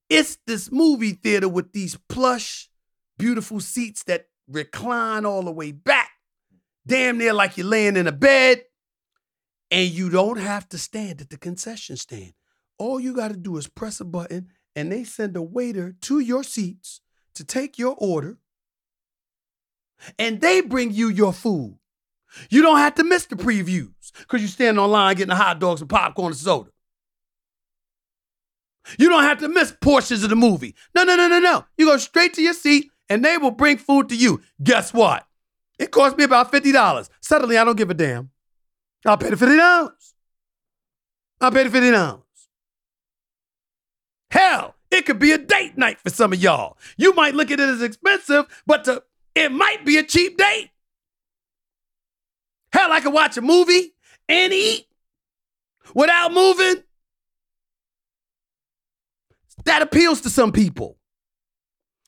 it's 0.10 0.38
this 0.47 0.72
movie 0.72 1.14
theater 1.14 1.47
with 1.47 1.72
these 1.72 1.97
plush 2.10 2.70
beautiful 3.18 3.60
seats 3.60 4.04
that 4.04 4.28
recline 4.47 5.26
all 5.26 5.43
the 5.43 5.52
way 5.52 5.72
back, 5.72 6.10
damn 6.88 7.18
near 7.18 7.34
like 7.34 7.58
you're 7.58 7.68
laying 7.68 7.95
in 7.95 8.08
a 8.08 8.12
bed. 8.12 8.64
And 9.72 9.89
you 9.91 10.10
don't 10.10 10.39
have 10.39 10.68
to 10.70 10.80
stand 10.80 11.22
at 11.22 11.30
the 11.30 11.38
concession 11.38 11.95
stand. 11.95 12.34
All 12.80 13.00
you 13.00 13.16
got 13.16 13.28
to 13.28 13.38
do 13.38 13.56
is 13.58 13.68
press 13.68 14.00
a 14.00 14.06
button, 14.06 14.47
and 14.76 14.91
they 14.91 15.04
send 15.04 15.38
a 15.38 15.43
waiter 15.43 15.95
to 16.02 16.20
your 16.20 16.43
seats 16.43 17.02
to 17.36 17.43
take 17.43 17.78
your 17.78 17.95
order, 18.00 18.39
and 20.18 20.41
they 20.41 20.62
bring 20.62 20.91
you 20.91 21.10
your 21.10 21.34
food. 21.34 21.78
You 22.49 22.61
don't 22.61 22.77
have 22.77 22.95
to 22.95 23.03
miss 23.03 23.25
the 23.25 23.36
previews 23.36 24.11
because 24.19 24.41
you 24.41 24.47
stand 24.47 24.80
online 24.80 25.15
getting 25.15 25.30
the 25.30 25.36
hot 25.36 25.59
dogs 25.59 25.82
and 25.82 25.89
popcorn 25.89 26.32
and 26.32 26.38
soda. 26.38 26.69
You 28.97 29.09
don't 29.09 29.23
have 29.23 29.39
to 29.39 29.49
miss 29.49 29.73
portions 29.82 30.23
of 30.23 30.30
the 30.30 30.36
movie. 30.36 30.75
No, 30.95 31.03
no, 31.03 31.15
no, 31.15 31.27
no, 31.27 31.39
no. 31.39 31.65
You 31.77 31.86
go 31.86 31.97
straight 31.97 32.34
to 32.36 32.41
your 32.41 32.53
seat 32.53 32.89
and 33.09 33.23
they 33.23 33.38
will 33.38 33.51
bring 33.51 33.77
food 33.77 34.09
to 34.09 34.15
you. 34.15 34.41
Guess 34.63 34.93
what? 34.93 35.27
It 35.77 35.91
cost 35.91 36.17
me 36.17 36.23
about 36.23 36.51
$50. 36.51 37.09
Suddenly, 37.21 37.57
I 37.57 37.63
don't 37.63 37.77
give 37.77 37.89
a 37.89 37.93
damn. 37.93 38.32
I'll 39.05 39.17
pay 39.17 39.30
the 39.30 39.36
$50. 39.36 39.91
I'll 41.41 41.51
pay 41.51 41.63
the 41.63 41.69
$50. 41.69 42.21
Hell, 44.32 44.75
it 44.91 45.05
could 45.05 45.19
be 45.19 45.32
a 45.32 45.38
date 45.38 45.77
night 45.77 45.99
for 45.99 46.09
some 46.09 46.34
of 46.34 46.41
y'all. 46.41 46.77
You 46.97 47.13
might 47.13 47.34
look 47.34 47.51
at 47.51 47.59
it 47.59 47.69
as 47.69 47.82
expensive, 47.82 48.45
but 48.67 48.84
to, 48.86 49.03
it 49.36 49.51
might 49.51 49.86
be 49.86 49.97
a 49.97 50.03
cheap 50.03 50.38
date. 50.38 50.69
Hell, 52.72 52.91
I 52.91 52.99
could 52.99 53.13
watch 53.13 53.38
a 53.38 53.41
movie 53.41 53.93
and 54.28 54.53
eat 54.53 54.88
without 55.93 56.32
moving. 56.32 56.84
That 59.65 59.82
appeals 59.82 60.22
to 60.22 60.30
some 60.30 60.51
people. 60.51 60.97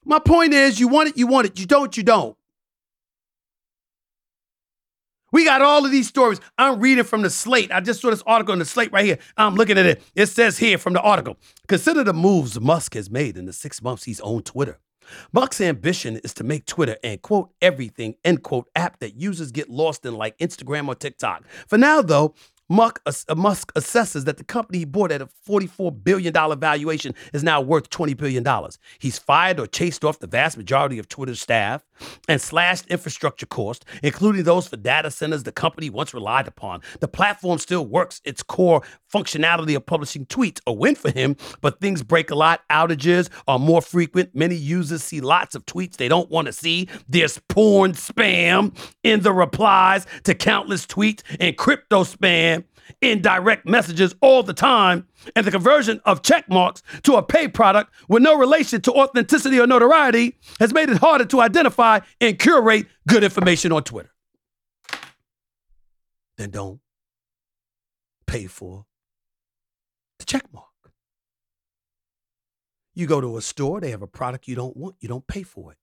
My 0.05 0.19
point 0.19 0.53
is, 0.53 0.79
you 0.79 0.87
want 0.87 1.09
it, 1.09 1.17
you 1.17 1.27
want 1.27 1.47
it. 1.47 1.59
You 1.59 1.65
don't, 1.65 1.95
you 1.95 2.03
don't. 2.03 2.35
We 5.31 5.45
got 5.45 5.61
all 5.61 5.85
of 5.85 5.91
these 5.91 6.07
stories. 6.07 6.41
I'm 6.57 6.79
reading 6.79 7.05
from 7.05 7.21
the 7.21 7.29
slate. 7.29 7.71
I 7.71 7.79
just 7.79 8.01
saw 8.01 8.09
this 8.09 8.23
article 8.25 8.53
in 8.53 8.59
the 8.59 8.65
slate 8.65 8.91
right 8.91 9.05
here. 9.05 9.17
I'm 9.37 9.55
looking 9.55 9.77
at 9.77 9.85
it. 9.85 10.03
It 10.13 10.25
says 10.27 10.57
here 10.57 10.77
from 10.77 10.93
the 10.93 11.01
article 11.01 11.37
Consider 11.67 12.03
the 12.03 12.13
moves 12.13 12.59
Musk 12.59 12.95
has 12.95 13.09
made 13.09 13.37
in 13.37 13.45
the 13.45 13.53
six 13.53 13.81
months 13.81 14.03
he's 14.03 14.19
owned 14.21 14.45
Twitter. 14.45 14.79
Musk's 15.33 15.61
ambition 15.61 16.17
is 16.17 16.33
to 16.35 16.43
make 16.43 16.65
Twitter 16.65 16.97
and 17.03 17.21
quote 17.21 17.51
everything 17.61 18.15
end 18.23 18.43
quote 18.43 18.69
app 18.75 18.99
that 18.99 19.15
users 19.15 19.51
get 19.51 19.69
lost 19.69 20.05
in 20.05 20.15
like 20.15 20.37
Instagram 20.37 20.87
or 20.87 20.95
TikTok. 20.95 21.43
For 21.67 21.77
now, 21.77 22.01
though, 22.01 22.35
Musk, 22.71 23.01
uh, 23.05 23.35
Musk 23.35 23.73
assesses 23.73 24.23
that 24.23 24.37
the 24.37 24.45
company 24.45 24.79
he 24.79 24.85
bought 24.85 25.11
at 25.11 25.21
a 25.21 25.27
$44 25.45 26.05
billion 26.05 26.33
valuation 26.57 27.13
is 27.33 27.43
now 27.43 27.59
worth 27.59 27.89
$20 27.89 28.15
billion. 28.15 28.45
He's 28.97 29.19
fired 29.19 29.59
or 29.59 29.67
chased 29.67 30.05
off 30.05 30.19
the 30.19 30.27
vast 30.27 30.55
majority 30.55 30.97
of 30.97 31.09
Twitter's 31.09 31.41
staff 31.41 31.83
and 32.29 32.39
slashed 32.39 32.87
infrastructure 32.87 33.45
costs, 33.45 33.85
including 34.01 34.43
those 34.43 34.69
for 34.69 34.77
data 34.77 35.11
centers 35.11 35.43
the 35.43 35.51
company 35.51 35.89
once 35.89 36.13
relied 36.13 36.47
upon. 36.47 36.79
The 37.01 37.09
platform 37.09 37.59
still 37.59 37.85
works 37.85 38.21
its 38.23 38.41
core 38.41 38.81
functionality 39.13 39.75
of 39.75 39.85
publishing 39.85 40.25
tweets, 40.25 40.61
a 40.65 40.71
win 40.71 40.95
for 40.95 41.11
him, 41.11 41.35
but 41.59 41.81
things 41.81 42.01
break 42.01 42.31
a 42.31 42.35
lot. 42.35 42.61
Outages 42.69 43.27
are 43.49 43.59
more 43.59 43.81
frequent. 43.81 44.33
Many 44.33 44.55
users 44.55 45.03
see 45.03 45.19
lots 45.19 45.55
of 45.55 45.65
tweets 45.65 45.97
they 45.97 46.07
don't 46.07 46.29
want 46.29 46.45
to 46.45 46.53
see. 46.53 46.87
There's 47.09 47.37
porn 47.49 47.91
spam 47.91 48.73
in 49.03 49.21
the 49.23 49.33
replies 49.33 50.07
to 50.23 50.33
countless 50.33 50.85
tweets 50.85 51.21
and 51.37 51.57
crypto 51.57 52.05
spam 52.05 52.60
in 53.01 53.21
direct 53.21 53.67
messages 53.67 54.13
all 54.21 54.43
the 54.43 54.53
time, 54.53 55.07
and 55.35 55.45
the 55.45 55.51
conversion 55.51 56.01
of 56.05 56.21
check 56.21 56.49
marks 56.49 56.81
to 57.03 57.15
a 57.15 57.23
pay 57.23 57.47
product 57.47 57.93
with 58.07 58.21
no 58.21 58.37
relation 58.37 58.81
to 58.81 58.91
authenticity 58.93 59.59
or 59.59 59.67
notoriety 59.67 60.35
has 60.59 60.73
made 60.73 60.89
it 60.89 60.97
harder 60.97 61.25
to 61.25 61.41
identify 61.41 61.99
and 62.19 62.37
curate 62.39 62.87
good 63.07 63.23
information 63.23 63.71
on 63.71 63.83
Twitter. 63.83 64.11
Then 66.37 66.49
don't 66.49 66.79
pay 68.25 68.47
for 68.47 68.85
the 70.19 70.25
check 70.25 70.45
mark. 70.53 70.65
You 72.93 73.07
go 73.07 73.21
to 73.21 73.37
a 73.37 73.41
store, 73.41 73.79
they 73.79 73.91
have 73.91 74.01
a 74.01 74.07
product 74.07 74.47
you 74.47 74.55
don't 74.55 74.75
want, 74.75 74.95
you 74.99 75.07
don't 75.07 75.25
pay 75.27 75.43
for 75.43 75.71
it. 75.71 75.77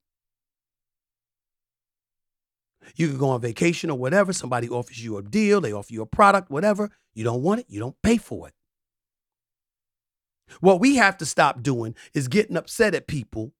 You 2.96 3.08
can 3.08 3.18
go 3.18 3.30
on 3.30 3.40
vacation 3.40 3.90
or 3.90 3.98
whatever. 3.98 4.32
Somebody 4.32 4.68
offers 4.68 5.02
you 5.02 5.16
a 5.18 5.22
deal, 5.22 5.60
they 5.60 5.72
offer 5.72 5.92
you 5.92 6.02
a 6.02 6.06
product, 6.06 6.50
whatever. 6.50 6.90
You 7.14 7.24
don't 7.24 7.42
want 7.42 7.60
it, 7.60 7.66
you 7.68 7.80
don't 7.80 7.96
pay 8.02 8.16
for 8.16 8.48
it. 8.48 8.54
What 10.60 10.80
we 10.80 10.96
have 10.96 11.18
to 11.18 11.26
stop 11.26 11.62
doing 11.62 11.94
is 12.14 12.28
getting 12.28 12.56
upset 12.56 12.94
at 12.94 13.06
people 13.06 13.52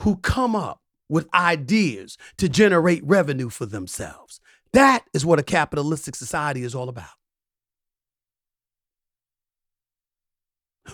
who 0.00 0.16
come 0.16 0.56
up 0.56 0.80
with 1.08 1.28
ideas 1.34 2.16
to 2.38 2.48
generate 2.48 3.04
revenue 3.04 3.48
for 3.48 3.66
themselves. 3.66 4.40
That 4.72 5.04
is 5.12 5.26
what 5.26 5.38
a 5.38 5.42
capitalistic 5.42 6.14
society 6.14 6.62
is 6.62 6.74
all 6.74 6.88
about. 6.88 7.10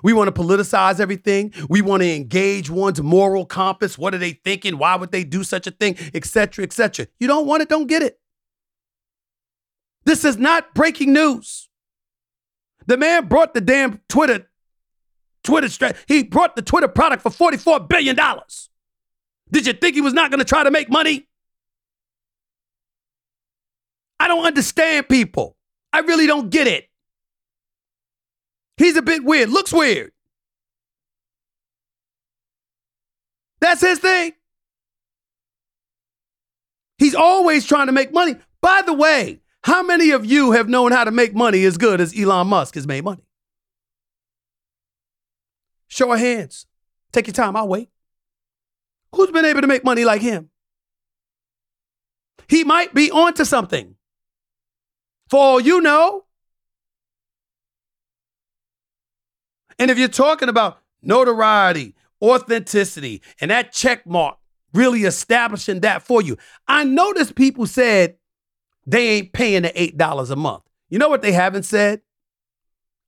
We 0.02 0.12
want 0.12 0.34
to 0.34 0.40
politicize 0.40 1.00
everything. 1.00 1.52
We 1.68 1.82
want 1.82 2.02
to 2.02 2.14
engage 2.14 2.70
one's 2.70 3.00
moral 3.02 3.46
compass. 3.46 3.96
What 3.96 4.14
are 4.14 4.18
they 4.18 4.32
thinking? 4.32 4.78
Why 4.78 4.96
would 4.96 5.12
they 5.12 5.24
do 5.24 5.42
such 5.44 5.66
a 5.66 5.70
thing? 5.70 5.96
Etc. 6.14 6.62
Etc. 6.62 7.06
You 7.18 7.26
don't 7.26 7.46
want 7.46 7.62
it, 7.62 7.68
don't 7.68 7.86
get 7.86 8.02
it. 8.02 8.18
This 10.04 10.24
is 10.24 10.36
not 10.36 10.74
breaking 10.74 11.12
news. 11.12 11.68
The 12.86 12.96
man 12.96 13.28
brought 13.28 13.52
the 13.52 13.60
damn 13.60 14.00
Twitter, 14.08 14.48
Twitter 15.44 15.68
strat. 15.68 15.96
He 16.06 16.24
brought 16.24 16.56
the 16.56 16.62
Twitter 16.62 16.88
product 16.88 17.22
for 17.22 17.30
$44 17.30 17.88
billion. 17.88 18.16
Did 19.50 19.66
you 19.66 19.74
think 19.74 19.94
he 19.94 20.00
was 20.00 20.14
not 20.14 20.30
going 20.30 20.38
to 20.38 20.44
try 20.44 20.64
to 20.64 20.70
make 20.70 20.90
money? 20.90 21.28
I 24.20 24.28
don't 24.28 24.44
understand 24.44 25.08
people. 25.08 25.56
I 25.92 26.00
really 26.00 26.26
don't 26.26 26.50
get 26.50 26.66
it. 26.66 26.87
He's 28.78 28.96
a 28.96 29.02
bit 29.02 29.24
weird, 29.24 29.50
looks 29.50 29.72
weird. 29.72 30.12
That's 33.60 33.80
his 33.80 33.98
thing. 33.98 34.32
He's 36.96 37.14
always 37.14 37.66
trying 37.66 37.86
to 37.86 37.92
make 37.92 38.12
money. 38.12 38.36
By 38.60 38.82
the 38.86 38.92
way, 38.92 39.40
how 39.62 39.82
many 39.82 40.10
of 40.10 40.24
you 40.24 40.52
have 40.52 40.68
known 40.68 40.92
how 40.92 41.04
to 41.04 41.10
make 41.10 41.34
money 41.34 41.64
as 41.64 41.76
good 41.76 42.00
as 42.00 42.18
Elon 42.18 42.46
Musk 42.46 42.74
has 42.74 42.86
made 42.86 43.04
money? 43.04 43.24
Show 45.88 46.12
of 46.12 46.20
hands. 46.20 46.66
Take 47.12 47.26
your 47.26 47.34
time, 47.34 47.56
I'll 47.56 47.68
wait. 47.68 47.88
Who's 49.14 49.30
been 49.30 49.44
able 49.44 49.62
to 49.62 49.66
make 49.66 49.84
money 49.84 50.04
like 50.04 50.22
him? 50.22 50.50
He 52.48 52.62
might 52.64 52.94
be 52.94 53.10
onto 53.10 53.44
something. 53.44 53.96
For 55.28 55.38
all 55.38 55.60
you 55.60 55.80
know, 55.80 56.24
And 59.78 59.90
if 59.90 59.98
you're 59.98 60.08
talking 60.08 60.48
about 60.48 60.78
notoriety, 61.02 61.94
authenticity, 62.22 63.22
and 63.40 63.50
that 63.50 63.72
check 63.72 64.06
mark 64.06 64.38
really 64.74 65.04
establishing 65.04 65.80
that 65.80 66.02
for 66.02 66.20
you, 66.20 66.36
I 66.66 66.84
noticed 66.84 67.34
people 67.34 67.66
said 67.66 68.16
they 68.86 69.08
ain't 69.08 69.32
paying 69.32 69.62
the 69.62 69.70
$8 69.70 70.30
a 70.30 70.36
month. 70.36 70.62
You 70.88 70.98
know 70.98 71.08
what 71.08 71.22
they 71.22 71.32
haven't 71.32 71.64
said? 71.64 72.00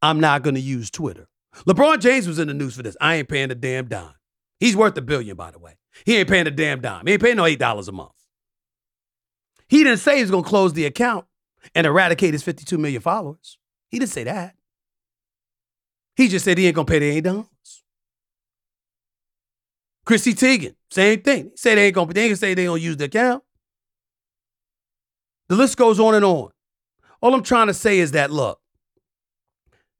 I'm 0.02 0.20
not 0.20 0.42
going 0.42 0.54
to 0.54 0.60
use 0.60 0.90
Twitter. 0.90 1.28
LeBron 1.66 2.00
James 2.00 2.26
was 2.26 2.38
in 2.38 2.48
the 2.48 2.54
news 2.54 2.76
for 2.76 2.82
this. 2.82 2.96
I 3.00 3.16
ain't 3.16 3.28
paying 3.28 3.50
a 3.50 3.54
damn 3.54 3.86
dime. 3.86 4.14
He's 4.58 4.76
worth 4.76 4.96
a 4.96 5.02
billion, 5.02 5.36
by 5.36 5.50
the 5.50 5.58
way. 5.58 5.78
He 6.04 6.16
ain't 6.16 6.28
paying 6.28 6.46
a 6.46 6.50
damn 6.50 6.80
dime. 6.80 7.06
He 7.06 7.14
ain't 7.14 7.22
paying 7.22 7.36
no 7.36 7.44
$8 7.44 7.88
a 7.88 7.92
month. 7.92 8.12
He 9.68 9.84
didn't 9.84 9.98
say 9.98 10.18
he's 10.18 10.30
going 10.30 10.44
to 10.44 10.48
close 10.48 10.72
the 10.72 10.86
account 10.86 11.26
and 11.74 11.86
eradicate 11.86 12.34
his 12.34 12.42
52 12.42 12.78
million 12.78 13.00
followers. 13.00 13.58
He 13.88 13.98
didn't 13.98 14.10
say 14.10 14.24
that. 14.24 14.54
He 16.20 16.28
just 16.28 16.44
said 16.44 16.58
he 16.58 16.66
ain't 16.66 16.76
gonna 16.76 16.84
pay 16.84 16.98
the 16.98 17.06
eight 17.06 17.24
dollars. 17.24 17.46
Chrissy 20.04 20.34
Teigen, 20.34 20.74
same 20.90 21.22
thing. 21.22 21.44
He 21.44 21.56
said 21.56 21.78
they 21.78 21.86
ain't 21.86 21.94
gonna 21.94 22.12
they 22.12 22.24
ain't 22.24 22.28
gonna 22.32 22.36
say 22.36 22.52
they 22.52 22.66
gonna 22.66 22.78
use 22.78 22.98
the 22.98 23.06
account. 23.06 23.42
The 25.48 25.56
list 25.56 25.78
goes 25.78 25.98
on 25.98 26.14
and 26.14 26.22
on. 26.22 26.50
All 27.22 27.32
I'm 27.32 27.42
trying 27.42 27.68
to 27.68 27.74
say 27.74 28.00
is 28.00 28.12
that 28.12 28.30
look, 28.30 28.60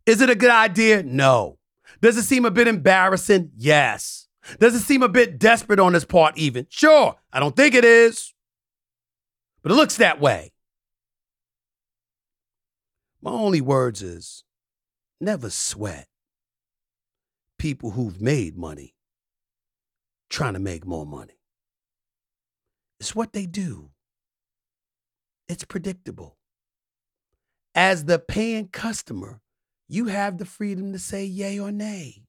is 0.04 0.20
it 0.20 0.28
a 0.28 0.34
good 0.34 0.50
idea? 0.50 1.02
No. 1.02 1.56
Does 2.02 2.18
it 2.18 2.24
seem 2.24 2.44
a 2.44 2.50
bit 2.50 2.68
embarrassing? 2.68 3.52
Yes. 3.56 4.28
Does 4.58 4.74
it 4.74 4.80
seem 4.80 5.02
a 5.02 5.08
bit 5.08 5.38
desperate 5.38 5.80
on 5.80 5.94
his 5.94 6.04
part, 6.04 6.36
even? 6.36 6.66
Sure. 6.68 7.16
I 7.32 7.40
don't 7.40 7.56
think 7.56 7.74
it 7.74 7.86
is. 7.86 8.34
But 9.62 9.72
it 9.72 9.76
looks 9.76 9.96
that 9.96 10.20
way. 10.20 10.52
My 13.22 13.30
only 13.30 13.62
words 13.62 14.02
is 14.02 14.44
never 15.18 15.48
sweat 15.48 16.08
people 17.60 17.90
who've 17.90 18.22
made 18.22 18.56
money 18.56 18.94
trying 20.30 20.54
to 20.54 20.58
make 20.58 20.86
more 20.86 21.04
money. 21.04 21.38
It's 22.98 23.14
what 23.14 23.34
they 23.34 23.44
do. 23.44 23.90
It's 25.46 25.64
predictable. 25.64 26.38
As 27.74 28.06
the 28.06 28.18
paying 28.18 28.68
customer, 28.68 29.42
you 29.88 30.06
have 30.06 30.38
the 30.38 30.46
freedom 30.46 30.92
to 30.94 30.98
say 30.98 31.24
yay 31.24 31.58
or 31.58 31.70
nay 31.70 32.22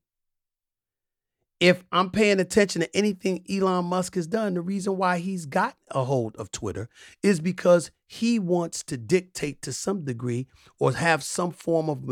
if 1.62 1.84
I'm 1.92 2.10
paying 2.10 2.40
attention 2.40 2.82
to 2.82 2.98
anything 2.98 3.46
Elon 3.48 3.86
Musk 3.86 4.16
has 4.16 4.26
done, 4.26 4.56
the 4.56 4.62
reason 4.62 4.98
why 4.98 5.20
he's 5.20 5.46
got 5.46 5.78
a 5.92 6.04
hold 6.04 6.36
of 6.38 6.52
Twitter 6.52 6.90
is 7.22 7.40
because 7.40 7.92
he 8.08 8.40
wants 8.40 8.84
to 8.86 8.98
dictate 8.98 9.62
to 9.62 9.72
some 9.72 10.04
degree 10.04 10.48
or 10.80 10.94
have 10.94 11.24
some 11.24 11.52
form 11.52 11.88
of 11.88 12.04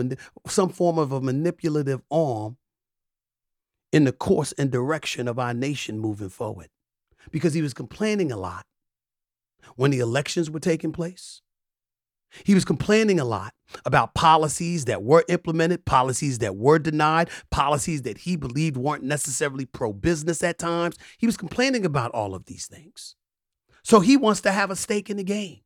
some 0.48 0.70
form 0.70 1.00
of 1.00 1.12
a 1.12 1.20
manipulative 1.20 2.04
arm 2.12 2.58
in 3.92 4.04
the 4.04 4.12
course 4.12 4.52
and 4.54 4.72
direction 4.72 5.28
of 5.28 5.40
our 5.40 5.54
nation 5.54 6.00
moving 6.00 6.30
forward. 6.30 6.70
Because 7.32 7.54
he 7.54 7.62
was 7.62 7.74
complaining 7.74 8.32
a 8.32 8.38
lot 8.38 8.66
when 9.76 9.92
the 9.92 10.00
elections 10.00 10.50
were 10.50 10.60
taking 10.60 10.92
place. 10.92 11.42
He 12.44 12.54
was 12.54 12.66
complaining 12.66 13.20
a 13.20 13.26
lot 13.26 13.54
about 13.86 14.14
policies 14.14 14.86
that 14.86 15.04
were 15.04 15.26
implemented, 15.30 15.86
policies 15.86 16.40
that 16.40 16.56
were 16.56 16.80
denied, 16.80 17.30
policies 17.50 18.04
that 18.04 18.20
he 18.20 18.36
believed 18.36 18.78
weren't 18.78 19.04
necessarily 19.04 19.66
pro 19.66 19.94
business 19.94 20.44
at 20.44 20.60
times. 20.60 20.96
He 21.18 21.26
was 21.26 21.38
complaining 21.38 21.86
about 21.86 22.12
all 22.12 22.36
of 22.36 22.46
these 22.46 22.68
things. 22.68 23.16
So 23.84 24.00
he 24.00 24.16
wants 24.18 24.42
to 24.42 24.52
have 24.52 24.70
a 24.70 24.76
stake 24.76 25.10
in 25.10 25.18
the 25.18 25.24
game. 25.24 25.62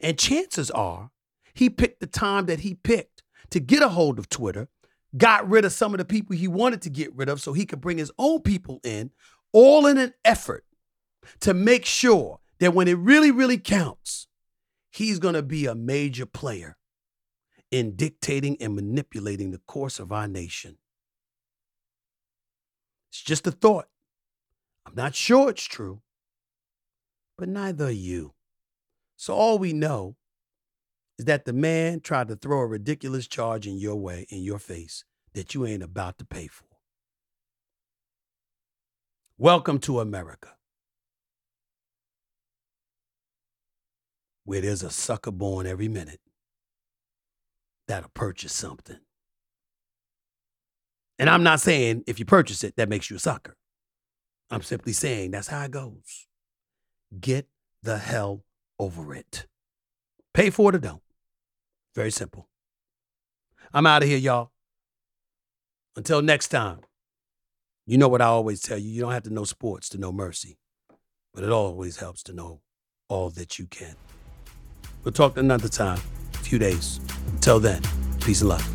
And 0.00 0.18
chances 0.18 0.70
are 0.70 1.10
he 1.54 1.68
picked 1.70 2.00
the 2.00 2.06
time 2.06 2.46
that 2.46 2.60
he 2.60 2.74
picked 2.74 3.22
to 3.50 3.60
get 3.60 3.82
a 3.82 3.88
hold 3.88 4.18
of 4.18 4.28
Twitter, 4.28 4.68
got 5.16 5.48
rid 5.48 5.64
of 5.64 5.72
some 5.72 5.92
of 5.94 5.98
the 5.98 6.04
people 6.04 6.36
he 6.36 6.48
wanted 6.48 6.82
to 6.82 6.90
get 6.90 7.14
rid 7.14 7.28
of 7.28 7.40
so 7.40 7.52
he 7.52 7.66
could 7.66 7.80
bring 7.80 7.98
his 7.98 8.12
own 8.18 8.40
people 8.40 8.80
in, 8.82 9.10
all 9.52 9.86
in 9.86 9.98
an 9.98 10.14
effort 10.24 10.64
to 11.40 11.54
make 11.54 11.84
sure 11.84 12.40
that 12.60 12.74
when 12.74 12.88
it 12.88 12.98
really, 12.98 13.30
really 13.30 13.58
counts, 13.58 14.28
he's 14.90 15.18
going 15.18 15.34
to 15.34 15.42
be 15.42 15.66
a 15.66 15.74
major 15.74 16.26
player 16.26 16.76
in 17.70 17.96
dictating 17.96 18.56
and 18.60 18.74
manipulating 18.74 19.50
the 19.50 19.60
course 19.66 19.98
of 19.98 20.12
our 20.12 20.28
nation. 20.28 20.78
It's 23.10 23.22
just 23.22 23.46
a 23.46 23.50
thought. 23.50 23.88
I'm 24.86 24.94
not 24.94 25.14
sure 25.14 25.50
it's 25.50 25.64
true, 25.64 26.00
but 27.36 27.48
neither 27.48 27.86
are 27.86 27.90
you. 27.90 28.34
So 29.16 29.34
all 29.34 29.58
we 29.58 29.72
know 29.72 30.16
is 31.18 31.24
that 31.24 31.44
the 31.44 31.52
man 31.52 32.00
tried 32.00 32.28
to 32.28 32.36
throw 32.36 32.60
a 32.60 32.66
ridiculous 32.66 33.26
charge 33.26 33.66
in 33.66 33.78
your 33.78 33.96
way, 33.96 34.26
in 34.30 34.42
your 34.42 34.58
face, 34.58 35.04
that 35.34 35.54
you 35.54 35.66
ain't 35.66 35.82
about 35.82 36.18
to 36.18 36.24
pay 36.24 36.46
for. 36.46 36.64
Welcome 39.38 39.78
to 39.80 40.00
America. 40.00 40.56
where 44.46 44.60
there's 44.60 44.84
a 44.84 44.90
sucker 44.90 45.32
born 45.32 45.66
every 45.66 45.88
minute 45.88 46.20
that'll 47.88 48.08
purchase 48.10 48.52
something. 48.52 48.96
And 51.18 51.28
I'm 51.28 51.42
not 51.42 51.60
saying 51.60 52.04
if 52.06 52.18
you 52.18 52.24
purchase 52.24 52.62
it, 52.62 52.76
that 52.76 52.88
makes 52.88 53.10
you 53.10 53.16
a 53.16 53.20
sucker. 53.20 53.56
I'm 54.50 54.62
simply 54.62 54.92
saying 54.92 55.32
that's 55.32 55.48
how 55.48 55.64
it 55.64 55.72
goes. 55.72 56.26
Get 57.18 57.48
the 57.82 57.98
hell 57.98 58.44
over 58.78 59.14
it. 59.14 59.46
Pay 60.32 60.50
for 60.50 60.70
it 60.70 60.76
or 60.76 60.78
don't. 60.78 61.02
Very 61.96 62.10
simple. 62.10 62.46
I'm 63.72 63.86
out 63.86 64.02
of 64.02 64.08
here, 64.08 64.18
y'all. 64.18 64.50
Until 65.96 66.20
next 66.20 66.48
time, 66.48 66.80
you 67.86 67.96
know 67.96 68.06
what 68.06 68.20
I 68.20 68.26
always 68.26 68.60
tell 68.60 68.76
you 68.76 68.90
you 68.90 69.00
don't 69.00 69.12
have 69.12 69.22
to 69.22 69.32
know 69.32 69.44
sports 69.44 69.88
to 69.90 69.98
know 69.98 70.12
mercy, 70.12 70.58
but 71.32 71.42
it 71.42 71.50
always 71.50 71.96
helps 71.96 72.22
to 72.24 72.34
know 72.34 72.60
all 73.08 73.30
that 73.30 73.58
you 73.58 73.64
can. 73.66 73.96
We'll 75.04 75.12
talk 75.12 75.38
another 75.38 75.68
time, 75.68 75.98
a 76.34 76.38
few 76.38 76.58
days. 76.58 77.00
Until 77.32 77.60
then, 77.60 77.80
peace 78.20 78.42
and 78.42 78.50
love. 78.50 78.68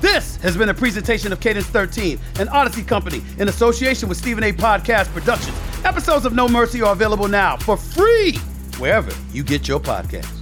This 0.00 0.36
has 0.36 0.56
been 0.56 0.70
a 0.70 0.74
presentation 0.74 1.30
of 1.30 1.40
Cadence 1.40 1.66
13, 1.66 2.18
an 2.38 2.46
Audacy 2.46 2.88
company 2.88 3.20
in 3.38 3.48
association 3.48 4.08
with 4.08 4.16
Stephen 4.16 4.44
A. 4.44 4.52
Podcast 4.52 5.12
Productions. 5.12 5.58
Episodes 5.84 6.24
of 6.24 6.32
No 6.32 6.48
Mercy 6.48 6.80
are 6.80 6.92
available 6.92 7.28
now 7.28 7.58
for 7.58 7.76
free 7.76 8.38
wherever 8.78 9.12
you 9.30 9.44
get 9.44 9.68
your 9.68 9.78
podcasts. 9.78 10.39